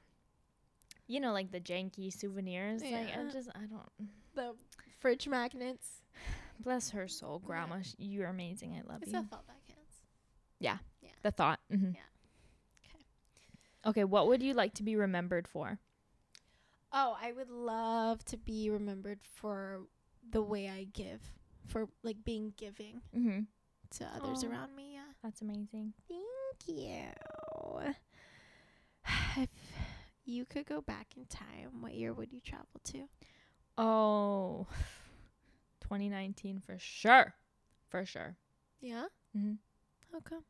You 1.06 1.20
know, 1.20 1.32
like 1.32 1.50
the 1.50 1.60
janky 1.60 2.12
souvenirs. 2.12 2.82
Like 2.82 2.92
I 2.94 3.02
Yeah. 3.08 3.30
just 3.32 3.48
I 3.54 3.60
don't. 3.60 4.08
The 4.34 4.54
fridge 4.98 5.26
magnets. 5.28 6.02
Bless 6.60 6.90
her 6.90 7.06
soul, 7.08 7.38
Grandma. 7.38 7.80
sh 7.82 7.94
You're 7.98 8.28
amazing. 8.28 8.74
I 8.74 8.92
love 8.92 9.02
It's 9.02 9.12
you. 9.12 9.20
a 9.20 9.22
thought 9.22 9.46
that 9.46 9.56
counts. 9.68 10.82
the 11.22 11.30
thought. 11.30 11.60
hmm 11.70 11.90
Yeah. 11.94 12.00
Okay. 12.84 13.04
Okay, 13.86 14.04
what 14.04 14.26
would 14.28 14.42
you 14.42 14.54
like 14.54 14.74
to 14.74 14.82
be 14.82 14.96
remembered 14.96 15.46
for? 15.48 15.78
Oh, 16.92 17.16
I 17.20 17.32
would 17.32 17.50
love 17.50 18.24
to 18.26 18.36
be 18.36 18.70
remembered 18.70 19.20
for 19.22 19.80
the 20.30 20.42
way 20.42 20.68
I 20.68 20.84
give, 20.92 21.20
for 21.66 21.88
like 22.02 22.24
being 22.24 22.52
giving 22.56 23.02
Mm-hmm. 23.16 23.40
to 23.98 24.04
others 24.16 24.42
around 24.44 24.74
me. 24.74 24.94
Yeah. 24.94 25.00
That's 25.22 25.42
amazing. 25.42 25.92
Thank 26.08 26.66
you. 26.78 27.04
If 29.36 29.48
you 30.24 30.44
could 30.44 30.66
go 30.66 30.80
back 30.82 31.08
in 31.16 31.24
time, 31.24 31.80
what 31.80 31.94
year 31.94 32.12
would 32.12 32.32
you 32.32 32.40
travel 32.40 32.80
to? 32.84 33.04
Oh, 33.78 34.66
2019 35.80 36.60
for 36.60 36.76
sure, 36.78 37.34
for 37.88 38.04
sure. 38.04 38.36
Yeah. 38.80 39.06
Mm-hmm. 39.36 39.52
How 40.12 40.20
come? 40.20 40.42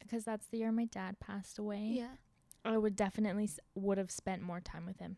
Because 0.00 0.24
that's 0.24 0.46
the 0.46 0.58
year 0.58 0.72
my 0.72 0.86
dad 0.86 1.20
passed 1.20 1.58
away. 1.58 1.92
Yeah. 1.96 2.16
I 2.64 2.78
would 2.78 2.96
definitely 2.96 3.44
s- 3.44 3.60
would 3.74 3.98
have 3.98 4.10
spent 4.10 4.42
more 4.42 4.60
time 4.60 4.86
with 4.86 4.98
him. 4.98 5.16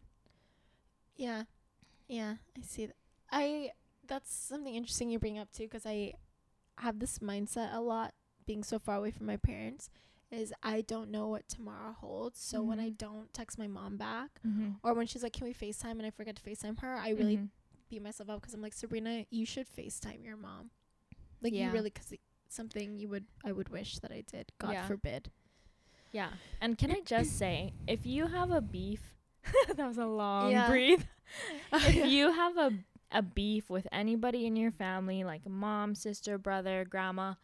Yeah. 1.17 1.45
Yeah. 2.09 2.37
I 2.57 2.61
see. 2.63 2.87
That. 2.87 2.97
I. 3.31 3.71
That's 4.07 4.33
something 4.33 4.75
interesting 4.75 5.11
you 5.11 5.19
bring 5.19 5.39
up 5.39 5.51
too, 5.53 5.65
because 5.65 5.85
I 5.85 6.13
have 6.79 7.01
this 7.01 7.19
mindset 7.19 7.75
a 7.75 7.81
lot, 7.81 8.15
being 8.47 8.63
so 8.63 8.79
far 8.79 8.97
away 8.97 9.11
from 9.11 9.27
my 9.27 9.37
parents. 9.37 9.91
Is 10.31 10.53
I 10.63 10.81
don't 10.83 11.11
know 11.11 11.29
what 11.29 11.49
tomorrow 11.49 11.93
holds. 11.93 12.41
So 12.41 12.63
when 12.63 12.79
I 12.81 12.91
Mhm. 12.91 12.99
don't 12.99 13.33
text 13.35 13.59
my 13.59 13.67
mom 13.69 13.97
back, 13.97 14.41
Mm-hmm. 14.47 14.71
or 14.83 14.93
when 14.95 15.07
she's 15.07 15.23
like, 15.23 15.33
"Can 15.33 15.47
we 15.47 15.55
Facetime?" 15.55 15.93
and 15.93 16.07
I 16.07 16.11
forget 16.11 16.37
to 16.37 16.43
Facetime 16.43 16.79
her, 16.81 16.95
I 16.97 17.11
really 17.11 17.37
Mm-hmm. 17.37 17.47
beat 17.89 18.03
myself 18.03 18.29
up 18.31 18.41
because 18.41 18.53
I'm 18.55 18.61
like, 18.63 18.73
Sabrina, 18.75 19.25
you 19.31 19.47
should 19.47 19.69
FaceTime 19.69 20.25
your 20.25 20.37
mom. 20.37 20.71
Like 21.41 21.53
Yeah. 21.53 21.67
you 21.69 21.73
really, 21.73 21.91
because 21.91 22.13
something 22.49 22.97
you 22.99 23.09
would, 23.09 23.27
I 23.45 23.53
would 23.53 23.69
wish 23.69 23.99
that 24.01 24.11
I 24.13 24.23
did. 24.23 24.53
God 24.59 24.73
Yeah. 24.73 24.87
forbid. 24.89 25.31
Yeah. 26.17 26.31
And 26.61 26.79
can 26.79 26.91
I 26.91 27.01
just 27.05 27.37
say, 27.39 27.73
if 27.87 28.07
you 28.07 28.27
have 28.27 28.51
a 28.51 28.61
beef, 28.61 29.03
that 29.77 29.87
was 29.87 29.99
a 29.99 30.07
long 30.07 30.51
Yeah. 30.51 30.69
breathe. 30.69 31.03
if 31.73 32.07
you 32.15 32.33
have 32.33 32.57
a 32.57 32.71
a 33.13 33.23
beef 33.23 33.71
with 33.71 33.87
anybody 33.93 34.47
in 34.47 34.57
your 34.57 34.73
family, 34.73 35.23
like 35.25 35.49
mom, 35.49 35.95
sister, 35.95 36.39
brother, 36.39 36.85
grandma, 36.89 37.35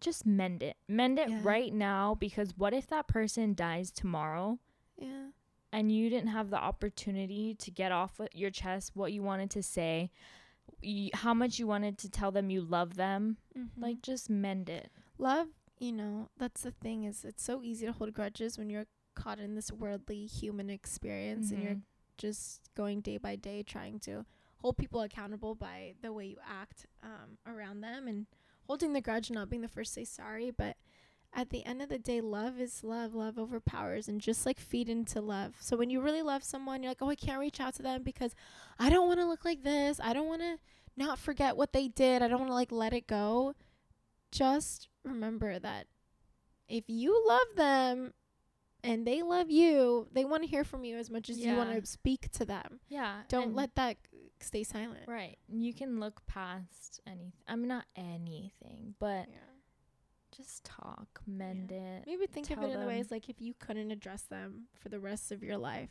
just 0.00 0.24
mend 0.24 0.62
it. 0.62 0.76
Mend 0.88 1.18
it 1.18 1.28
Yeah. 1.28 1.40
right 1.42 1.72
now 1.74 2.14
because 2.14 2.56
what 2.56 2.72
if 2.72 2.86
that 2.88 3.06
person 3.08 3.54
dies 3.54 3.90
tomorrow 3.90 4.58
yeah, 4.96 5.28
and 5.72 5.92
you 5.92 6.08
didn't 6.08 6.30
have 6.38 6.48
the 6.50 6.56
opportunity 6.70 7.54
to 7.64 7.70
get 7.70 7.92
off 7.92 8.18
with 8.18 8.34
your 8.34 8.50
chest 8.50 8.92
what 8.94 9.12
you 9.12 9.22
wanted 9.22 9.50
to 9.50 9.62
say, 9.62 10.10
y- 10.82 11.10
how 11.12 11.34
much 11.34 11.58
you 11.58 11.66
wanted 11.66 11.98
to 11.98 12.08
tell 12.08 12.30
them 12.32 12.48
you 12.50 12.62
love 12.62 12.94
them? 12.96 13.36
mm-hmm. 13.56 13.82
Like 13.82 14.00
just 14.02 14.30
mend 14.30 14.68
it. 14.70 14.88
love. 15.18 15.48
You 15.78 15.92
know, 15.92 16.30
that's 16.38 16.62
the 16.62 16.70
thing 16.70 17.04
is, 17.04 17.24
it's 17.24 17.42
so 17.42 17.62
easy 17.62 17.86
to 17.86 17.92
hold 17.92 18.14
grudges 18.14 18.56
when 18.58 18.70
you're 18.70 18.86
caught 19.14 19.38
in 19.38 19.54
this 19.54 19.70
worldly 19.72 20.26
human 20.26 20.70
experience 20.70 21.50
and 21.50 21.62
you're 21.62 21.74
Mhm. 21.74 21.82
just 22.18 22.60
going 22.74 23.00
day 23.00 23.18
by 23.18 23.36
day 23.36 23.62
trying 23.62 23.98
to 24.00 24.24
hold 24.58 24.76
people 24.78 25.00
accountable 25.02 25.54
by 25.54 25.94
the 26.02 26.12
way 26.12 26.26
you 26.26 26.38
act 26.46 26.86
um, 27.02 27.38
around 27.46 27.80
them 27.82 28.08
and 28.08 28.26
holding 28.66 28.92
the 28.94 29.00
grudge 29.00 29.28
and 29.28 29.34
not 29.34 29.48
being 29.50 29.62
the 29.62 29.68
first 29.68 29.94
to 29.94 30.00
say 30.00 30.04
sorry. 30.04 30.50
But 30.50 30.76
at 31.32 31.50
the 31.50 31.64
end 31.66 31.82
of 31.82 31.88
the 31.90 31.98
day 31.98 32.20
love 32.22 32.58
is 32.60 32.82
love. 32.82 33.14
Love 33.14 33.38
overpowers 33.38 34.08
and 34.08 34.20
just 34.20 34.44
like 34.46 34.58
feed 34.58 34.88
into 34.88 35.20
love. 35.20 35.56
So 35.60 35.76
when 35.76 35.90
you 35.90 36.00
really 36.00 36.22
love 36.22 36.42
someone 36.42 36.82
you're 36.82 36.90
like 36.90 37.02
oh 37.02 37.10
i 37.10 37.14
can't 37.14 37.40
reach 37.40 37.60
out 37.60 37.74
to 37.74 37.82
them 37.82 38.02
because 38.02 38.34
i 38.78 38.88
don't 38.90 39.06
want 39.08 39.20
to 39.20 39.26
look 39.26 39.44
like 39.44 39.62
this. 39.62 40.00
I 40.02 40.12
don't 40.14 40.28
want 40.28 40.40
to 40.42 40.58
not 40.96 41.18
forget 41.18 41.56
what 41.56 41.72
they 41.72 41.88
did. 41.88 42.22
I 42.22 42.28
don't 42.28 42.40
want 42.40 42.50
to 42.50 42.54
like 42.54 42.72
let 42.72 42.92
it 42.94 43.06
go 43.06 43.54
just 44.32 44.88
remember 45.04 45.58
that 45.58 45.86
if 46.68 46.84
you 46.88 47.24
love 47.26 47.56
them 47.56 48.12
and 48.82 49.06
they 49.06 49.22
love 49.22 49.50
you 49.50 50.08
they 50.12 50.24
want 50.24 50.42
to 50.42 50.48
hear 50.48 50.64
from 50.64 50.84
you 50.84 50.96
as 50.96 51.10
much 51.10 51.28
as 51.30 51.38
you 51.38 51.54
want 51.56 51.70
to 51.72 51.86
speak 51.86 52.30
to 52.32 52.44
them 52.44 52.80
Yeah. 52.88 53.22
don't 53.28 53.54
let 53.54 53.74
that 53.76 53.96
stay 54.40 54.64
silent 54.64 55.04
Right. 55.06 55.38
You 55.48 55.72
can 55.72 55.98
look 56.00 56.26
past 56.26 57.00
anything. 57.06 57.32
I 57.48 57.56
mean, 57.56 57.68
not 57.68 57.84
anything, 57.96 58.94
but 58.98 59.26
yeah. 59.28 59.38
just 60.36 60.64
talk, 60.64 61.20
mend 61.26 61.72
it. 61.72 62.04
maybe 62.06 62.26
think 62.26 62.50
of 62.50 62.62
it 62.62 62.70
in 62.70 62.80
the 62.80 62.86
ways 62.86 63.10
like 63.10 63.28
if 63.28 63.40
you 63.40 63.54
couldn't 63.58 63.90
address 63.90 64.22
them 64.22 64.64
for 64.78 64.88
the 64.88 65.00
rest 65.00 65.32
of 65.32 65.42
your 65.42 65.56
life 65.56 65.90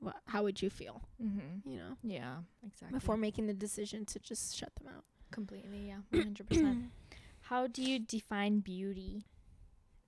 what 0.00 0.16
how 0.26 0.42
would 0.42 0.60
you 0.60 0.68
feel 0.70 1.02
Mm-hmm. 1.22 1.70
you 1.70 1.78
know 1.78 1.96
Yeah, 2.02 2.36
exactly. 2.66 2.98
before 2.98 3.16
making 3.16 3.46
the 3.46 3.54
decision 3.54 4.04
to 4.06 4.18
just 4.18 4.56
shut 4.56 4.74
them 4.76 4.88
out 4.96 5.04
completely, 5.30 5.86
yeah, 5.88 5.98
one 6.10 6.22
hundred 6.24 6.48
percent. 6.48 6.78
How 7.52 7.66
do 7.66 7.82
you 7.82 7.98
define 7.98 8.60
beauty? 8.60 9.26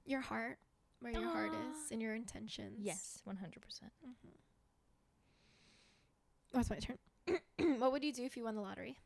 your 0.07 0.23
heart 0.23 0.57
where 1.01 1.13
your 1.13 1.29
heart 1.29 1.53
is 1.53 1.91
and 1.93 2.01
your 2.01 2.15
intentions 2.15 2.79
Yes, 2.81 3.19
one 3.25 3.37
hundred 3.37 3.61
percent. 3.61 3.93
mm-hmm. 4.03 4.31
it's 6.59 6.71
my 6.71 6.79
turn 6.79 6.97
what 7.81 7.93
would 7.93 8.03
you 8.03 8.15
do 8.15 8.25
if 8.25 8.35
you 8.39 8.45
won 8.45 8.55
the 8.55 8.63
lottery 8.63 8.97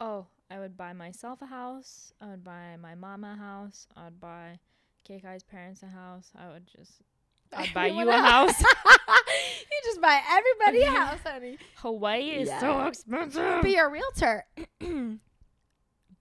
Oh, 0.00 0.28
I 0.50 0.58
would 0.58 0.78
buy 0.78 0.94
myself 0.94 1.42
a 1.42 1.46
house. 1.46 2.14
I 2.22 2.26
would 2.28 2.42
buy 2.42 2.76
my 2.80 2.94
mom 2.94 3.22
a 3.22 3.36
house. 3.36 3.86
I 3.96 4.04
would 4.04 4.18
buy 4.20 4.58
Keikai's 5.06 5.42
parents 5.44 5.82
a 5.82 5.88
house. 5.88 6.30
I 6.34 6.48
would 6.52 6.66
just 6.66 7.02
I'd 7.52 7.74
buy 7.74 7.86
you 7.88 8.08
a 8.08 8.12
house. 8.32 8.58
you 8.62 9.80
just 9.84 10.00
buy 10.00 10.20
everybody 10.30 10.82
a 10.84 10.90
house 10.90 11.20
honey 11.22 11.58
Hawaii 11.76 12.30
is 12.30 12.50
so 12.60 12.86
expensive. 12.86 13.62
be 13.62 13.76
a 13.76 13.86
realtor 13.88 14.46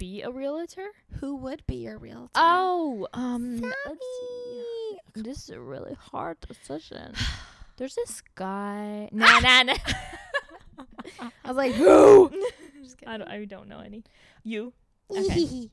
Be 0.04 0.22
a 0.22 0.30
realtor? 0.30 0.90
who 1.22 1.38
would 1.38 1.66
be 1.66 1.76
your 1.76 1.98
realtor 1.98 2.32
Oh, 2.36 3.08
um, 3.14 3.62
let's 3.62 4.06
see. 4.20 4.98
This 5.24 5.44
is 5.44 5.50
a 5.52 5.62
really 5.62 5.96
hard 5.98 6.42
decision. 6.42 7.14
There's 7.78 7.96
this 7.96 8.22
guy. 8.36 9.08
Nah, 9.14 9.40
nah, 9.40 9.64
nah. 9.64 9.78
I 11.46 11.48
was 11.48 11.56
like, 11.56 11.72
who? 11.72 12.30
I 13.08 13.16
don't, 13.16 13.30
I 13.30 13.46
don't 13.46 13.70
know 13.70 13.80
any. 13.80 14.04
You. 14.44 14.74
kidding. 15.10 15.70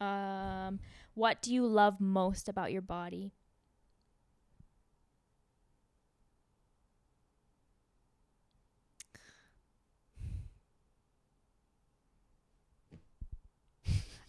Um, 0.00 0.78
what 1.14 1.42
do 1.42 1.52
you 1.52 1.66
love 1.66 2.00
most 2.00 2.48
about 2.48 2.70
your 2.70 2.82
body? 2.82 3.32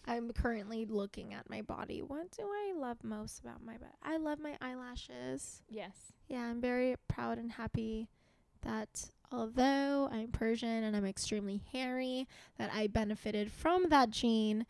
I'm 0.06 0.30
currently 0.32 0.84
looking 0.86 1.34
at 1.34 1.50
my 1.50 1.62
body. 1.62 2.00
What 2.00 2.30
do 2.30 2.42
I 2.44 2.72
love 2.76 2.98
most 3.02 3.40
about 3.40 3.64
my 3.64 3.76
body? 3.76 3.92
I 4.02 4.18
love 4.18 4.38
my 4.38 4.56
eyelashes. 4.60 5.62
Yes. 5.68 6.12
Yeah, 6.28 6.42
I'm 6.42 6.60
very 6.60 6.96
proud 7.08 7.38
and 7.38 7.50
happy 7.52 8.08
that 8.62 9.10
although 9.32 10.08
I'm 10.12 10.28
Persian 10.28 10.84
and 10.84 10.94
I'm 10.96 11.04
extremely 11.04 11.62
hairy, 11.72 12.28
that 12.58 12.70
I 12.72 12.86
benefited 12.86 13.50
from 13.50 13.88
that 13.88 14.10
gene 14.10 14.66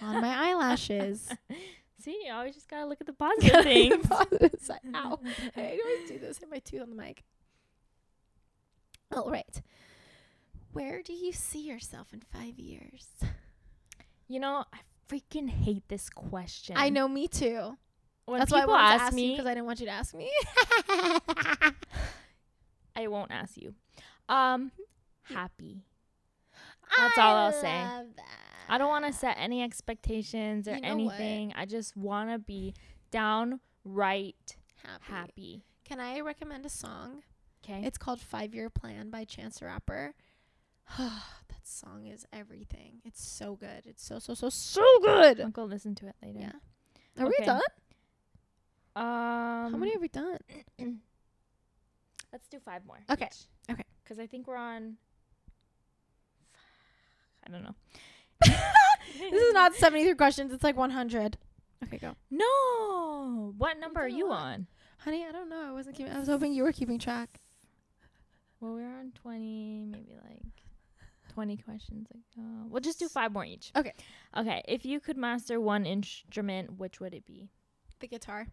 on 0.00 0.20
my 0.22 0.34
eyelashes. 0.48 1.28
See, 2.00 2.22
you 2.24 2.32
always 2.32 2.54
just 2.54 2.68
gotta 2.68 2.86
look 2.86 3.00
at 3.00 3.06
the 3.06 3.12
positive 3.14 3.62
things. 3.64 4.06
Positive 4.06 4.54
side. 4.60 4.80
Ow. 4.94 5.18
I 5.56 5.78
always 5.84 6.08
do 6.08 6.18
this. 6.18 6.38
Hit 6.38 6.50
my 6.50 6.60
tooth 6.60 6.82
on 6.82 6.90
the 6.90 6.96
mic. 6.96 7.24
All 9.14 9.30
right. 9.30 9.62
Where 10.72 11.02
do 11.02 11.12
you 11.12 11.32
see 11.32 11.60
yourself 11.60 12.12
in 12.12 12.20
five 12.20 12.58
years? 12.58 13.08
You 14.28 14.40
know, 14.40 14.64
I 14.72 14.78
freaking 15.08 15.48
hate 15.48 15.88
this 15.88 16.08
question. 16.10 16.76
I 16.78 16.90
know, 16.90 17.08
me 17.08 17.28
too. 17.28 17.76
When 18.26 18.38
That's 18.40 18.52
why 18.52 18.58
I 18.58 18.60
people 18.62 18.74
wanted 18.74 18.92
ask 18.94 19.02
ask 19.04 19.12
you 19.12 19.16
me, 19.16 19.30
because 19.32 19.46
I 19.46 19.54
didn't 19.54 19.66
want 19.66 19.80
you 19.80 19.86
to 19.86 19.92
ask 19.92 20.14
me. 20.14 20.30
I 22.94 23.06
won't 23.06 23.30
ask 23.30 23.56
you. 23.56 23.74
Um, 24.28 24.70
happy. 25.22 25.82
That's 26.96 27.16
all 27.18 27.36
I'll 27.36 27.52
say. 27.52 27.82
love 27.82 28.06
I 28.68 28.76
don't 28.76 28.88
want 28.88 29.06
to 29.06 29.12
set 29.12 29.36
any 29.40 29.62
expectations 29.62 30.68
or 30.68 30.74
You 30.74 30.80
know 30.82 30.96
what? 31.04 31.14
anything. 31.14 31.54
I 31.56 31.64
just 31.64 31.96
want 31.96 32.30
to 32.30 32.38
be 32.38 32.74
downright 33.10 34.56
happy. 34.84 35.04
happy. 35.12 35.62
Can 35.86 36.00
I 36.00 36.20
recommend 36.20 36.66
a 36.66 36.68
song? 36.68 37.22
Okay. 37.64 37.80
It's 37.86 37.96
called 37.98 38.20
Five 38.20 38.54
Year 38.54 38.68
Plan 38.68 39.08
by 39.10 39.24
Chance 39.24 39.60
the 39.60 39.66
Rapper. 39.66 40.14
that 40.98 41.64
song 41.64 42.06
is 42.06 42.26
everything. 42.32 43.00
It's 43.04 43.22
so 43.26 43.56
good. 43.56 43.82
It's 43.84 44.04
so 44.04 44.18
so 44.18 44.34
so 44.34 44.48
so 44.48 44.84
good. 45.02 45.40
I'll 45.40 45.50
go 45.50 45.64
listen 45.64 45.94
to 45.96 46.08
it 46.08 46.16
later. 46.22 46.38
Yeah. 46.40 47.22
Are 47.22 47.26
we 47.26 47.44
done? 47.44 47.60
Um, 48.96 49.72
How 49.72 49.76
many 49.76 49.92
have 49.92 50.00
we 50.00 50.08
done? 50.08 50.38
Let's 52.32 52.48
do 52.48 52.58
five 52.58 52.84
more. 52.86 52.98
Okay. 53.10 53.28
Okay. 53.70 53.84
Because 54.02 54.18
I 54.18 54.26
think 54.26 54.46
we're 54.46 54.56
on. 54.56 54.96
I 57.46 57.50
don't 57.50 57.62
know. 57.62 57.74
This 59.18 59.42
is 59.42 59.52
not 59.52 59.74
73 59.74 60.14
questions. 60.14 60.52
It's 60.52 60.62
like 60.62 60.76
100. 60.76 61.38
Okay, 61.84 61.98
go. 61.98 62.14
No. 62.30 63.52
What 63.58 63.78
number 63.80 64.00
are 64.00 64.08
you 64.08 64.30
on? 64.30 64.66
Honey, 64.98 65.24
I 65.28 65.32
don't 65.32 65.48
know. 65.48 65.64
I 65.68 65.72
wasn't 65.72 65.96
keeping 65.96 66.12
I 66.12 66.18
was 66.18 66.28
hoping 66.28 66.52
you 66.52 66.62
were 66.62 66.72
keeping 66.72 66.98
track. 66.98 67.40
Well, 68.60 68.74
we're 68.74 68.86
on 68.86 69.12
20, 69.22 69.86
maybe 69.90 70.16
like 70.22 70.42
20 71.38 71.56
questions. 71.58 72.08
Like, 72.12 72.24
uh, 72.36 72.64
we'll 72.68 72.80
just 72.80 72.98
do 72.98 73.06
five 73.08 73.30
more 73.32 73.44
each. 73.44 73.70
Okay. 73.76 73.92
Okay. 74.36 74.60
If 74.66 74.84
you 74.84 74.98
could 74.98 75.16
master 75.16 75.60
one 75.60 75.86
instrument, 75.86 76.78
which 76.78 76.98
would 76.98 77.14
it 77.14 77.24
be? 77.24 77.48
The 78.00 78.08
guitar. 78.08 78.48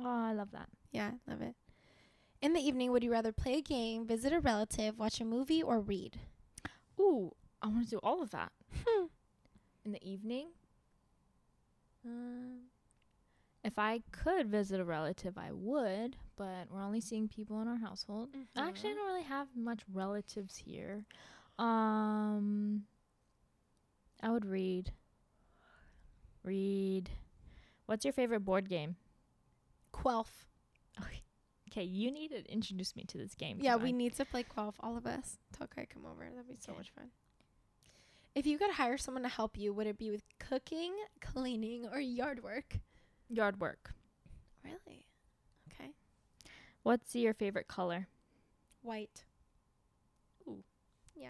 Oh, 0.00 0.08
I 0.08 0.32
love 0.32 0.50
that. 0.50 0.68
Yeah, 0.90 1.12
love 1.28 1.40
it. 1.40 1.54
In 2.42 2.52
the 2.52 2.58
evening, 2.60 2.90
would 2.90 3.04
you 3.04 3.12
rather 3.12 3.30
play 3.30 3.58
a 3.58 3.62
game, 3.62 4.08
visit 4.08 4.32
a 4.32 4.40
relative, 4.40 4.98
watch 4.98 5.20
a 5.20 5.24
movie, 5.24 5.62
or 5.62 5.78
read? 5.80 6.18
Ooh, 6.98 7.30
I 7.62 7.68
want 7.68 7.84
to 7.84 7.90
do 7.90 8.00
all 8.02 8.22
of 8.22 8.30
that 8.32 8.50
Hmm. 8.84 9.06
in 9.84 9.92
the 9.92 10.02
evening. 10.04 10.48
Um, 12.04 12.62
if 13.62 13.78
I 13.78 14.00
could 14.10 14.48
visit 14.48 14.80
a 14.80 14.84
relative, 14.84 15.38
I 15.38 15.52
would, 15.52 16.16
but 16.36 16.66
we're 16.72 16.82
only 16.82 17.00
seeing 17.00 17.28
people 17.28 17.60
in 17.62 17.68
our 17.68 17.76
household. 17.76 18.30
Actually, 18.56 18.90
I 18.90 18.92
Mhm. 18.94 18.96
don't 18.96 19.06
really 19.06 19.22
have 19.22 19.48
much 19.54 19.82
relatives 19.92 20.56
here. 20.56 21.04
Um, 21.60 22.84
I 24.22 24.30
would 24.30 24.46
read. 24.46 24.92
Read. 26.42 27.10
What's 27.86 28.04
your 28.04 28.12
favorite 28.12 28.40
board 28.40 28.68
game? 28.68 28.96
Quelf. 29.92 30.26
Okay, 31.68 31.84
you 31.84 32.10
need 32.10 32.28
to 32.30 32.44
introduce 32.52 32.96
me 32.96 33.04
to 33.04 33.16
this 33.18 33.34
game. 33.36 33.58
Yeah, 33.60 33.76
we 33.76 33.90
I- 33.90 33.92
need 33.92 34.14
to 34.14 34.24
play 34.24 34.42
Quelf, 34.42 34.74
all 34.80 34.96
of 34.96 35.06
us. 35.06 35.38
Tokai, 35.56 35.86
come 35.86 36.04
over. 36.04 36.24
That'd 36.28 36.48
be 36.48 36.56
so 36.58 36.72
much 36.74 36.90
fun. 36.90 37.10
If 38.34 38.44
you 38.46 38.58
could 38.58 38.72
hire 38.72 38.98
someone 38.98 39.22
to 39.22 39.28
help 39.28 39.56
you, 39.56 39.72
would 39.72 39.86
it 39.86 39.96
be 39.98 40.10
with 40.10 40.24
cooking, 40.40 40.92
cleaning, 41.20 41.86
or 41.86 42.00
yard 42.00 42.42
work? 42.42 42.78
yard 43.28 43.60
work. 43.60 43.92
Really? 44.64 45.06
Okay. 45.72 45.90
What's 46.82 47.14
your 47.14 47.34
favorite 47.34 47.68
color? 47.68 48.08
White. 48.82 49.22
Ooh. 50.48 50.64
Yeah. 51.14 51.28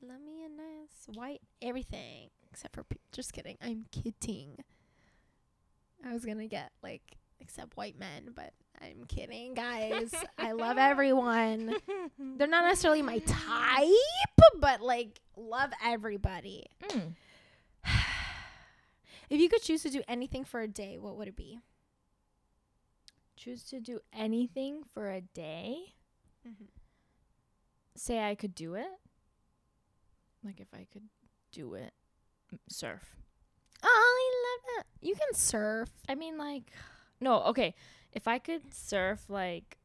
Love 0.00 0.20
me 0.20 0.44
a 0.44 0.48
nice 0.48 1.16
white 1.16 1.40
everything 1.60 2.30
except 2.50 2.74
for 2.74 2.84
pe- 2.84 2.96
just 3.12 3.32
kidding. 3.32 3.56
I'm 3.60 3.86
kidding. 3.90 4.56
I 6.06 6.12
was 6.12 6.24
gonna 6.24 6.46
get 6.46 6.70
like 6.82 7.02
except 7.40 7.76
white 7.76 7.98
men, 7.98 8.30
but 8.34 8.52
I'm 8.80 9.04
kidding, 9.08 9.54
guys. 9.54 10.12
I 10.38 10.52
love 10.52 10.78
everyone. 10.78 11.74
They're 12.18 12.46
not 12.46 12.64
necessarily 12.64 13.02
my 13.02 13.18
type, 13.18 14.40
but 14.60 14.80
like 14.80 15.20
love 15.36 15.70
everybody. 15.84 16.66
Mm. 16.88 17.14
If 19.30 19.42
you 19.42 19.50
could 19.50 19.60
choose 19.60 19.82
to 19.82 19.90
do 19.90 20.00
anything 20.08 20.42
for 20.42 20.60
a 20.60 20.66
day, 20.66 20.96
what 20.98 21.18
would 21.18 21.28
it 21.28 21.36
be? 21.36 21.60
Choose 23.36 23.62
to 23.64 23.78
do 23.78 24.00
anything 24.10 24.84
for 24.94 25.10
a 25.10 25.20
day. 25.20 25.92
Mm-hmm. 26.48 26.64
Say 27.94 28.20
I 28.20 28.34
could 28.34 28.54
do 28.54 28.72
it. 28.74 28.86
Like 30.44 30.60
if 30.60 30.68
I 30.74 30.86
could 30.92 31.08
do 31.52 31.74
it, 31.74 31.92
surf. 32.68 33.16
Oh, 33.82 33.86
I 33.86 34.44
love 34.46 34.76
that. 34.76 35.06
You 35.06 35.14
can 35.14 35.34
surf. 35.34 35.90
I 36.08 36.14
mean, 36.14 36.38
like, 36.38 36.72
no, 37.20 37.42
okay. 37.44 37.74
If 38.12 38.26
I 38.28 38.38
could 38.38 38.72
surf 38.74 39.24
like 39.28 39.78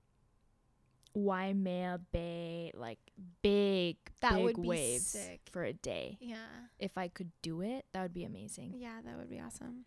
Waimea 1.14 2.00
Bay, 2.12 2.72
like 2.76 3.00
big, 3.42 3.98
That 4.22 4.34
big 4.36 4.44
would 4.44 4.62
be 4.62 4.68
waves 4.68 5.08
sick. 5.08 5.42
for 5.52 5.64
a 5.64 5.74
day. 5.74 6.18
Yeah. 6.20 6.38
If 6.80 6.98
I 6.98 7.08
could 7.08 7.32
do 7.42 7.62
it, 7.62 7.86
that 7.94 8.02
would 8.02 8.14
be 8.14 8.24
amazing. 8.24 8.74
Yeah, 8.78 9.00
that 9.06 9.18
would 9.18 9.30
be 9.30 9.40
awesome. 9.40 9.86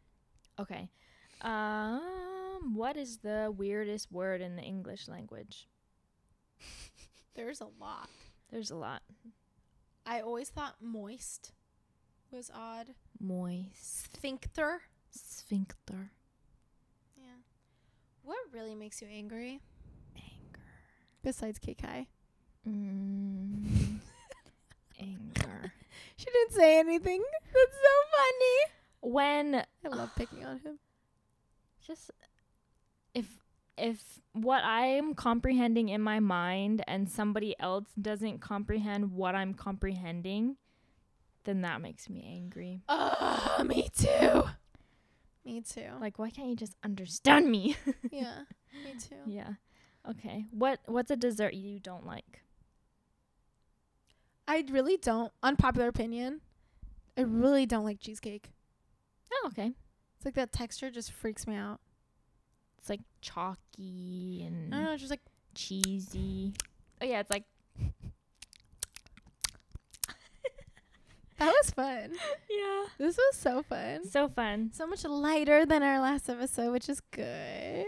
Okay. 0.58 0.88
Um, 1.42 2.74
what 2.74 2.96
is 2.96 3.18
the 3.18 3.52
weirdest 3.56 4.10
word 4.12 4.40
in 4.40 4.56
the 4.56 4.62
English 4.62 5.08
language? 5.08 5.68
There's 7.34 7.60
a 7.60 7.68
lot. 7.78 8.08
There's 8.50 8.70
a 8.70 8.76
lot. 8.76 9.02
I 10.06 10.20
always 10.20 10.48
thought 10.50 10.76
moist 10.80 11.52
was 12.30 12.50
odd. 12.54 12.88
Moist. 13.18 14.14
Sphincter. 14.16 14.82
Sphincter. 15.10 16.10
Yeah. 17.16 17.42
What 18.22 18.38
really 18.52 18.74
makes 18.74 19.02
you 19.02 19.08
angry 19.12 19.60
Anger. 20.16 20.60
besides 21.22 21.58
KK? 21.58 22.06
Mm. 22.68 23.98
Anger. 25.00 25.72
She 26.16 26.26
didn't 26.26 26.52
say 26.52 26.78
anything. 26.78 27.22
That's 27.52 27.76
so 27.76 28.16
funny. 28.16 29.12
When 29.12 29.54
I 29.56 29.88
love 29.88 30.10
picking 30.16 30.44
on 30.44 30.58
him. 30.60 30.78
just 31.86 32.10
if 33.14 33.26
if 33.78 34.20
what 34.32 34.62
I'm 34.64 35.14
comprehending 35.14 35.88
in 35.88 36.00
my 36.00 36.20
mind 36.20 36.82
and 36.86 37.08
somebody 37.08 37.54
else 37.58 37.86
doesn't 38.00 38.40
comprehend 38.40 39.12
what 39.12 39.34
I'm 39.34 39.54
comprehending, 39.54 40.56
then 41.44 41.62
that 41.62 41.80
makes 41.80 42.08
me 42.08 42.24
angry. 42.26 42.82
Oh, 42.88 43.64
me 43.66 43.88
too. 43.96 44.44
Me 45.44 45.60
too. 45.60 45.88
Like 46.00 46.18
why 46.18 46.30
can't 46.30 46.48
you 46.48 46.56
just 46.56 46.76
understand 46.82 47.50
me? 47.50 47.76
yeah, 48.10 48.40
me 48.84 48.94
too. 48.98 49.16
yeah. 49.26 49.50
Okay. 50.08 50.46
What 50.50 50.80
what's 50.86 51.10
a 51.10 51.16
dessert 51.16 51.54
you 51.54 51.80
don't 51.80 52.06
like? 52.06 52.42
I 54.48 54.64
really 54.70 54.96
don't. 54.96 55.32
Unpopular 55.42 55.88
opinion. 55.88 56.40
I 57.16 57.22
really 57.22 57.66
don't 57.66 57.84
like 57.84 58.00
cheesecake. 58.00 58.50
Oh, 59.32 59.48
okay. 59.48 59.72
It's 60.16 60.24
like 60.24 60.34
that 60.34 60.52
texture 60.52 60.90
just 60.90 61.12
freaks 61.12 61.46
me 61.46 61.56
out. 61.56 61.80
It's 62.86 62.90
like 62.90 63.00
chalky 63.20 64.44
and 64.46 64.72
I 64.72 64.76
don't 64.76 64.86
know. 64.86 64.92
It's 64.92 65.00
just 65.02 65.10
like 65.10 65.22
cheesy. 65.56 66.54
Oh 67.02 67.04
yeah, 67.04 67.18
it's 67.18 67.30
like 67.32 67.42
that 71.38 71.48
was 71.48 71.70
fun. 71.72 72.12
yeah. 72.48 72.84
This 72.96 73.16
was 73.16 73.34
so 73.34 73.64
fun. 73.64 74.08
So 74.08 74.28
fun. 74.28 74.70
So 74.72 74.86
much 74.86 75.02
lighter 75.04 75.66
than 75.66 75.82
our 75.82 75.98
last 75.98 76.28
episode, 76.30 76.70
which 76.70 76.88
is 76.88 77.00
good. 77.10 77.86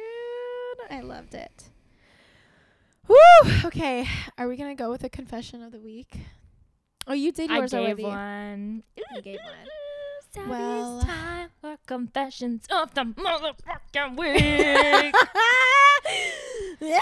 I 0.90 1.00
loved 1.00 1.34
it. 1.34 1.70
Woo! 3.06 3.16
Okay, 3.66 4.04
are 4.36 4.48
we 4.48 4.56
gonna 4.56 4.74
go 4.74 4.90
with 4.90 5.04
a 5.04 5.08
confession 5.08 5.62
of 5.62 5.70
the 5.70 5.78
week? 5.78 6.18
Oh, 7.06 7.12
you 7.14 7.30
did 7.30 7.50
yours 7.50 7.72
I 7.72 7.78
gave 7.78 7.86
already. 7.86 8.02
one. 8.02 8.82
You 9.14 9.22
gave 9.22 9.38
one. 9.44 9.68
Well, 10.36 10.48
Well- 10.48 10.98
it's 10.98 11.06
time 11.06 11.50
for 11.60 11.76
confessions 11.86 12.66
of 12.70 12.94
the 12.94 13.02
motherfucking 13.04 14.16
week. 14.16 15.14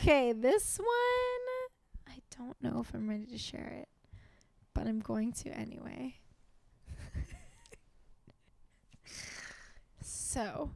okay, 0.00 0.32
this 0.32 0.78
one 0.78 2.08
I 2.08 2.20
don't 2.36 2.60
know 2.62 2.80
if 2.80 2.92
I'm 2.94 3.08
ready 3.08 3.26
to 3.26 3.38
share 3.38 3.72
it, 3.82 3.88
but 4.74 4.86
I'm 4.86 5.00
going 5.00 5.32
to 5.32 5.50
anyway. 5.50 6.16
So 10.02 10.70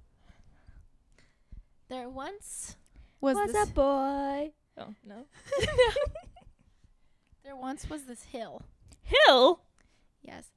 there 1.89 2.09
once 2.09 2.77
was 3.21 3.37
this 3.47 3.57
up, 3.57 3.75
boy? 3.75 4.53
Oh 4.79 4.95
no. 5.07 5.25
there 7.45 7.57
once 7.57 7.89
was 7.89 8.03
this 8.05 8.25
hill. 8.25 8.63
Hill. 9.03 9.61
Yes. 10.23 10.51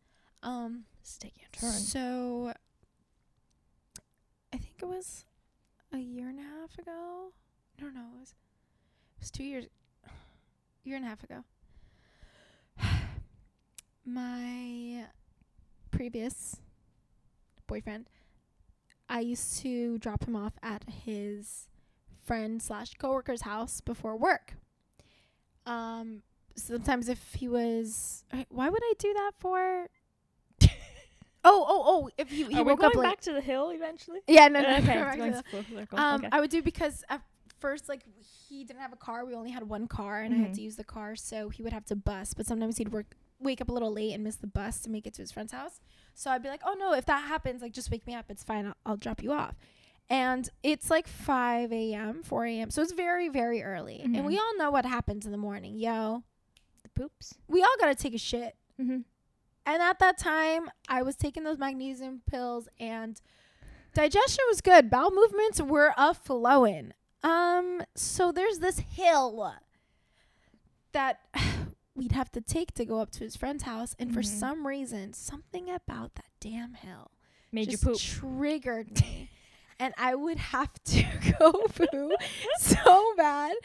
Um 0.43 0.85
taking 1.17 1.43
a 1.51 1.57
turn. 1.57 1.71
so 1.71 2.53
I 4.53 4.57
think 4.57 4.75
it 4.81 4.85
was 4.85 5.25
a 5.93 5.97
year 5.97 6.27
and 6.27 6.39
a 6.39 6.43
half 6.43 6.77
ago. 6.77 7.31
No, 7.81 7.87
no, 7.87 8.01
it 8.15 8.19
was 8.19 8.33
it 9.17 9.21
was 9.21 9.31
2 9.31 9.43
years 9.43 9.65
year 10.83 10.95
and 10.95 11.05
a 11.05 11.07
half 11.09 11.23
ago. 11.23 11.43
My 14.05 15.05
previous 15.91 16.57
boyfriend, 17.67 18.09
I 19.07 19.19
used 19.21 19.59
to 19.59 19.97
drop 19.97 20.27
him 20.27 20.35
off 20.35 20.53
at 20.63 20.83
his 21.05 21.67
friend 22.25 22.61
slash 22.61 22.93
coworker's 22.95 23.41
house 23.41 23.81
before 23.81 24.15
work. 24.15 24.55
Um, 25.65 26.23
sometimes 26.55 27.09
if 27.09 27.33
he 27.35 27.47
was, 27.47 28.23
why 28.49 28.69
would 28.69 28.83
I 28.83 28.93
do 28.97 29.13
that 29.13 29.31
for? 29.39 29.87
Oh, 31.43 31.65
oh, 31.67 31.83
oh! 31.85 32.09
If 32.17 32.29
he, 32.29 32.43
he 32.45 32.55
Are 32.59 32.63
we 32.63 32.71
woke 32.73 32.83
up 32.83 32.93
going 32.93 33.03
late. 33.05 33.09
back 33.09 33.21
to 33.21 33.33
the 33.33 33.41
hill 33.41 33.69
eventually? 33.71 34.19
Yeah, 34.27 34.47
no, 34.47 34.61
no, 34.61 34.69
okay. 34.77 34.95
no, 34.95 35.07
it's 35.07 35.15
going 35.17 35.33
to 35.33 35.43
full 35.43 35.63
circle. 35.63 35.99
um, 35.99 36.15
okay. 36.21 36.29
I 36.31 36.39
would 36.39 36.49
do 36.49 36.61
because 36.61 37.03
at 37.09 37.21
first, 37.59 37.89
like, 37.89 38.01
he 38.47 38.63
didn't 38.63 38.79
have 38.81 38.93
a 38.93 38.97
car. 38.97 39.25
We 39.25 39.33
only 39.35 39.51
had 39.51 39.63
one 39.67 39.87
car, 39.87 40.21
and 40.21 40.33
I 40.33 40.37
had 40.37 40.51
Mhm. 40.51 40.55
to 40.55 40.61
use 40.61 40.75
the 40.75 40.83
car, 40.83 41.15
so 41.15 41.49
he 41.49 41.61
would 41.63 41.73
have 41.73 41.85
to 41.85 41.95
bus. 41.95 42.33
But 42.33 42.45
sometimes 42.47 42.77
he'd 42.77 42.91
work, 42.91 43.15
wake 43.39 43.61
up 43.61 43.69
a 43.69 43.73
little 43.73 43.91
late 43.91 44.13
and 44.13 44.23
miss 44.23 44.35
the 44.37 44.47
bus 44.47 44.79
to 44.81 44.89
make 44.89 45.05
it 45.07 45.13
to 45.15 45.21
his 45.21 45.31
friend's 45.31 45.51
house. 45.51 45.79
So 46.15 46.31
I'd 46.31 46.43
be 46.43 46.49
like, 46.49 46.61
"Oh 46.65 46.75
no, 46.77 46.93
if 46.93 47.05
that 47.05 47.27
happens, 47.27 47.61
like, 47.61 47.73
just 47.73 47.89
wake 47.91 48.05
me 48.07 48.15
up. 48.15 48.25
It's 48.29 48.43
fine. 48.43 48.65
I'll, 48.67 48.75
I'll 48.85 48.97
drop 48.97 49.21
you 49.23 49.31
off." 49.31 49.55
And 50.11 50.49
it's 50.63 50.89
like 50.89 51.07
5 51.07 51.71
a.m., 51.71 52.23
4 52.23 52.45
a.m. 52.47 52.71
So 52.71 52.81
it's 52.81 52.93
very, 52.93 53.29
very 53.29 53.61
early. 53.61 54.01
And 54.01 54.25
we 54.25 54.35
Mhm. 54.35 54.39
all 54.39 54.57
know 54.57 54.71
what 54.71 54.83
happens 54.85 55.25
in 55.27 55.31
the 55.31 55.37
morning. 55.37 55.75
Yo, 55.77 56.23
the 56.81 56.89
poops. 56.89 57.35
we 57.47 57.61
all 57.61 57.75
got 57.79 57.87
to 57.87 57.95
take 57.95 58.15
a 58.15 58.17
shit. 58.17 58.55
Mm-hmm. 58.81 59.01
And 59.65 59.81
at 59.81 59.99
that 59.99 60.17
time, 60.17 60.69
I 60.87 61.01
was 61.03 61.15
taking 61.15 61.43
those 61.43 61.57
magnesium 61.59 62.21
pills 62.29 62.67
and 62.79 63.21
digestion 63.93 64.43
was 64.49 64.61
good. 64.61 64.89
Bowel 64.89 65.11
movements 65.11 65.61
were 65.61 65.93
a 65.97 66.13
flowing. 66.13 66.93
Um, 67.23 67.83
so 67.95 68.31
there's 68.31 68.59
this 68.59 68.79
hill 68.79 69.53
that 70.91 71.19
we'd 71.95 72.13
have 72.13 72.31
to 72.31 72.41
take 72.41 72.73
to 72.75 72.85
go 72.85 72.99
up 72.99 73.11
to 73.11 73.19
his 73.19 73.35
friend's 73.35 73.63
house, 73.63 73.95
and 73.99 74.13
for 74.13 74.21
Mhm. 74.21 74.39
some 74.39 74.65
reason, 74.67 75.13
something 75.13 75.69
about 75.69 76.15
that 76.15 76.29
damn 76.39 76.73
hill 76.75 77.11
Made 77.51 77.71
you 77.71 77.77
poop. 77.77 77.99
triggered 77.99 78.99
me. 79.01 79.29
And 79.79 79.93
I 79.97 80.15
would 80.15 80.37
have 80.37 80.71
to 80.85 81.03
go 81.39 81.51
poo 81.51 82.15
so 82.59 83.13
bad 83.17 83.55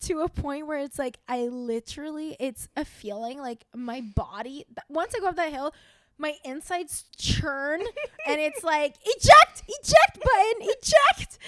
to 0.00 0.20
a 0.20 0.28
point 0.28 0.66
where 0.66 0.78
it's 0.78 0.98
like 0.98 1.18
I 1.28 1.48
literally 1.48 2.36
it's 2.38 2.68
a 2.76 2.84
feeling 2.84 3.38
like 3.38 3.64
my 3.74 4.00
body 4.00 4.64
th- 4.66 4.78
once 4.88 5.14
I 5.14 5.20
go 5.20 5.28
up 5.28 5.36
that 5.36 5.52
hill 5.52 5.74
my 6.16 6.34
insides 6.44 7.04
churn 7.16 7.80
and 8.26 8.40
it's 8.40 8.62
like 8.64 8.94
eject 9.04 9.62
eject 9.68 10.18
button 10.22 10.68
eject. 10.68 11.38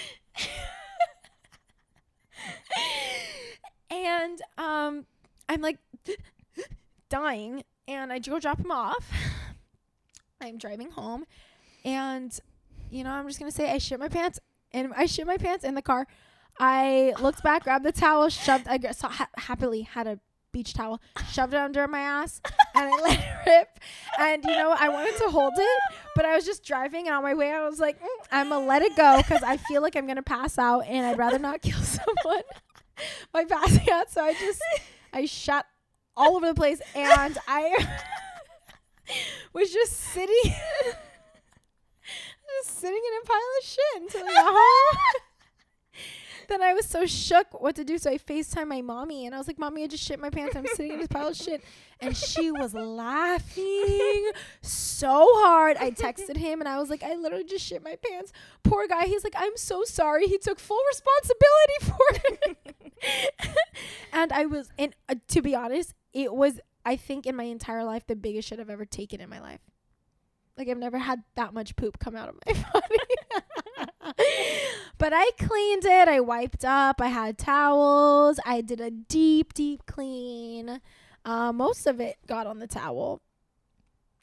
And 3.91 4.41
um 4.57 5.07
I'm 5.49 5.61
like 5.61 5.79
dying 7.09 7.65
and 7.89 8.13
I 8.13 8.21
go 8.21 8.39
drop 8.39 8.61
him 8.61 8.71
off. 8.71 9.11
I'm 10.41 10.57
driving 10.57 10.93
home 10.93 11.25
and 11.85 12.39
you 12.91 13.05
know 13.05 13.11
I'm 13.11 13.27
just 13.27 13.39
gonna 13.39 13.51
say 13.51 13.71
I 13.71 13.79
shit 13.79 13.99
my 13.99 14.09
pants 14.09 14.41
and 14.73 14.93
I 14.97 15.07
shit 15.07 15.27
my 15.27 15.37
pants 15.37 15.65
in 15.65 15.75
the 15.75 15.83
car 15.83 16.07
I 16.59 17.15
looked 17.21 17.43
back, 17.43 17.65
grabbed 17.65 17.87
the 17.87 17.93
towel, 17.93 18.29
shoved. 18.29 18.69
I 18.69 18.77
guess 18.77 19.01
ha- 19.01 19.31
happily 19.39 19.83
had 19.83 20.07
a 20.07 20.19
beach 20.53 20.75
towel, 20.75 21.01
shoved 21.31 21.55
it 21.55 21.59
under 21.59 21.89
my 21.89 22.01
ass, 22.01 22.43
and 22.75 22.85
I 22.93 23.01
let 23.03 23.19
it 23.19 23.25
rip. 23.47 23.81
And 24.19 24.45
you 24.45 24.51
know, 24.51 24.75
I 24.79 24.91
wanted 24.91 25.17
to 25.19 25.31
hold 25.31 25.55
it, 25.57 25.81
but 26.15 26.27
I 26.27 26.35
was 26.35 26.45
just 26.45 26.63
driving, 26.63 27.07
and 27.07 27.17
on 27.17 27.23
my 27.23 27.33
way, 27.33 27.51
I 27.51 27.67
was 27.67 27.79
like, 27.81 27.99
mm, 27.99 28.07
I'm 28.31 28.51
gonna 28.51 28.67
let 28.67 28.83
it 28.83 28.95
go 28.95 29.17
because 29.19 29.43
I 29.43 29.57
feel 29.57 29.81
like 29.81 29.97
I'm 29.97 30.07
gonna 30.07 30.23
pass 30.23 30.59
out, 30.59 30.81
and 30.81 31.07
I'd 31.07 31.17
rather 31.17 31.39
not 31.39 31.63
kill 31.63 31.79
someone 31.81 32.43
by 33.33 33.45
passing 33.45 33.91
out. 33.91 34.11
So 34.11 34.23
I 34.23 34.35
just, 34.35 34.63
I 35.15 35.25
shot 35.25 35.67
all 36.15 36.37
over 36.37 36.47
the 36.49 36.55
place, 36.55 36.83
and 36.95 37.39
I 37.49 37.87
was 39.55 39.73
just 39.73 39.95
sitting, 39.95 40.55
sitting 42.81 43.03
in 43.09 43.23
a 43.23 43.27
pile 43.27 43.53
of 43.61 43.67
shit 43.67 44.03
until 44.03 44.29
I 44.29 44.35
got 44.35 44.53
home 44.53 45.23
then 46.51 46.63
I 46.63 46.75
was 46.75 46.85
so 46.85 47.07
shook 47.07 47.61
what 47.63 47.77
to 47.77 47.85
do. 47.85 47.97
So 47.97 48.11
I 48.11 48.19
FaceTime 48.19 48.69
my 48.69 48.83
mommy 48.83 49.25
and 49.25 49.35
I 49.35 49.39
was 49.39 49.47
like, 49.47 49.59
Mommy, 49.59 49.85
I 49.85 49.87
just 49.87 50.05
shit 50.05 50.21
my 50.21 50.29
pants. 50.29 50.57
I'm 50.57 50.67
sitting 50.67 50.93
in 50.93 50.99
this 50.99 51.09
pile 51.09 51.29
of 51.29 51.37
shit. 51.37 51.63
And 52.01 52.17
she 52.17 52.51
was 52.51 52.75
laughing 52.75 54.31
so 54.61 55.27
hard. 55.31 55.77
I 55.79 55.93
texted 55.93 56.37
him 56.37 56.61
and 56.61 56.69
I 56.69 56.79
was 56.79 56.91
like, 56.91 57.03
I 57.03 57.15
literally 57.15 57.45
just 57.45 57.65
shit 57.65 57.83
my 57.83 57.97
pants. 58.11 58.33
Poor 58.63 58.87
guy. 58.87 59.07
He's 59.07 59.25
like, 59.25 59.35
I'm 59.37 59.57
so 59.57 59.85
sorry. 59.85 60.27
He 60.27 60.39
took 60.39 60.59
full 60.59 60.81
responsibility 60.89 61.79
for 61.83 61.99
it. 62.51 62.77
and 64.13 64.33
I 64.33 64.47
was, 64.47 64.71
and 64.79 64.95
uh, 65.09 65.15
to 65.29 65.41
be 65.41 65.55
honest, 65.55 65.95
it 66.13 66.35
was, 66.35 66.59
I 66.85 66.97
think, 66.97 67.27
in 67.27 67.37
my 67.37 67.45
entire 67.45 67.85
life, 67.85 68.07
the 68.07 68.17
biggest 68.17 68.49
shit 68.49 68.59
I've 68.59 68.71
ever 68.71 68.85
taken 68.85 69.21
in 69.21 69.31
my 69.31 69.41
life. 69.41 69.61
Like, 70.61 70.69
I've 70.69 70.77
never 70.77 70.99
had 70.99 71.23
that 71.37 71.55
much 71.55 71.75
poop 71.75 71.99
come 71.99 72.15
out 72.15 72.29
of 72.29 72.35
my 72.47 72.53
body. 72.73 74.15
but 74.99 75.13
I 75.15 75.31
cleaned 75.39 75.87
it. 75.87 76.07
I 76.07 76.21
wiped 76.21 76.67
up. 76.67 77.01
I 77.01 77.07
had 77.09 77.39
towels. 77.39 78.39
I 78.45 78.61
did 78.61 78.79
a 78.81 78.91
deep, 78.91 79.55
deep 79.55 79.87
clean. 79.87 80.81
Uh, 81.25 81.53
most 81.55 81.87
of 81.87 81.99
it 81.99 82.17
got 82.27 82.47
on 82.47 82.59
the 82.59 82.67
towel. 82.67 83.23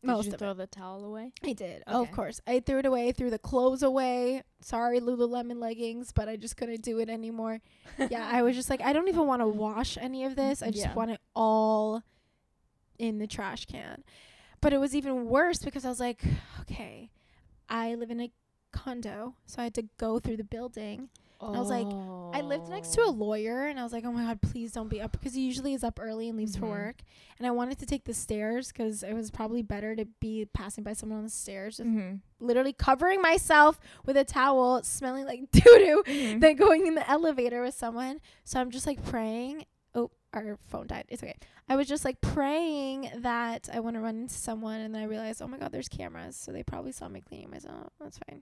Did 0.03 0.07
Most 0.11 0.27
you 0.27 0.33
of 0.33 0.39
throw 0.39 0.53
the 0.53 0.67
towel 0.67 1.03
away? 1.05 1.31
I 1.43 1.53
did. 1.53 1.81
Oh, 1.87 2.03
of 2.03 2.11
course. 2.11 2.39
I 2.45 2.59
threw 2.59 2.77
it 2.79 2.85
away, 2.85 3.11
threw 3.13 3.31
the 3.31 3.39
clothes 3.39 3.81
away. 3.81 4.43
Sorry, 4.61 4.99
Lululemon 4.99 5.59
leggings, 5.59 6.11
but 6.11 6.29
I 6.29 6.35
just 6.35 6.55
couldn't 6.55 6.83
do 6.83 6.99
it 6.99 7.09
anymore. 7.09 7.61
yeah, 8.11 8.29
I 8.31 8.43
was 8.43 8.55
just 8.55 8.69
like, 8.69 8.81
I 8.81 8.93
don't 8.93 9.07
even 9.07 9.25
want 9.25 9.41
to 9.41 9.47
wash 9.47 9.97
any 9.99 10.23
of 10.25 10.35
this. 10.35 10.61
I 10.61 10.67
just 10.69 10.85
Yeah. 10.85 10.93
want 10.93 11.09
it 11.11 11.19
all 11.35 12.03
in 12.99 13.17
the 13.17 13.25
trash 13.25 13.65
can. 13.65 14.03
But 14.67 14.73
it 14.73 14.79
was 14.79 14.93
even 14.97 15.27
worse 15.29 15.59
because 15.59 15.85
I 15.85 15.87
was 15.87 16.01
like, 16.01 16.21
okay, 16.59 17.09
I 17.69 17.95
live 17.95 18.11
in 18.11 18.19
a 18.19 18.29
condo, 18.73 19.33
so 19.45 19.61
I 19.61 19.63
had 19.63 19.73
to 19.75 19.85
go 19.97 20.19
through 20.19 20.35
the 20.35 20.43
building. 20.43 21.07
Oh. 21.39 21.53
I 21.53 21.59
was 21.61 21.69
like, 21.69 21.87
I 22.37 22.41
lived 22.45 22.67
next 22.67 22.89
to 22.95 23.01
a 23.03 23.09
lawyer, 23.09 23.67
and 23.67 23.79
I 23.79 23.83
was 23.83 23.93
like, 23.93 24.03
oh 24.03 24.11
my 24.11 24.23
god, 24.23 24.41
please 24.41 24.73
don't 24.73 24.89
be 24.89 24.99
up 24.99 25.13
because 25.13 25.33
he 25.35 25.45
usually 25.45 25.73
is 25.73 25.85
up 25.85 25.99
early 26.01 26.27
and 26.27 26.37
leaves 26.37 26.57
for 26.57 26.65
Mhm. 26.65 26.69
work. 26.71 26.95
And 27.37 27.47
I 27.47 27.51
wanted 27.51 27.77
to 27.79 27.85
take 27.85 28.03
the 28.03 28.13
stairs 28.13 28.67
because 28.73 29.03
it 29.03 29.13
was 29.13 29.31
probably 29.31 29.61
better 29.61 29.95
to 29.95 30.03
be 30.19 30.43
passing 30.53 30.83
by 30.83 30.91
someone 30.91 31.19
on 31.19 31.23
the 31.23 31.29
stairs, 31.29 31.77
Mm-hmm. 31.79 32.15
literally 32.41 32.73
covering 32.73 33.21
myself 33.21 33.79
with 34.05 34.17
a 34.17 34.25
towel, 34.25 34.83
smelling 34.83 35.23
like 35.25 35.49
doo 35.51 35.61
doo 35.63 36.03
Mhm. 36.05 36.41
than 36.41 36.57
going 36.57 36.87
in 36.87 36.95
the 36.95 37.09
elevator 37.09 37.61
with 37.63 37.73
someone. 37.75 38.19
So 38.43 38.59
I'm 38.59 38.69
just 38.69 38.85
like 38.85 39.01
praying. 39.05 39.63
Our 40.33 40.57
phone 40.67 40.87
died. 40.87 41.05
It's 41.09 41.23
okay. 41.23 41.35
I 41.69 41.75
was 41.75 41.87
just 41.87 42.05
like 42.05 42.21
praying 42.21 43.09
that 43.17 43.69
I 43.73 43.79
want 43.79 43.95
to 43.95 44.01
run 44.01 44.17
into 44.17 44.35
someone, 44.35 44.81
and 44.81 44.93
then 44.93 45.01
I 45.01 45.05
realized, 45.05 45.41
oh 45.41 45.47
my 45.47 45.57
god, 45.57 45.71
there's 45.71 45.89
cameras, 45.89 46.35
so 46.35 46.51
they 46.51 46.63
probably 46.63 46.91
saw 46.91 47.07
me 47.07 47.21
cleaning 47.21 47.49
myself. 47.49 47.91
That's 47.99 48.19
fine. 48.27 48.41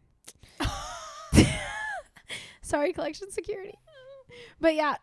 Sorry, 2.62 2.94
collection 2.94 3.32
security. 3.32 3.78
But 4.60 4.76
yeah, 4.76 4.96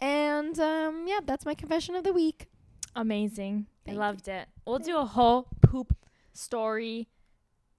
and 0.00 0.58
um, 0.58 1.04
yeah, 1.06 1.20
that's 1.24 1.44
my 1.44 1.54
confession 1.54 1.94
of 1.96 2.04
the 2.04 2.12
week. 2.12 2.46
Amazing. 2.94 3.66
Thank 3.84 3.94
I 3.94 3.94
you. 3.94 3.98
loved 4.06 4.28
it. 4.28 4.48
We'll 4.66 4.78
do 4.78 4.96
a 4.98 5.04
whole 5.04 5.48
poop 5.62 5.94
story 6.32 7.08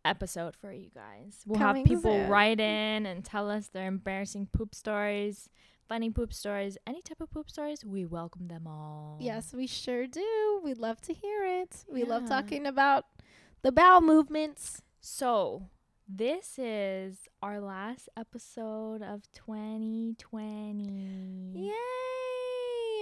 episode 0.05 0.55
for 0.55 0.71
you 0.71 0.89
guys. 0.93 1.41
We'll 1.45 1.59
Coming 1.59 1.85
have 1.85 1.87
people 1.97 2.11
soon. 2.11 2.29
write 2.29 2.59
in 2.59 3.05
and 3.05 3.23
tell 3.23 3.49
us 3.49 3.67
their 3.67 3.87
embarrassing 3.87 4.47
poop 4.51 4.75
stories, 4.75 5.49
funny 5.87 6.09
poop 6.09 6.33
stories, 6.33 6.77
any 6.87 7.01
type 7.01 7.21
of 7.21 7.31
poop 7.31 7.49
stories. 7.49 7.85
We 7.85 8.05
welcome 8.05 8.47
them 8.47 8.67
all. 8.67 9.17
Yes, 9.19 9.53
we 9.53 9.67
sure 9.67 10.07
do. 10.07 10.61
We 10.63 10.73
love 10.73 11.01
to 11.01 11.13
hear 11.13 11.45
it. 11.45 11.85
We 11.91 12.03
love 12.03 12.27
talking 12.27 12.65
about 12.65 13.05
the 13.61 13.71
bowel 13.71 14.01
movements. 14.01 14.81
So, 15.01 15.69
this 16.07 16.57
is 16.57 17.27
our 17.41 17.59
last 17.59 18.09
episode 18.17 19.01
of 19.01 19.23
2020. 19.33 21.51
Yay! 21.55 21.71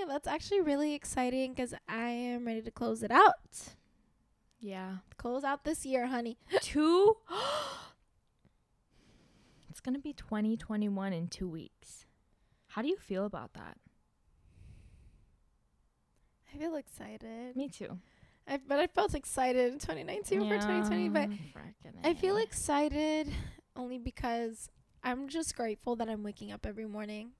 That's 0.07 0.27
actually 0.27 0.61
really 0.61 0.93
exciting 0.93 1.53
because 1.53 1.73
I 1.87 2.09
am 2.09 2.45
ready 2.45 2.61
to 2.61 2.71
close 2.71 3.03
it 3.03 3.11
out. 3.11 3.75
Yeah. 4.59 4.97
Close 5.17 5.43
out 5.43 5.63
this 5.63 5.85
year, 5.85 6.07
honey. 6.07 6.37
Two. 6.61 7.17
it's 9.71 9.79
going 9.79 9.95
to 9.95 10.01
be 10.01 10.13
2021 10.13 11.13
in 11.13 11.27
two 11.27 11.49
weeks. 11.49 12.05
How 12.71 12.81
do 12.81 12.87
you 12.87 12.97
feel 12.97 13.25
about 13.25 13.53
that? 13.53 13.77
I 16.53 16.57
feel 16.57 16.75
excited. 16.75 17.55
Me 17.55 17.69
too. 17.69 17.97
I, 18.47 18.59
but 18.67 18.79
I 18.79 18.87
felt 18.87 19.13
excited 19.13 19.71
in 19.73 19.79
2019 19.79 20.41
for 20.41 20.55
2020. 20.55 21.09
But 21.09 21.29
I 22.03 22.13
feel 22.13 22.37
excited 22.37 23.31
only 23.75 23.97
because 23.97 24.69
I'm 25.03 25.27
just 25.29 25.55
grateful 25.55 25.95
that 25.97 26.09
I'm 26.09 26.23
waking 26.23 26.51
up 26.51 26.65
every 26.65 26.85
morning. 26.85 27.31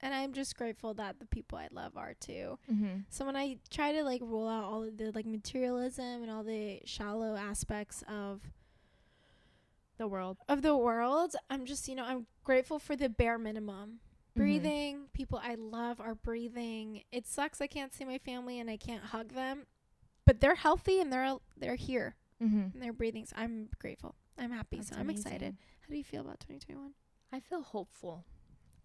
And 0.00 0.12
I'm 0.14 0.32
just 0.32 0.56
grateful 0.56 0.92
that 0.94 1.18
the 1.18 1.26
people 1.26 1.56
I 1.56 1.68
love 1.72 1.96
are 1.96 2.14
too. 2.20 2.58
Mm-hmm. 2.70 3.00
So 3.10 3.24
when 3.24 3.36
I 3.36 3.56
try 3.70 3.92
to 3.92 4.02
like 4.02 4.20
rule 4.20 4.48
out 4.48 4.64
all 4.64 4.82
of 4.84 4.98
the 4.98 5.12
like 5.12 5.24
materialism 5.26 6.22
and 6.22 6.30
all 6.30 6.42
the 6.44 6.80
shallow 6.84 7.36
aspects 7.36 8.02
of 8.06 8.42
The 9.98 10.06
world. 10.06 10.36
of 10.48 10.60
the 10.62 10.76
world, 10.76 11.36
I'm 11.48 11.64
just, 11.64 11.88
you 11.88 11.94
know, 11.94 12.04
I'm 12.04 12.26
grateful 12.42 12.78
for 12.78 12.96
the 12.96 13.08
bare 13.08 13.38
minimum. 13.38 14.00
Mhm. 14.34 14.38
Breathing, 14.40 15.06
people 15.12 15.40
I 15.42 15.54
love 15.54 16.00
are 16.00 16.14
breathing. 16.14 17.02
It 17.12 17.26
sucks 17.26 17.60
I 17.60 17.66
can't 17.66 17.92
see 17.92 18.04
my 18.04 18.18
family 18.18 18.58
and 18.58 18.68
I 18.68 18.76
can't 18.76 19.04
hug 19.04 19.32
them, 19.32 19.66
but 20.26 20.40
they're 20.40 20.54
healthy 20.56 21.00
and 21.00 21.12
they're 21.12 21.36
they're 21.56 21.76
here 21.76 22.16
Mm-hmm. 22.42 22.60
and 22.74 22.82
they're 22.82 22.92
breathing. 22.92 23.26
So 23.26 23.36
I'm 23.36 23.68
grateful. 23.78 24.16
I'm 24.36 24.50
happy. 24.50 24.78
That's 24.78 24.88
so 24.90 24.96
I'm 24.98 25.08
excited. 25.08 25.56
How 25.82 25.88
do 25.88 25.96
you 25.96 26.04
feel 26.04 26.20
about 26.22 26.40
2021? 26.40 26.92
I 27.32 27.40
feel 27.40 27.62
hopeful. 27.62 28.24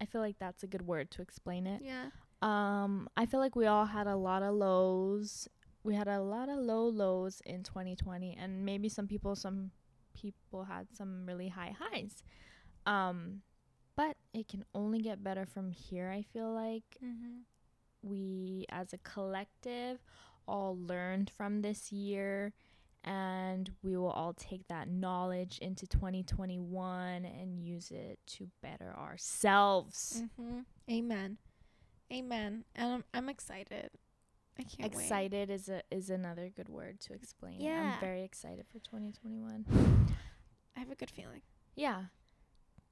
I 0.00 0.06
feel 0.06 0.20
like 0.20 0.38
that's 0.38 0.62
a 0.62 0.66
good 0.68 0.82
word 0.86 1.10
to 1.12 1.22
explain 1.22 1.66
it. 1.66 1.82
Yeah. 1.84 2.10
Um, 2.42 3.08
I 3.16 3.26
feel 3.26 3.40
like 3.40 3.56
we 3.56 3.66
all 3.66 3.84
had 3.86 4.06
a 4.06 4.16
lot 4.16 4.42
of 4.42 4.54
lows. 4.54 5.48
We 5.82 5.94
had 5.94 6.08
a 6.08 6.20
lot 6.22 6.48
of 6.48 6.58
low 6.58 6.86
lows 6.88 7.42
in 7.44 7.64
2020, 7.64 8.36
and 8.40 8.64
maybe 8.64 8.88
some 8.88 9.06
people, 9.08 9.34
some 9.34 9.72
people 10.14 10.64
had 10.64 10.86
some 10.94 11.26
really 11.26 11.48
high 11.48 11.74
highs. 11.78 12.22
Um, 12.86 13.42
but 13.96 14.16
it 14.32 14.48
can 14.48 14.64
only 14.74 15.00
get 15.00 15.22
better 15.22 15.46
from 15.46 15.70
here. 15.70 16.08
I 16.10 16.22
feel 16.22 16.52
like 16.52 16.84
Mm-hmm. 17.04 17.40
we, 18.02 18.66
as 18.70 18.92
a 18.92 18.98
collective, 18.98 19.98
all 20.48 20.76
learned 20.78 21.30
from 21.30 21.62
this 21.62 21.92
year, 21.92 22.52
and 23.04 23.70
we 23.82 23.96
will 23.96 24.10
all 24.10 24.32
take 24.34 24.66
that 24.68 24.88
knowledge 24.88 25.58
into 25.58 25.86
2021 25.86 27.24
and 27.24 27.58
use 27.58 27.90
it 27.90 28.18
to 28.26 28.48
better 28.62 28.94
ourselves. 28.98 30.22
Mm-hmm. 30.40 30.60
Amen. 30.90 31.38
Amen. 32.12 32.64
And 32.74 32.92
I'm, 32.92 33.04
I'm 33.14 33.28
excited. 33.28 33.90
I 34.58 34.62
can't 34.64 34.94
wait. 34.94 35.02
excited 35.04 35.48
is 35.50 35.68
a 35.70 35.80
is 35.90 36.10
another 36.10 36.50
good 36.54 36.68
word 36.68 37.00
to 37.00 37.14
explain. 37.14 37.60
Yeah. 37.60 37.94
I'm 37.94 38.00
very 38.00 38.22
excited 38.24 38.66
for 38.70 38.78
2021. 38.80 39.64
I 40.76 40.80
have 40.80 40.90
a 40.90 40.94
good 40.96 41.10
feeling. 41.10 41.40
Yeah. 41.76 42.04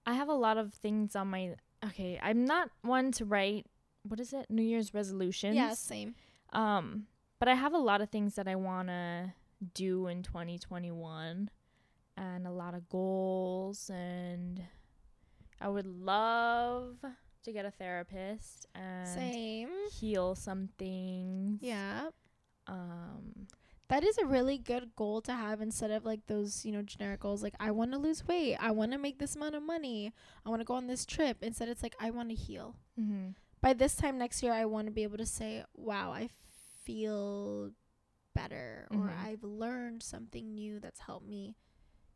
I 0.08 0.14
have 0.14 0.28
a 0.28 0.34
lot 0.34 0.56
of 0.56 0.72
things 0.72 1.14
on 1.14 1.28
my 1.28 1.54
Okay, 1.84 2.18
I'm 2.20 2.44
not 2.44 2.70
one 2.82 3.12
to 3.12 3.24
write 3.24 3.66
what 4.02 4.18
is 4.20 4.32
it? 4.32 4.46
New 4.48 4.62
Year's 4.62 4.94
resolutions. 4.94 5.54
Yeah, 5.54 5.74
same. 5.74 6.14
Um, 6.52 7.06
but 7.38 7.48
I 7.48 7.54
have 7.54 7.74
a 7.74 7.78
lot 7.78 8.00
of 8.00 8.08
things 8.08 8.36
that 8.36 8.48
I 8.48 8.54
want 8.54 8.88
to 8.88 9.34
do 9.74 10.06
in 10.06 10.22
2021 10.22 11.50
and 12.16 12.46
a 12.46 12.50
lot 12.50 12.74
of 12.74 12.88
goals 12.88 13.90
and 13.90 14.62
I 15.60 15.68
would 15.68 15.86
love 15.86 16.96
to 17.44 17.52
get 17.52 17.66
a 17.66 17.70
therapist 17.70 18.66
and 18.74 19.06
Same. 19.06 19.68
heal 19.92 20.34
some 20.34 20.70
things. 20.78 21.60
Yeah. 21.60 22.08
Um 22.66 23.46
That 23.88 24.04
is 24.04 24.18
a 24.18 24.26
really 24.26 24.58
good 24.58 24.94
goal 24.96 25.22
to 25.22 25.32
have 25.32 25.60
instead 25.62 25.90
of 25.90 26.04
like 26.04 26.26
those, 26.26 26.64
you 26.64 26.72
know, 26.72 26.82
generic 26.82 27.20
goals 27.20 27.42
like 27.42 27.54
I 27.58 27.70
want 27.70 27.92
to 27.92 27.98
lose 27.98 28.26
weight, 28.26 28.56
I 28.60 28.70
want 28.70 28.92
to 28.92 28.98
make 28.98 29.18
this 29.18 29.34
amount 29.34 29.54
of 29.54 29.62
money, 29.62 30.12
I 30.44 30.50
want 30.50 30.60
to 30.60 30.64
go 30.66 30.74
on 30.74 30.86
this 30.86 31.06
trip. 31.06 31.38
Instead 31.42 31.68
it's 31.70 31.82
like 31.82 31.94
I 31.98 32.10
want 32.10 32.28
to 32.28 32.34
heal. 32.34 32.76
mhm. 32.98 33.34
By 33.60 33.72
this 33.72 33.96
time 33.96 34.18
next 34.18 34.42
year 34.42 34.52
I 34.52 34.66
want 34.66 34.86
to 34.86 34.92
be 34.92 35.02
able 35.02 35.16
to 35.18 35.26
say, 35.26 35.64
"Wow, 35.74 36.12
I 36.12 36.28
feel 36.84 37.72
better 38.34 38.86
or 38.90 38.98
Mhm. 39.08 39.18
I've 39.18 39.42
learned 39.42 40.02
something 40.02 40.54
new 40.54 40.78
that's 40.80 41.00
helped 41.00 41.26
me 41.26 41.56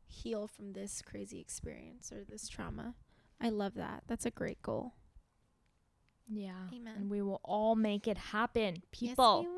heal 0.07 0.47
from 0.47 0.73
this 0.75 1.03
crazy 1.03 1.41
experience 1.41 2.12
or 2.12 2.23
this 2.25 2.49
trauma." 2.49 2.95
I 3.41 3.49
love 3.49 3.75
that. 3.75 4.05
That's 4.07 4.27
a 4.27 4.31
great 4.31 4.61
goal. 4.62 4.93
Yeah. 6.29 6.68
Amen. 6.73 6.97
And 6.97 7.11
we 7.11 7.20
will 7.23 7.41
all 7.45 7.75
make 7.75 8.07
it 8.07 8.16
happen. 8.18 8.83
People, 8.93 9.43
Yes, 9.43 9.53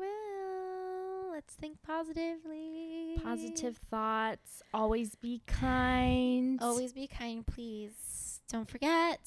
think 1.53 1.77
positively. 1.83 3.17
positive 3.23 3.77
thoughts, 3.89 4.61
always 4.73 5.15
be 5.15 5.41
kind. 5.47 6.59
Always 6.61 6.93
be 6.93 7.07
kind, 7.07 7.45
please. 7.45 8.41
Don't 8.51 8.69
forget 8.69 9.23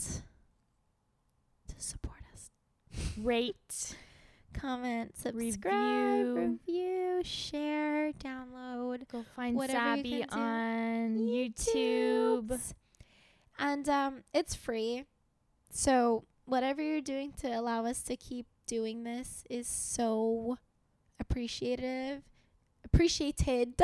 to 1.69 1.75
support 1.79 2.19
us. 2.33 2.51
rate. 3.17 3.97
Comment, 4.55 5.17
subscribe, 5.17 6.27
Review. 6.27 6.59
review, 6.67 7.21
share, 7.23 8.13
download. 8.13 9.07
Go 9.07 9.25
find 9.37 9.61
Sabby 9.71 10.25
on 10.31 11.19
YouTube. 11.19 12.49
YouTubes. 12.49 12.75
And 13.59 13.89
um, 13.89 14.23
it's 14.33 14.55
free. 14.55 15.05
So 15.71 16.25
whatever 16.45 16.83
you're 16.83 17.01
doing 17.01 17.33
to 17.41 17.49
allow 17.49 17.85
us 17.85 18.03
to 18.03 18.17
keep 18.17 18.47
doing 18.67 19.05
this 19.05 19.45
is 19.51 19.67
so 19.69 20.59
appreciative, 21.21 22.23
appreciated. 22.85 23.81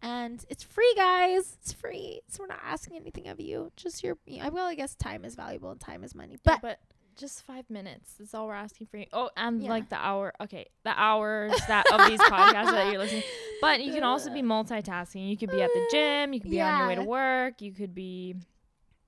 And 0.00 0.44
it's 0.48 0.62
free, 0.62 0.92
guys. 0.96 1.56
It's 1.60 1.72
free. 1.72 2.20
So 2.28 2.42
we're 2.44 2.48
not 2.48 2.60
asking 2.64 2.96
anything 2.96 3.26
of 3.28 3.40
you. 3.40 3.72
Just 3.76 4.04
your, 4.04 4.16
I 4.40 4.48
well, 4.48 4.66
I 4.66 4.74
guess 4.76 4.94
time 4.94 5.24
is 5.24 5.34
valuable 5.34 5.70
and 5.72 5.80
time 5.80 6.04
is 6.04 6.14
money. 6.14 6.36
But, 6.44 6.60
But 6.62 6.62
but 6.62 6.78
just 7.16 7.42
five 7.44 7.68
minutes. 7.68 8.14
That's 8.16 8.32
all 8.32 8.46
we're 8.46 8.54
asking 8.54 8.86
for 8.86 8.98
you. 8.98 9.06
Oh, 9.12 9.28
and 9.36 9.60
Yeah. 9.60 9.68
like 9.70 9.88
the 9.88 9.96
hour. 9.96 10.32
Okay, 10.40 10.66
the 10.84 10.92
hours 10.96 11.52
that 11.66 11.84
of 11.92 12.08
these 12.08 12.20
podcasts 12.20 12.70
that 12.70 12.90
you're 12.92 12.98
listening. 13.00 13.24
But 13.60 13.82
you 13.82 13.92
can 13.92 14.04
also 14.04 14.32
be 14.32 14.40
multitasking. 14.40 15.28
You 15.28 15.36
could 15.36 15.50
be 15.50 15.60
at 15.60 15.70
the 15.74 15.80
uh, 15.80 15.90
gym. 15.90 16.32
You 16.32 16.40
could 16.40 16.52
be 16.52 16.60
on 16.60 16.78
your 16.78 16.86
way 16.86 16.94
to 16.94 17.02
work. 17.02 17.60
You 17.60 17.72
could 17.72 17.92
be 17.92 18.36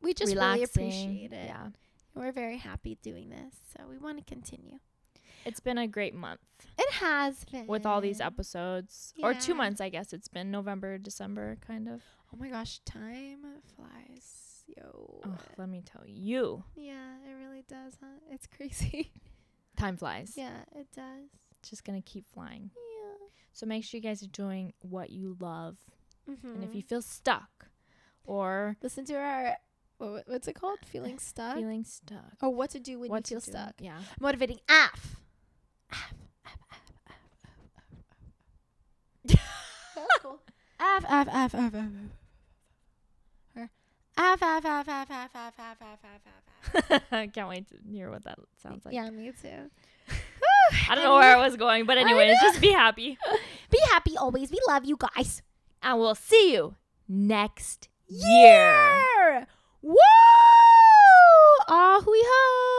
we 0.02 0.12
just 0.12 0.32
relaxing. 0.32 0.86
really 0.86 0.90
appreciate 0.90 1.32
it. 1.32 1.46
Yeah, 1.46 1.68
We're 2.16 2.32
very 2.32 2.56
happy 2.56 2.98
doing 3.00 3.30
this. 3.30 3.54
So 3.78 3.84
we 3.88 3.96
want 3.96 4.18
to 4.18 4.24
continue. 4.24 4.78
It's 5.44 5.60
been 5.60 5.78
a 5.78 5.86
great 5.86 6.14
month 6.14 6.40
It 6.78 6.90
has 6.94 7.44
been. 7.50 7.66
with 7.66 7.86
all 7.86 8.00
these 8.00 8.20
episodes, 8.20 9.14
or 9.22 9.34
two 9.34 9.54
months, 9.54 9.80
I 9.80 9.88
guess. 9.88 10.12
It's 10.12 10.28
been 10.28 10.50
November, 10.50 10.98
December, 10.98 11.56
kind 11.66 11.88
of. 11.88 12.02
Oh 12.32 12.36
my 12.38 12.48
gosh, 12.48 12.78
time 12.84 13.44
flies. 13.76 14.64
Yo. 14.76 15.20
Oh, 15.26 15.36
let 15.56 15.68
me 15.68 15.82
tell 15.84 16.04
you, 16.06 16.62
Yeah, 16.76 17.14
it 17.28 17.32
really 17.34 17.64
does, 17.68 17.94
huh? 18.00 18.06
It's 18.30 18.46
crazy. 18.56 19.10
time 19.76 19.96
flies. 19.96 20.34
yeah, 20.36 20.60
it 20.76 20.86
does. 20.94 21.28
It's 21.60 21.70
just 21.70 21.84
gonna 21.84 22.02
keep 22.02 22.24
flying. 22.32 22.70
Yeah. 22.76 23.26
So 23.52 23.66
make 23.66 23.84
sure 23.84 23.98
you 23.98 24.02
guys 24.02 24.22
are 24.22 24.28
doing 24.28 24.72
what 24.80 25.10
you 25.10 25.36
love, 25.40 25.76
Mm-hmm. 26.30 26.46
and 26.54 26.62
if 26.64 26.74
you 26.74 26.82
feel 26.82 27.02
stuck 27.02 27.66
or 28.24 28.76
listen 28.82 29.04
to 29.06 29.14
our 29.16 29.56
what's 29.98 30.46
it 30.48 30.54
called? 30.54 30.78
Feeling 30.86 31.18
stuck. 31.30 31.56
feeling 31.56 31.84
stuck, 31.84 32.34
or 32.42 32.50
what 32.54 32.70
to 32.70 32.78
do 32.78 33.00
when 33.00 33.10
what 33.10 33.28
you 33.30 33.36
feel 33.36 33.40
stuck. 33.40 33.74
Yeah. 33.80 33.98
Motivating 34.20 34.58
AF. 34.68 35.16
AF. 35.92 36.14
AF. 36.38 36.74
AF. 36.74 37.94
AF. 37.94 39.40
That's 39.94 40.18
cool. 40.22 40.40
AF. 40.80 41.04
AF. 41.08 41.28
AF. 41.28 41.54
AF. 41.54 41.74
AF. 41.74 41.84
Or 43.56 43.68
AF. 44.16 44.42
AF. 44.42 44.64
AF. 44.64 44.88
AF. 44.88 44.88
AF. 44.88 45.54
AF. 45.58 45.80
AF. 45.80 45.98
AF. 46.04 46.90
AF. 46.90 47.02
I 47.12 47.26
can't 47.28 47.48
wait 47.48 47.68
to 47.68 47.76
hear 47.90 48.10
what 48.10 48.24
that 48.24 48.38
sounds 48.62 48.84
like. 48.84 48.94
Yeah, 48.94 49.08
me 49.10 49.32
too. 49.40 49.70
I 50.88 50.94
don't 50.94 51.04
know 51.04 51.14
where 51.16 51.36
I 51.36 51.42
was 51.44 51.56
going, 51.56 51.84
but 51.84 51.98
anyways, 51.98 52.36
just 52.42 52.60
be 52.60 52.70
happy. 52.70 53.18
Be 53.70 53.78
happy 53.90 54.16
always. 54.16 54.50
We 54.50 54.58
love 54.68 54.84
you 54.84 54.96
guys. 54.98 55.42
And 55.82 55.98
we'll 56.00 56.14
see 56.16 56.52
you 56.52 56.74
next 57.08 57.88
year. 58.08 59.46
Woo! 59.80 59.96
Ah, 61.68 62.00
hui 62.04 62.18
ho! 62.20 62.69